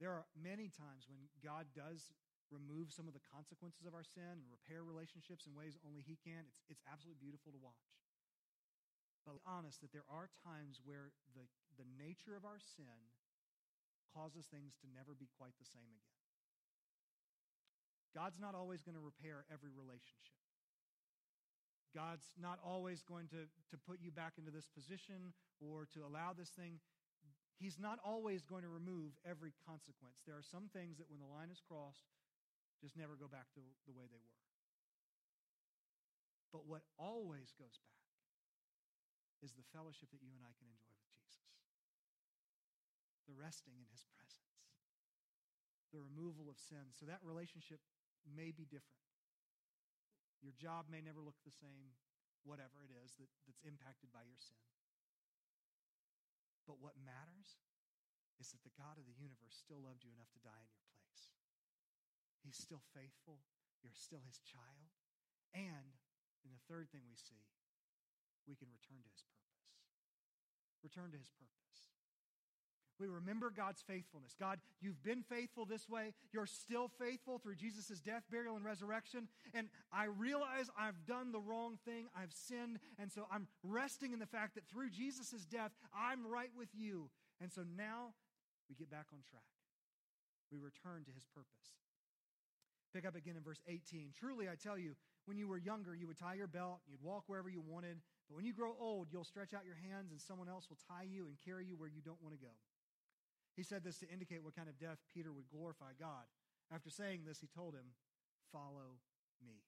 There 0.00 0.16
are 0.16 0.24
many 0.32 0.72
times 0.72 1.04
when 1.04 1.28
God 1.44 1.68
does 1.76 2.16
remove 2.48 2.88
some 2.88 3.04
of 3.04 3.12
the 3.12 3.20
consequences 3.28 3.84
of 3.84 3.92
our 3.92 4.06
sin 4.06 4.40
and 4.40 4.48
repair 4.48 4.80
relationships 4.80 5.44
in 5.44 5.52
ways 5.52 5.76
only 5.84 6.00
He 6.00 6.16
can. 6.16 6.48
It's, 6.48 6.64
it's 6.72 6.84
absolutely 6.88 7.20
beautiful 7.20 7.52
to 7.52 7.60
watch. 7.60 7.92
But 9.28 9.36
be 9.36 9.44
honest 9.44 9.84
that 9.84 9.92
there 9.92 10.08
are 10.08 10.32
times 10.40 10.80
where 10.88 11.12
the, 11.36 11.44
the 11.76 11.84
nature 12.00 12.32
of 12.32 12.48
our 12.48 12.56
sin 12.56 13.12
causes 14.16 14.48
things 14.48 14.72
to 14.80 14.88
never 14.88 15.12
be 15.12 15.28
quite 15.36 15.52
the 15.60 15.68
same 15.68 15.92
again. 15.92 16.16
God's 18.16 18.40
not 18.40 18.56
always 18.56 18.80
going 18.80 18.96
to 18.96 19.04
repair 19.04 19.44
every 19.52 19.68
relationship. 19.68 20.47
God's 21.94 22.36
not 22.36 22.60
always 22.60 23.00
going 23.02 23.28
to, 23.32 23.48
to 23.48 23.76
put 23.88 23.98
you 24.00 24.12
back 24.12 24.36
into 24.36 24.52
this 24.52 24.68
position 24.68 25.32
or 25.58 25.88
to 25.96 26.04
allow 26.04 26.36
this 26.36 26.52
thing. 26.52 26.80
He's 27.58 27.80
not 27.80 27.98
always 28.04 28.44
going 28.46 28.62
to 28.62 28.70
remove 28.70 29.16
every 29.26 29.50
consequence. 29.66 30.22
There 30.28 30.38
are 30.38 30.46
some 30.46 30.70
things 30.70 31.00
that 31.00 31.10
when 31.10 31.18
the 31.18 31.26
line 31.26 31.50
is 31.50 31.58
crossed, 31.64 32.06
just 32.78 32.94
never 32.94 33.18
go 33.18 33.26
back 33.26 33.50
to 33.58 33.62
the 33.88 33.96
way 33.96 34.06
they 34.06 34.20
were. 34.20 34.38
But 36.54 36.70
what 36.70 36.86
always 36.96 37.50
goes 37.58 37.76
back 37.82 37.98
is 39.42 39.54
the 39.58 39.66
fellowship 39.74 40.08
that 40.14 40.22
you 40.22 40.32
and 40.34 40.44
I 40.46 40.54
can 40.54 40.70
enjoy 40.70 40.94
with 41.02 41.10
Jesus. 41.18 41.50
The 43.26 43.36
resting 43.36 43.76
in 43.76 43.86
his 43.90 44.06
presence, 44.14 44.54
the 45.92 46.00
removal 46.00 46.48
of 46.48 46.56
sin. 46.56 46.94
So 46.96 47.10
that 47.10 47.20
relationship 47.26 47.82
may 48.24 48.54
be 48.54 48.64
different. 48.64 49.07
Your 50.42 50.54
job 50.54 50.86
may 50.86 51.02
never 51.02 51.20
look 51.20 51.38
the 51.42 51.54
same. 51.54 51.94
whatever 52.46 52.80
it 52.86 52.92
is 53.04 53.12
that, 53.18 53.28
that's 53.44 53.60
impacted 53.66 54.08
by 54.08 54.24
your 54.24 54.38
sin. 54.38 54.64
But 56.64 56.80
what 56.80 56.96
matters 57.00 57.60
is 58.40 58.52
that 58.54 58.62
the 58.62 58.72
God 58.76 58.96
of 59.00 59.08
the 59.08 59.16
universe 59.16 59.56
still 59.56 59.80
loved 59.82 60.04
you 60.04 60.12
enough 60.14 60.30
to 60.36 60.40
die 60.44 60.62
in 60.62 60.70
your 60.72 60.86
place. 60.94 61.32
He's 62.44 62.56
still 62.56 62.84
faithful. 62.94 63.42
You're 63.82 63.96
still 63.96 64.22
his 64.24 64.38
child. 64.44 64.94
And 65.52 65.98
in 66.44 66.52
the 66.54 66.64
third 66.70 66.88
thing 66.88 67.08
we 67.08 67.18
see, 67.18 67.44
we 68.46 68.54
can 68.54 68.70
return 68.70 69.02
to 69.02 69.10
his 69.10 69.24
purpose. 69.26 69.68
Return 70.84 71.10
to 71.12 71.20
his 71.20 71.32
purpose. 71.34 71.97
We 72.98 73.06
remember 73.06 73.50
God's 73.54 73.82
faithfulness. 73.82 74.34
God, 74.38 74.58
you've 74.80 75.02
been 75.02 75.22
faithful 75.22 75.64
this 75.64 75.88
way. 75.88 76.14
You're 76.32 76.46
still 76.46 76.90
faithful 76.98 77.38
through 77.38 77.56
Jesus' 77.56 78.00
death, 78.00 78.24
burial, 78.30 78.56
and 78.56 78.64
resurrection. 78.64 79.28
And 79.54 79.68
I 79.92 80.04
realize 80.04 80.70
I've 80.78 81.06
done 81.06 81.32
the 81.32 81.40
wrong 81.40 81.78
thing. 81.84 82.06
I've 82.16 82.32
sinned. 82.32 82.78
And 82.98 83.12
so 83.12 83.26
I'm 83.30 83.46
resting 83.62 84.12
in 84.12 84.18
the 84.18 84.26
fact 84.26 84.54
that 84.56 84.66
through 84.68 84.90
Jesus' 84.90 85.46
death, 85.50 85.72
I'm 85.94 86.26
right 86.26 86.50
with 86.56 86.68
you. 86.74 87.10
And 87.40 87.52
so 87.52 87.62
now 87.76 88.14
we 88.68 88.74
get 88.74 88.90
back 88.90 89.06
on 89.12 89.20
track. 89.30 89.42
We 90.50 90.58
return 90.58 91.04
to 91.04 91.12
his 91.12 91.24
purpose. 91.26 91.78
Pick 92.94 93.06
up 93.06 93.14
again 93.14 93.36
in 93.36 93.42
verse 93.42 93.60
18. 93.68 94.12
Truly, 94.18 94.48
I 94.48 94.54
tell 94.54 94.78
you, 94.78 94.96
when 95.26 95.36
you 95.36 95.46
were 95.46 95.58
younger, 95.58 95.94
you 95.94 96.06
would 96.06 96.18
tie 96.18 96.34
your 96.34 96.46
belt, 96.46 96.80
you'd 96.88 97.02
walk 97.02 97.24
wherever 97.26 97.50
you 97.50 97.60
wanted. 97.60 98.00
But 98.28 98.36
when 98.36 98.46
you 98.46 98.54
grow 98.54 98.72
old, 98.80 99.08
you'll 99.12 99.28
stretch 99.28 99.52
out 99.52 99.66
your 99.66 99.76
hands, 99.76 100.10
and 100.10 100.20
someone 100.20 100.48
else 100.48 100.68
will 100.70 100.78
tie 100.88 101.04
you 101.04 101.26
and 101.26 101.36
carry 101.44 101.66
you 101.66 101.76
where 101.76 101.88
you 101.88 102.00
don't 102.00 102.20
want 102.22 102.34
to 102.34 102.40
go. 102.40 102.52
He 103.58 103.64
said 103.64 103.82
this 103.82 103.98
to 103.98 104.06
indicate 104.06 104.44
what 104.44 104.54
kind 104.54 104.68
of 104.68 104.78
death 104.78 105.02
Peter 105.12 105.32
would 105.32 105.50
glorify 105.50 105.90
God. 105.98 106.30
After 106.70 106.90
saying 106.90 107.26
this, 107.26 107.40
he 107.40 107.48
told 107.50 107.74
him, 107.74 107.90
Follow 108.52 109.02
me. 109.44 109.58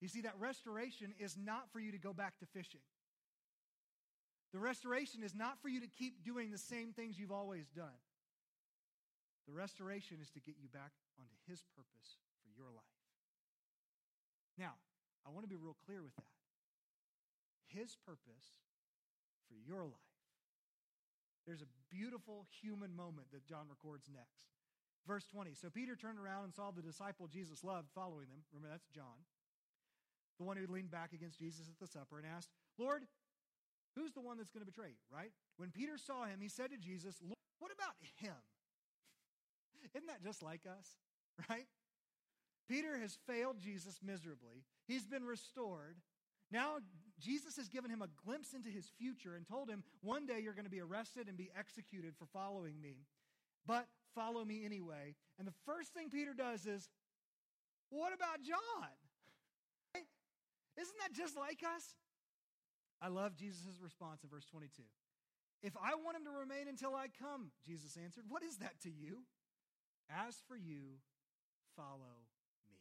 You 0.00 0.08
see, 0.08 0.22
that 0.22 0.40
restoration 0.40 1.12
is 1.20 1.36
not 1.36 1.68
for 1.70 1.78
you 1.78 1.92
to 1.92 1.98
go 1.98 2.14
back 2.14 2.38
to 2.38 2.46
fishing. 2.46 2.80
The 4.54 4.58
restoration 4.58 5.22
is 5.22 5.34
not 5.34 5.60
for 5.60 5.68
you 5.68 5.80
to 5.80 5.86
keep 5.86 6.24
doing 6.24 6.50
the 6.50 6.58
same 6.58 6.94
things 6.94 7.18
you've 7.18 7.30
always 7.30 7.68
done. 7.68 8.00
The 9.46 9.52
restoration 9.52 10.16
is 10.22 10.30
to 10.30 10.40
get 10.40 10.54
you 10.58 10.68
back 10.72 10.92
onto 11.20 11.36
His 11.46 11.62
purpose 11.76 12.16
for 12.42 12.48
your 12.56 12.72
life. 12.72 12.96
Now, 14.56 14.72
I 15.26 15.30
want 15.30 15.44
to 15.44 15.52
be 15.52 15.60
real 15.60 15.76
clear 15.84 16.02
with 16.02 16.16
that. 16.16 16.32
His 17.68 17.94
purpose 18.06 18.56
for 19.48 19.54
your 19.68 19.84
life 19.84 20.11
there's 21.46 21.62
a 21.62 21.70
beautiful 21.90 22.46
human 22.62 22.94
moment 22.94 23.28
that 23.32 23.46
John 23.46 23.66
records 23.68 24.08
next. 24.12 24.50
Verse 25.06 25.26
20. 25.26 25.54
So 25.54 25.68
Peter 25.70 25.96
turned 25.96 26.18
around 26.18 26.44
and 26.44 26.54
saw 26.54 26.70
the 26.70 26.82
disciple 26.82 27.26
Jesus 27.26 27.64
loved 27.64 27.88
following 27.94 28.30
them. 28.30 28.46
Remember, 28.52 28.70
that's 28.70 28.86
John, 28.94 29.26
the 30.38 30.44
one 30.44 30.56
who 30.56 30.66
leaned 30.66 30.90
back 30.90 31.12
against 31.12 31.38
Jesus 31.38 31.66
at 31.68 31.78
the 31.80 31.90
supper 31.90 32.18
and 32.18 32.26
asked, 32.26 32.50
Lord, 32.78 33.02
who's 33.96 34.12
the 34.12 34.20
one 34.20 34.38
that's 34.38 34.50
going 34.50 34.64
to 34.64 34.70
betray 34.70 34.94
you, 34.94 35.02
right? 35.10 35.32
When 35.56 35.70
Peter 35.70 35.98
saw 35.98 36.24
him, 36.24 36.38
he 36.40 36.48
said 36.48 36.70
to 36.70 36.78
Jesus, 36.78 37.18
Lord, 37.20 37.36
What 37.58 37.72
about 37.72 37.98
him? 38.16 38.38
Isn't 39.94 40.06
that 40.06 40.22
just 40.22 40.42
like 40.42 40.62
us, 40.66 40.86
right? 41.50 41.66
Peter 42.68 42.96
has 42.98 43.18
failed 43.26 43.58
Jesus 43.58 43.98
miserably. 44.02 44.62
He's 44.86 45.04
been 45.04 45.24
restored. 45.24 45.96
Now, 46.50 46.78
Jesus 47.22 47.56
has 47.56 47.68
given 47.68 47.90
him 47.90 48.02
a 48.02 48.08
glimpse 48.24 48.52
into 48.52 48.68
his 48.68 48.90
future 48.98 49.34
and 49.36 49.46
told 49.46 49.70
him, 49.70 49.84
One 50.02 50.26
day 50.26 50.40
you're 50.42 50.54
going 50.54 50.66
to 50.66 50.70
be 50.70 50.80
arrested 50.80 51.28
and 51.28 51.36
be 51.36 51.50
executed 51.56 52.14
for 52.18 52.26
following 52.26 52.80
me, 52.80 53.06
but 53.66 53.86
follow 54.14 54.44
me 54.44 54.64
anyway. 54.64 55.14
And 55.38 55.46
the 55.46 55.54
first 55.64 55.94
thing 55.94 56.10
Peter 56.10 56.34
does 56.34 56.66
is, 56.66 56.88
What 57.90 58.12
about 58.12 58.42
John? 58.42 58.58
Right? 59.94 60.04
Isn't 60.80 60.96
that 61.04 61.12
just 61.12 61.36
like 61.36 61.60
us? 61.62 61.84
I 63.02 63.08
love 63.08 63.36
Jesus' 63.36 63.78
response 63.82 64.24
in 64.24 64.30
verse 64.30 64.46
22. 64.46 64.82
If 65.62 65.76
I 65.76 65.94
want 65.94 66.16
him 66.16 66.24
to 66.24 66.30
remain 66.30 66.66
until 66.66 66.94
I 66.94 67.06
come, 67.20 67.52
Jesus 67.66 67.98
answered, 68.02 68.24
What 68.28 68.42
is 68.42 68.56
that 68.56 68.80
to 68.82 68.90
you? 68.90 69.22
As 70.10 70.36
for 70.48 70.56
you, 70.56 70.98
follow 71.76 72.24
me. 72.66 72.80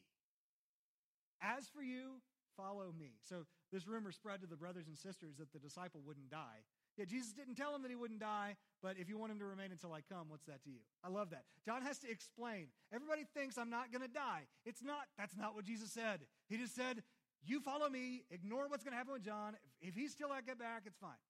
As 1.41 1.67
for 1.67 1.81
you, 1.81 2.21
follow 2.57 2.93
me. 2.97 3.19
So 3.21 3.45
this 3.71 3.87
rumor 3.87 4.11
spread 4.11 4.41
to 4.41 4.47
the 4.47 4.55
brothers 4.55 4.87
and 4.87 4.97
sisters 4.97 5.37
that 5.37 5.51
the 5.53 5.59
disciple 5.59 6.01
wouldn't 6.05 6.29
die. 6.29 6.63
Yeah, 6.97 7.05
Jesus 7.05 7.31
didn't 7.31 7.55
tell 7.55 7.73
him 7.73 7.81
that 7.83 7.89
he 7.89 7.95
wouldn't 7.95 8.19
die, 8.19 8.55
but 8.83 8.97
if 8.97 9.07
you 9.07 9.17
want 9.17 9.31
him 9.31 9.39
to 9.39 9.45
remain 9.45 9.71
until 9.71 9.93
I 9.93 10.01
come, 10.01 10.27
what's 10.27 10.45
that 10.45 10.63
to 10.63 10.69
you? 10.69 10.83
I 11.03 11.09
love 11.09 11.29
that. 11.31 11.45
John 11.65 11.81
has 11.83 11.99
to 11.99 12.11
explain. 12.11 12.67
Everybody 12.93 13.23
thinks 13.33 13.57
I'm 13.57 13.69
not 13.69 13.91
going 13.91 14.01
to 14.01 14.11
die. 14.11 14.43
It's 14.65 14.83
not, 14.83 15.07
that's 15.17 15.37
not 15.37 15.55
what 15.55 15.63
Jesus 15.63 15.91
said. 15.91 16.21
He 16.49 16.57
just 16.57 16.75
said, 16.75 17.03
You 17.45 17.61
follow 17.61 17.89
me, 17.89 18.23
ignore 18.29 18.67
what's 18.67 18.83
going 18.83 18.91
to 18.91 18.97
happen 18.97 19.13
with 19.13 19.23
John. 19.23 19.55
If, 19.81 19.89
if 19.89 19.95
he's 19.95 20.11
still 20.11 20.29
not 20.29 20.45
get 20.45 20.59
back, 20.59 20.83
it's 20.85 20.97
fine, 20.97 21.21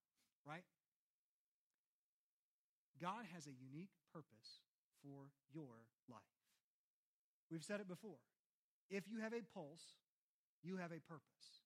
right? 0.48 0.64
God 3.00 3.26
has 3.34 3.46
a 3.46 3.54
unique 3.54 3.94
purpose 4.14 4.62
for 5.04 5.30
your 5.54 5.86
life. 6.10 6.22
We've 7.52 7.64
said 7.64 7.82
it 7.82 7.88
before. 7.88 8.22
If 8.90 9.08
you 9.08 9.20
have 9.20 9.34
a 9.34 9.42
pulse, 9.54 9.98
you 10.64 10.78
have 10.78 10.92
a 10.92 11.02
purpose. 11.08 11.62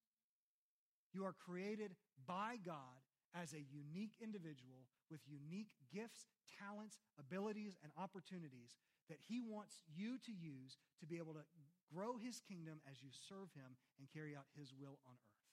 You 1.13 1.25
are 1.25 1.35
created 1.35 1.95
by 2.27 2.57
God 2.65 3.03
as 3.35 3.53
a 3.53 3.63
unique 3.67 4.15
individual 4.21 4.87
with 5.11 5.19
unique 5.27 5.71
gifts, 5.93 6.27
talents, 6.59 6.99
abilities, 7.19 7.77
and 7.83 7.91
opportunities 7.97 8.75
that 9.09 9.19
He 9.27 9.41
wants 9.41 9.83
you 9.93 10.17
to 10.25 10.31
use 10.31 10.77
to 10.99 11.05
be 11.05 11.17
able 11.17 11.33
to 11.33 11.45
grow 11.93 12.17
His 12.17 12.41
kingdom 12.41 12.79
as 12.89 13.03
you 13.03 13.09
serve 13.11 13.51
Him 13.55 13.75
and 13.99 14.07
carry 14.11 14.35
out 14.35 14.47
His 14.57 14.73
will 14.73 14.99
on 15.05 15.13
earth. 15.13 15.43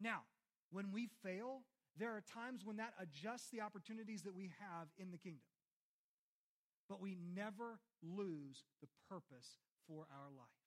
Now, 0.00 0.22
when 0.70 0.92
we 0.92 1.08
fail, 1.24 1.64
there 1.98 2.14
are 2.14 2.22
times 2.22 2.64
when 2.64 2.76
that 2.76 2.94
adjusts 3.00 3.50
the 3.50 3.60
opportunities 3.60 4.22
that 4.22 4.34
we 4.34 4.52
have 4.60 4.88
in 4.98 5.10
the 5.10 5.18
kingdom. 5.18 5.48
But 6.88 7.00
we 7.00 7.16
never 7.34 7.80
lose 8.02 8.64
the 8.80 8.88
purpose 9.08 9.58
for 9.86 10.06
our 10.12 10.30
life. 10.30 10.57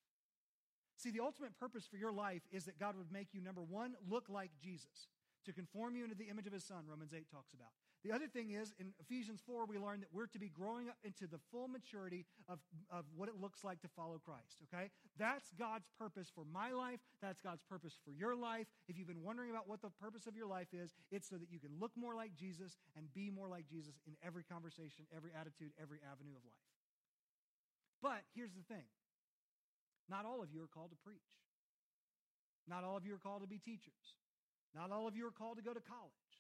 See, 1.02 1.10
the 1.10 1.22
ultimate 1.22 1.58
purpose 1.60 1.88
for 1.90 1.98
your 1.98 2.12
life 2.12 2.44
is 2.52 2.66
that 2.66 2.78
God 2.78 2.96
would 2.96 3.12
make 3.12 3.34
you, 3.34 3.42
number 3.42 3.62
one, 3.62 3.96
look 4.08 4.30
like 4.30 4.52
Jesus, 4.62 5.10
to 5.46 5.52
conform 5.52 5.96
you 5.96 6.04
into 6.04 6.16
the 6.16 6.30
image 6.30 6.46
of 6.46 6.54
his 6.54 6.64
son, 6.64 6.86
Romans 6.88 7.12
8 7.12 7.26
talks 7.32 7.54
about. 7.54 7.74
The 8.06 8.12
other 8.12 8.28
thing 8.28 8.52
is, 8.52 8.74
in 8.80 8.94
Ephesians 9.00 9.42
4, 9.46 9.66
we 9.66 9.80
learn 9.80 10.02
that 10.02 10.10
we're 10.14 10.28
to 10.28 10.38
be 10.38 10.50
growing 10.50 10.90
up 10.90 10.98
into 11.04 11.26
the 11.26 11.40
full 11.52 11.68
maturity 11.68 12.26
of, 12.48 12.60
of 12.92 13.06
what 13.16 13.30
it 13.30 13.36
looks 13.42 13.64
like 13.64 13.82
to 13.82 13.88
follow 13.88 14.22
Christ, 14.24 14.62
okay? 14.70 14.90
That's 15.18 15.50
God's 15.58 15.90
purpose 15.98 16.30
for 16.34 16.46
my 16.46 16.70
life. 16.70 17.00
That's 17.20 17.42
God's 17.42 17.64
purpose 17.68 17.98
for 18.06 18.12
your 18.12 18.36
life. 18.36 18.68
If 18.88 18.98
you've 18.98 19.10
been 19.10 19.24
wondering 19.24 19.50
about 19.50 19.68
what 19.68 19.82
the 19.82 19.90
purpose 19.90 20.28
of 20.28 20.36
your 20.36 20.48
life 20.48 20.70
is, 20.72 20.94
it's 21.12 21.30
so 21.30 21.38
that 21.38 21.50
you 21.50 21.60
can 21.60 21.72
look 21.80 21.92
more 21.96 22.14
like 22.14 22.36
Jesus 22.36 22.78
and 22.96 23.12
be 23.14 23.32
more 23.32 23.48
like 23.48 23.66
Jesus 23.68 23.98
in 24.06 24.14
every 24.26 24.44
conversation, 24.44 25.06
every 25.16 25.32
attitude, 25.34 25.74
every 25.82 25.98
avenue 26.06 26.38
of 26.38 26.46
life. 26.46 26.70
But 28.02 28.22
here's 28.36 28.54
the 28.54 28.66
thing 28.70 28.86
not 30.10 30.26
all 30.26 30.42
of 30.42 30.50
you 30.52 30.64
are 30.64 30.72
called 30.72 30.92
to 30.92 31.00
preach. 31.04 31.32
Not 32.68 32.84
all 32.84 32.98
of 32.98 33.06
you 33.06 33.16
are 33.16 33.24
called 33.24 33.42
to 33.42 33.50
be 33.50 33.58
teachers. 33.58 34.18
Not 34.74 34.92
all 34.92 35.08
of 35.08 35.16
you 35.16 35.28
are 35.28 35.36
called 35.36 35.58
to 35.58 35.64
go 35.64 35.74
to 35.74 35.84
college. 35.84 36.34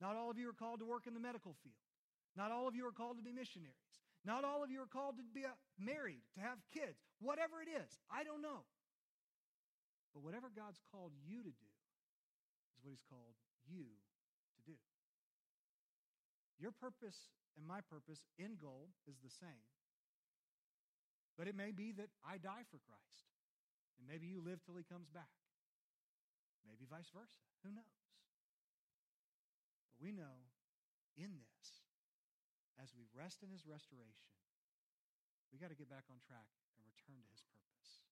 Not 0.00 0.16
all 0.16 0.30
of 0.30 0.38
you 0.38 0.48
are 0.50 0.56
called 0.56 0.80
to 0.80 0.86
work 0.86 1.06
in 1.06 1.14
the 1.14 1.22
medical 1.22 1.54
field. 1.62 1.80
Not 2.36 2.52
all 2.52 2.68
of 2.68 2.74
you 2.74 2.84
are 2.86 2.92
called 2.92 3.16
to 3.16 3.24
be 3.24 3.32
missionaries. 3.32 3.96
Not 4.26 4.44
all 4.44 4.64
of 4.64 4.70
you 4.70 4.82
are 4.82 4.90
called 4.90 5.16
to 5.16 5.24
be 5.32 5.46
uh, 5.46 5.54
married, 5.78 6.20
to 6.34 6.40
have 6.42 6.58
kids. 6.74 6.98
Whatever 7.22 7.62
it 7.62 7.70
is, 7.70 7.88
I 8.10 8.26
don't 8.26 8.42
know. 8.42 8.66
But 10.12 10.26
whatever 10.26 10.50
God's 10.50 10.82
called 10.90 11.12
you 11.24 11.40
to 11.46 11.52
do 11.54 11.70
is 12.74 12.82
what 12.82 12.90
He's 12.90 13.06
called 13.08 13.38
you 13.70 13.86
to 13.86 14.60
do. 14.66 14.76
Your 16.58 16.72
purpose 16.72 17.30
and 17.56 17.64
my 17.64 17.80
purpose, 17.86 18.20
end 18.36 18.58
goal, 18.60 18.90
is 19.08 19.16
the 19.22 19.30
same. 19.30 19.64
But 21.36 21.48
it 21.48 21.54
may 21.54 21.70
be 21.70 21.92
that 22.00 22.08
I 22.24 22.40
die 22.40 22.64
for 22.72 22.80
Christ. 22.88 23.28
And 24.00 24.08
maybe 24.08 24.26
you 24.26 24.40
live 24.40 24.64
till 24.64 24.76
he 24.76 24.84
comes 24.84 25.08
back. 25.12 25.32
Maybe 26.64 26.88
vice 26.88 27.12
versa. 27.12 27.40
Who 27.62 27.70
knows? 27.70 28.00
But 29.92 30.00
we 30.00 30.10
know 30.10 30.48
in 31.16 31.36
this, 31.36 31.84
as 32.80 32.92
we 32.96 33.08
rest 33.12 33.44
in 33.44 33.52
his 33.52 33.64
restoration, 33.64 34.28
we 35.52 35.60
got 35.60 35.70
to 35.72 35.78
get 35.78 35.88
back 35.88 36.04
on 36.12 36.20
track 36.20 36.48
and 36.76 36.84
return 36.84 37.20
to 37.20 37.30
his 37.32 37.44
purpose. 37.48 38.04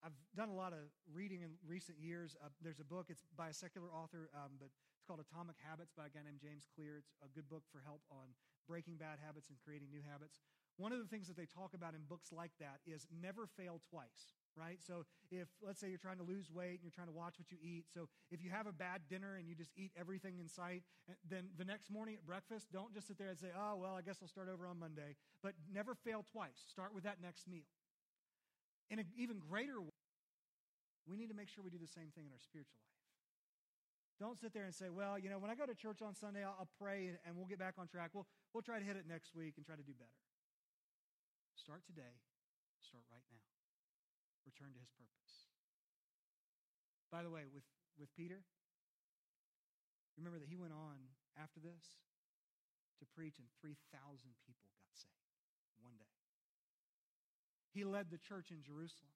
I've 0.00 0.16
done 0.32 0.48
a 0.48 0.56
lot 0.56 0.72
of 0.72 0.88
reading 1.12 1.44
in 1.44 1.52
recent 1.68 2.00
years. 2.00 2.32
Uh, 2.40 2.48
there's 2.64 2.80
a 2.80 2.88
book, 2.88 3.12
it's 3.12 3.28
by 3.36 3.52
a 3.52 3.56
secular 3.56 3.92
author, 3.92 4.32
um, 4.32 4.56
but 4.56 4.72
it's 4.96 5.04
called 5.04 5.20
Atomic 5.20 5.60
Habits 5.60 5.92
by 5.92 6.08
a 6.08 6.12
guy 6.12 6.24
named 6.24 6.40
James 6.40 6.64
Clear. 6.72 7.04
It's 7.04 7.12
a 7.20 7.28
good 7.36 7.44
book 7.52 7.68
for 7.68 7.84
help 7.84 8.00
on 8.08 8.32
breaking 8.64 8.96
bad 8.96 9.20
habits 9.20 9.52
and 9.52 9.60
creating 9.60 9.92
new 9.92 10.00
habits. 10.00 10.40
One 10.80 10.96
of 10.96 10.98
the 10.98 11.04
things 11.12 11.28
that 11.28 11.36
they 11.36 11.44
talk 11.44 11.76
about 11.76 11.92
in 11.92 12.00
books 12.08 12.32
like 12.32 12.56
that 12.56 12.80
is 12.88 13.04
never 13.12 13.44
fail 13.44 13.84
twice, 13.92 14.32
right? 14.56 14.80
So 14.80 15.04
if, 15.28 15.44
let's 15.60 15.78
say, 15.78 15.92
you're 15.92 16.00
trying 16.00 16.16
to 16.16 16.24
lose 16.24 16.48
weight 16.48 16.80
and 16.80 16.88
you're 16.88 16.96
trying 16.96 17.12
to 17.12 17.18
watch 17.20 17.36
what 17.36 17.52
you 17.52 17.60
eat. 17.60 17.84
So 17.92 18.08
if 18.32 18.40
you 18.40 18.48
have 18.48 18.64
a 18.64 18.72
bad 18.72 19.04
dinner 19.04 19.36
and 19.36 19.44
you 19.44 19.52
just 19.54 19.76
eat 19.76 19.92
everything 19.92 20.40
in 20.40 20.48
sight, 20.48 20.80
eh, 21.04 21.20
then 21.28 21.52
the 21.60 21.68
next 21.68 21.92
morning 21.92 22.16
at 22.16 22.24
breakfast, 22.24 22.72
don't 22.72 22.94
just 22.96 23.12
sit 23.12 23.18
there 23.20 23.28
and 23.28 23.36
say, 23.36 23.52
oh, 23.52 23.76
well, 23.76 23.92
I 23.92 24.00
guess 24.00 24.24
I'll 24.24 24.32
start 24.32 24.48
over 24.48 24.66
on 24.66 24.80
Monday. 24.80 25.20
But 25.44 25.52
never 25.68 25.94
fail 25.94 26.24
twice. 26.32 26.56
Start 26.72 26.94
with 26.94 27.04
that 27.04 27.20
next 27.20 27.44
meal. 27.46 27.68
In 28.88 28.98
an 28.98 29.12
even 29.20 29.36
greater 29.36 29.84
way, 29.84 30.00
we 31.04 31.18
need 31.20 31.28
to 31.28 31.36
make 31.36 31.52
sure 31.52 31.62
we 31.62 31.68
do 31.68 31.76
the 31.76 31.92
same 31.92 32.08
thing 32.16 32.24
in 32.24 32.32
our 32.32 32.40
spiritual 32.40 32.80
life. 32.80 33.04
Don't 34.16 34.40
sit 34.40 34.56
there 34.56 34.64
and 34.64 34.74
say, 34.74 34.88
well, 34.88 35.18
you 35.18 35.28
know, 35.28 35.38
when 35.38 35.50
I 35.50 35.54
go 35.54 35.66
to 35.66 35.74
church 35.74 36.00
on 36.00 36.16
Sunday, 36.16 36.40
I'll, 36.40 36.56
I'll 36.64 36.72
pray 36.80 37.08
and, 37.08 37.18
and 37.28 37.36
we'll 37.36 37.48
get 37.52 37.58
back 37.58 37.74
on 37.76 37.86
track. 37.86 38.12
We'll, 38.16 38.26
we'll 38.54 38.64
try 38.64 38.78
to 38.78 38.84
hit 38.84 38.96
it 38.96 39.04
next 39.06 39.36
week 39.36 39.54
and 39.60 39.66
try 39.66 39.76
to 39.76 39.84
do 39.84 39.92
better. 39.92 40.16
Start 41.54 41.86
today. 41.86 42.18
Start 42.80 43.04
right 43.10 43.24
now. 43.30 43.46
Return 44.46 44.72
to 44.74 44.80
his 44.80 44.90
purpose. 44.96 45.50
By 47.10 47.22
the 47.22 47.30
way, 47.30 47.46
with, 47.50 47.66
with 47.98 48.10
Peter, 48.14 48.42
remember 50.16 50.38
that 50.38 50.48
he 50.48 50.56
went 50.56 50.72
on 50.72 50.98
after 51.34 51.58
this 51.58 52.00
to 53.00 53.04
preach, 53.16 53.40
and 53.40 53.48
3,000 53.60 53.76
people 54.44 54.68
got 54.76 54.92
saved 54.92 55.32
one 55.80 55.96
day. 55.96 56.14
He 57.72 57.82
led 57.82 58.10
the 58.10 58.20
church 58.20 58.50
in 58.52 58.62
Jerusalem. 58.62 59.14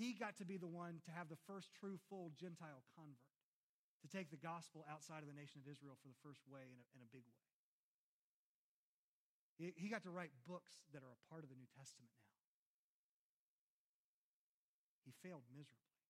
He 0.00 0.16
got 0.16 0.40
to 0.40 0.48
be 0.48 0.56
the 0.56 0.70
one 0.70 1.04
to 1.04 1.10
have 1.12 1.28
the 1.28 1.40
first 1.44 1.68
true, 1.76 2.00
full 2.08 2.32
Gentile 2.38 2.80
convert 2.96 3.36
to 4.00 4.08
take 4.08 4.32
the 4.32 4.40
gospel 4.40 4.86
outside 4.88 5.20
of 5.20 5.28
the 5.28 5.36
nation 5.36 5.60
of 5.60 5.68
Israel 5.68 6.00
for 6.00 6.08
the 6.08 6.16
first 6.24 6.40
way 6.48 6.64
in 6.64 6.78
a, 6.80 6.86
in 6.96 7.04
a 7.04 7.10
big 7.12 7.26
way. 7.28 7.49
He, 9.60 9.92
got 9.92 10.00
to 10.08 10.12
write 10.12 10.32
books 10.48 10.88
that 10.96 11.04
are 11.04 11.12
a 11.12 11.20
part 11.28 11.44
of 11.44 11.52
the 11.52 11.58
New 11.60 11.68
Testament 11.76 12.08
now. 12.16 12.32
He 15.04 15.12
failed 15.20 15.44
miserably. 15.52 16.00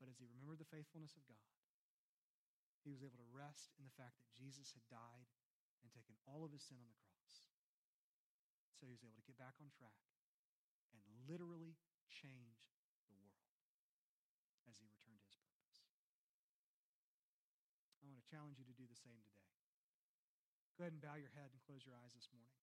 But 0.00 0.08
as 0.08 0.16
he 0.16 0.24
remembered 0.24 0.56
the 0.56 0.72
faithfulness 0.72 1.20
of 1.20 1.28
God, 1.28 1.52
he 2.80 2.88
was 2.88 3.04
able 3.04 3.20
to 3.20 3.28
rest 3.28 3.76
in 3.76 3.84
the 3.84 3.92
fact 3.92 4.16
that 4.16 4.32
Jesus 4.32 4.72
had 4.72 4.80
died 4.88 5.28
and 5.84 5.92
taken 5.92 6.16
all 6.24 6.48
of 6.48 6.56
his 6.56 6.64
sin 6.64 6.80
on 6.80 6.88
the 6.88 6.96
cross. 7.04 7.52
So 8.80 8.88
he 8.88 8.96
was 8.96 9.04
able 9.04 9.20
to 9.20 9.28
get 9.28 9.36
back 9.36 9.60
on 9.60 9.68
track 9.76 10.00
and 10.96 11.04
literally 11.28 11.76
change 12.08 12.72
the 13.04 13.12
world 13.12 13.36
as 14.64 14.80
he 14.80 14.88
returned 14.88 15.20
to 15.20 15.28
his 15.28 15.36
purpose. 15.44 15.84
I 18.00 18.08
want 18.08 18.16
to 18.16 18.24
challenge 18.24 18.56
you 18.56 18.64
to 18.64 18.72
do 18.72 18.88
the 18.88 18.96
same 18.96 19.20
today. 19.20 19.29
Go 20.80 20.88
ahead 20.88 20.96
and 20.96 21.04
bow 21.04 21.20
your 21.20 21.28
head 21.36 21.52
and 21.52 21.60
close 21.68 21.84
your 21.84 21.92
eyes 21.92 22.16
this 22.16 22.32
morning. 22.32 22.56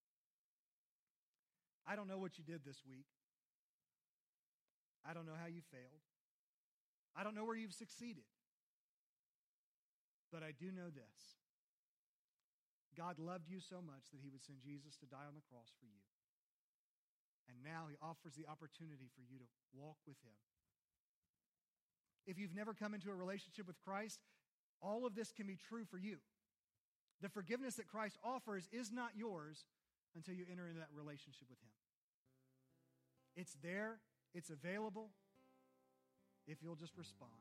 I 1.85 1.93
don't 1.93 2.09
know 2.09 2.17
what 2.17 2.41
you 2.41 2.43
did 2.43 2.65
this 2.65 2.81
week. 2.81 3.05
I 5.05 5.13
don't 5.13 5.29
know 5.29 5.37
how 5.37 5.45
you 5.45 5.61
failed. 5.69 6.01
I 7.13 7.21
don't 7.21 7.37
know 7.37 7.45
where 7.45 7.53
you've 7.53 7.77
succeeded. 7.77 8.25
But 10.33 10.41
I 10.41 10.49
do 10.49 10.73
know 10.73 10.89
this 10.89 11.37
God 12.97 13.21
loved 13.21 13.53
you 13.53 13.61
so 13.61 13.85
much 13.85 14.09
that 14.09 14.17
he 14.17 14.33
would 14.33 14.41
send 14.41 14.65
Jesus 14.65 14.97
to 14.97 15.05
die 15.05 15.29
on 15.29 15.37
the 15.37 15.45
cross 15.45 15.69
for 15.77 15.85
you. 15.85 16.01
And 17.45 17.61
now 17.61 17.85
he 17.85 18.01
offers 18.01 18.33
the 18.33 18.49
opportunity 18.49 19.13
for 19.13 19.21
you 19.21 19.37
to 19.37 19.45
walk 19.77 20.01
with 20.09 20.17
him. 20.25 20.33
If 22.25 22.41
you've 22.41 22.57
never 22.57 22.73
come 22.73 22.97
into 22.97 23.13
a 23.13 23.15
relationship 23.15 23.69
with 23.69 23.77
Christ, 23.85 24.25
all 24.81 25.05
of 25.05 25.13
this 25.13 25.29
can 25.29 25.45
be 25.45 25.61
true 25.69 25.85
for 25.85 26.01
you. 26.01 26.17
The 27.21 27.29
forgiveness 27.29 27.75
that 27.75 27.87
Christ 27.87 28.17
offers 28.23 28.67
is 28.71 28.91
not 28.91 29.11
yours 29.15 29.65
until 30.15 30.35
you 30.35 30.45
enter 30.51 30.67
into 30.67 30.79
that 30.79 30.93
relationship 30.93 31.49
with 31.49 31.57
Him. 31.59 31.73
It's 33.35 33.55
there, 33.63 33.97
it's 34.33 34.49
available 34.49 35.09
if 36.47 36.61
you'll 36.61 36.75
just 36.77 36.97
respond. 36.97 37.31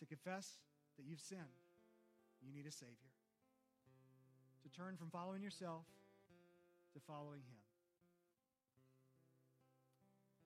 To 0.00 0.06
confess 0.06 0.60
that 0.96 1.04
you've 1.06 1.20
sinned, 1.20 1.60
you 2.42 2.52
need 2.52 2.66
a 2.66 2.72
Savior. 2.72 3.12
To 4.64 4.68
turn 4.68 4.96
from 4.96 5.08
following 5.08 5.42
yourself 5.42 5.84
to 6.94 7.00
following 7.06 7.42
Him. 7.42 7.62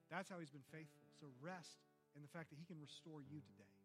That's 0.09 0.29
how 0.29 0.39
He's 0.39 0.49
been 0.49 0.65
faithful. 0.71 1.05
So 1.19 1.27
rest 1.39 1.83
in 2.15 2.21
the 2.21 2.31
fact 2.31 2.49
that 2.49 2.57
He 2.57 2.65
can 2.65 2.81
restore 2.81 3.21
you 3.21 3.39
today 3.43 3.75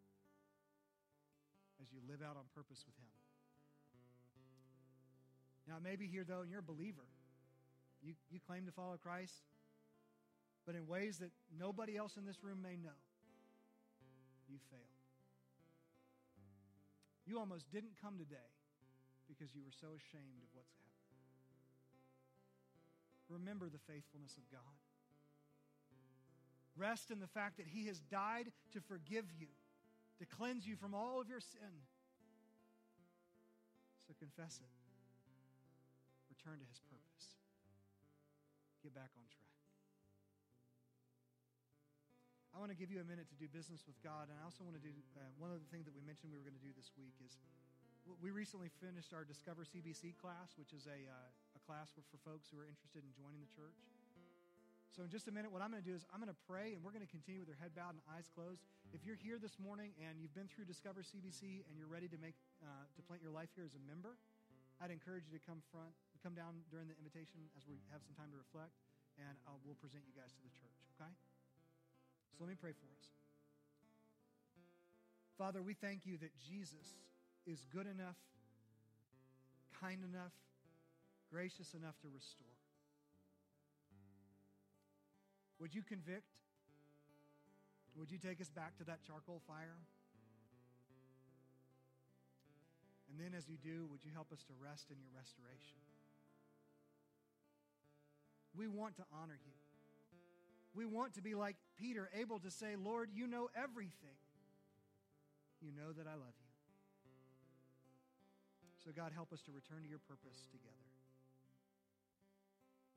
as 1.79 1.91
you 1.91 1.99
live 2.07 2.23
out 2.25 2.35
on 2.35 2.47
purpose 2.55 2.81
with 2.87 2.97
Him. 2.97 3.11
Now, 5.67 5.75
maybe 5.83 6.05
here, 6.05 6.23
though, 6.27 6.43
you're 6.47 6.59
a 6.59 6.63
believer. 6.63 7.05
You, 8.03 8.13
you 8.29 8.39
claim 8.39 8.65
to 8.65 8.71
follow 8.71 8.97
Christ, 9.01 9.33
but 10.65 10.75
in 10.75 10.85
ways 10.87 11.17
that 11.19 11.31
nobody 11.57 11.97
else 11.97 12.17
in 12.17 12.25
this 12.25 12.43
room 12.43 12.61
may 12.61 12.75
know, 12.75 12.99
you 14.47 14.57
failed. 14.69 14.81
You 17.25 17.39
almost 17.39 17.71
didn't 17.71 17.97
come 17.99 18.17
today 18.19 18.53
because 19.27 19.55
you 19.55 19.61
were 19.65 19.73
so 19.73 19.87
ashamed 19.97 20.45
of 20.45 20.49
what's 20.53 20.69
happened. 20.77 20.85
Remember 23.29 23.65
the 23.65 23.81
faithfulness 23.91 24.37
of 24.37 24.45
God. 24.51 24.77
Rest 26.77 27.09
in 27.09 27.19
the 27.19 27.27
fact 27.27 27.57
that 27.57 27.65
He 27.65 27.87
has 27.87 27.99
died 28.11 28.51
to 28.73 28.81
forgive 28.81 29.25
you 29.39 29.47
to 30.19 30.25
cleanse 30.25 30.67
you 30.67 30.75
from 30.75 30.93
all 30.93 31.19
of 31.19 31.27
your 31.27 31.39
sin. 31.39 31.81
So 34.07 34.13
confess 34.19 34.59
it. 34.61 34.84
Return 36.45 36.61
to 36.61 36.69
his 36.69 36.77
purpose. 36.93 37.41
Get 38.85 38.93
back 38.93 39.09
on 39.17 39.25
track. 39.33 39.49
I 42.53 42.61
want 42.61 42.69
to 42.69 42.77
give 42.77 42.93
you 42.93 43.01
a 43.01 43.07
minute 43.09 43.25
to 43.33 43.37
do 43.41 43.49
business 43.49 43.81
with 43.89 43.97
God, 44.05 44.29
and 44.29 44.37
I 44.37 44.45
also 44.45 44.61
want 44.61 44.77
to 44.77 44.85
do 44.85 44.93
uh, 45.17 45.25
one 45.41 45.49
of 45.49 45.57
the 45.57 45.65
things 45.73 45.89
that 45.89 45.95
we 45.97 46.05
mentioned 46.05 46.29
we 46.29 46.37
were 46.37 46.45
going 46.45 46.53
to 46.53 46.61
do 46.61 46.69
this 46.77 46.93
week 47.01 47.17
is 47.17 47.41
we 48.21 48.29
recently 48.29 48.69
finished 48.77 49.09
our 49.09 49.25
Discover 49.25 49.65
CBC 49.65 50.21
class, 50.21 50.53
which 50.53 50.69
is 50.69 50.85
a, 50.85 51.09
uh, 51.09 51.57
a 51.57 51.61
class 51.65 51.89
for, 51.97 52.05
for 52.13 52.21
folks 52.21 52.45
who 52.53 52.61
are 52.61 52.69
interested 52.69 53.01
in 53.01 53.09
joining 53.17 53.41
the 53.41 53.49
church. 53.49 53.81
So, 54.93 55.01
in 55.01 55.09
just 55.09 55.25
a 55.25 55.33
minute, 55.33 55.49
what 55.49 55.65
I'm 55.65 55.73
going 55.73 55.81
to 55.81 55.89
do 55.89 55.97
is 55.97 56.05
I'm 56.13 56.21
going 56.21 56.29
to 56.29 56.43
pray 56.45 56.77
and 56.77 56.85
we're 56.85 56.93
going 56.93 57.01
to 57.01 57.09
continue 57.09 57.41
with 57.41 57.49
our 57.49 57.57
head 57.57 57.73
bowed 57.73 57.97
and 57.97 58.05
eyes 58.13 58.29
closed. 58.29 58.61
If 58.93 59.01
you're 59.01 59.17
here 59.17 59.41
this 59.41 59.57
morning 59.57 59.97
and 59.97 60.21
you've 60.21 60.37
been 60.37 60.45
through 60.45 60.69
Discover 60.69 61.01
CBC 61.01 61.65
and 61.65 61.73
you're 61.73 61.89
ready 61.89 62.05
to 62.05 62.21
make 62.21 62.37
uh, 62.61 62.85
to 62.85 63.01
plant 63.01 63.25
your 63.25 63.33
life 63.33 63.49
here 63.57 63.65
as 63.65 63.73
a 63.73 63.81
member, 63.89 64.13
I'd 64.77 64.93
encourage 64.93 65.25
you 65.25 65.33
to 65.33 65.41
come 65.41 65.65
front, 65.73 65.89
come 66.25 66.33
down 66.33 66.57
during 66.73 66.89
the 66.89 66.97
invitation 66.97 67.45
as 67.53 67.69
we 67.69 67.77
have 67.93 68.01
some 68.01 68.17
time 68.17 68.33
to 68.33 68.39
reflect, 68.41 68.73
and 69.21 69.37
uh, 69.45 69.53
we'll 69.61 69.77
present 69.77 70.01
you 70.09 70.15
guys 70.17 70.33
to 70.33 70.41
the 70.41 70.49
church. 70.57 70.81
Okay? 70.97 71.13
So 72.33 72.41
let 72.41 72.49
me 72.49 72.57
pray 72.57 72.73
for 72.73 72.89
us. 72.89 73.13
Father, 75.37 75.61
we 75.61 75.77
thank 75.77 76.01
you 76.09 76.17
that 76.25 76.33
Jesus 76.41 76.97
is 77.45 77.61
good 77.69 77.85
enough, 77.85 78.17
kind 79.77 80.01
enough, 80.01 80.33
gracious 81.29 81.77
enough 81.77 81.93
to 82.01 82.09
restore. 82.09 82.57
Would 85.61 85.77
you 85.77 85.85
convict? 85.85 86.33
Would 88.01 88.09
you 88.09 88.17
take 88.17 88.41
us 88.41 88.49
back 88.49 88.73
to 88.81 88.83
that 88.89 89.05
charcoal 89.05 89.45
fire? 89.45 89.77
And 93.13 93.21
then, 93.21 93.37
as 93.37 93.45
you 93.45 93.61
do, 93.61 93.85
would 93.93 94.01
you 94.01 94.11
help 94.11 94.33
us 94.33 94.41
to 94.49 94.53
rest 94.57 94.89
in 94.89 94.97
your 94.97 95.13
restoration? 95.13 95.84
We 98.57 98.67
want 98.67 98.95
to 98.97 99.03
honor 99.11 99.37
you. 99.45 99.53
We 100.73 100.85
want 100.85 101.13
to 101.15 101.21
be 101.21 101.35
like 101.35 101.55
Peter, 101.79 102.09
able 102.19 102.39
to 102.39 102.51
say, 102.51 102.75
Lord, 102.75 103.09
you 103.13 103.27
know 103.27 103.49
everything. 103.55 104.19
You 105.61 105.71
know 105.71 105.93
that 105.93 106.07
I 106.07 106.15
love 106.15 106.35
you. 106.35 106.45
So, 108.83 108.91
God, 108.91 109.11
help 109.15 109.33
us 109.33 109.41
to 109.43 109.51
return 109.51 109.81
to 109.81 109.89
your 109.89 110.03
purpose 110.03 110.45
together. 110.51 110.85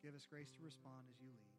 Give 0.02 0.14
us 0.14 0.26
grace 0.28 0.50
to 0.58 0.62
respond 0.62 1.08
as 1.10 1.16
you 1.22 1.30
lead. 1.32 1.57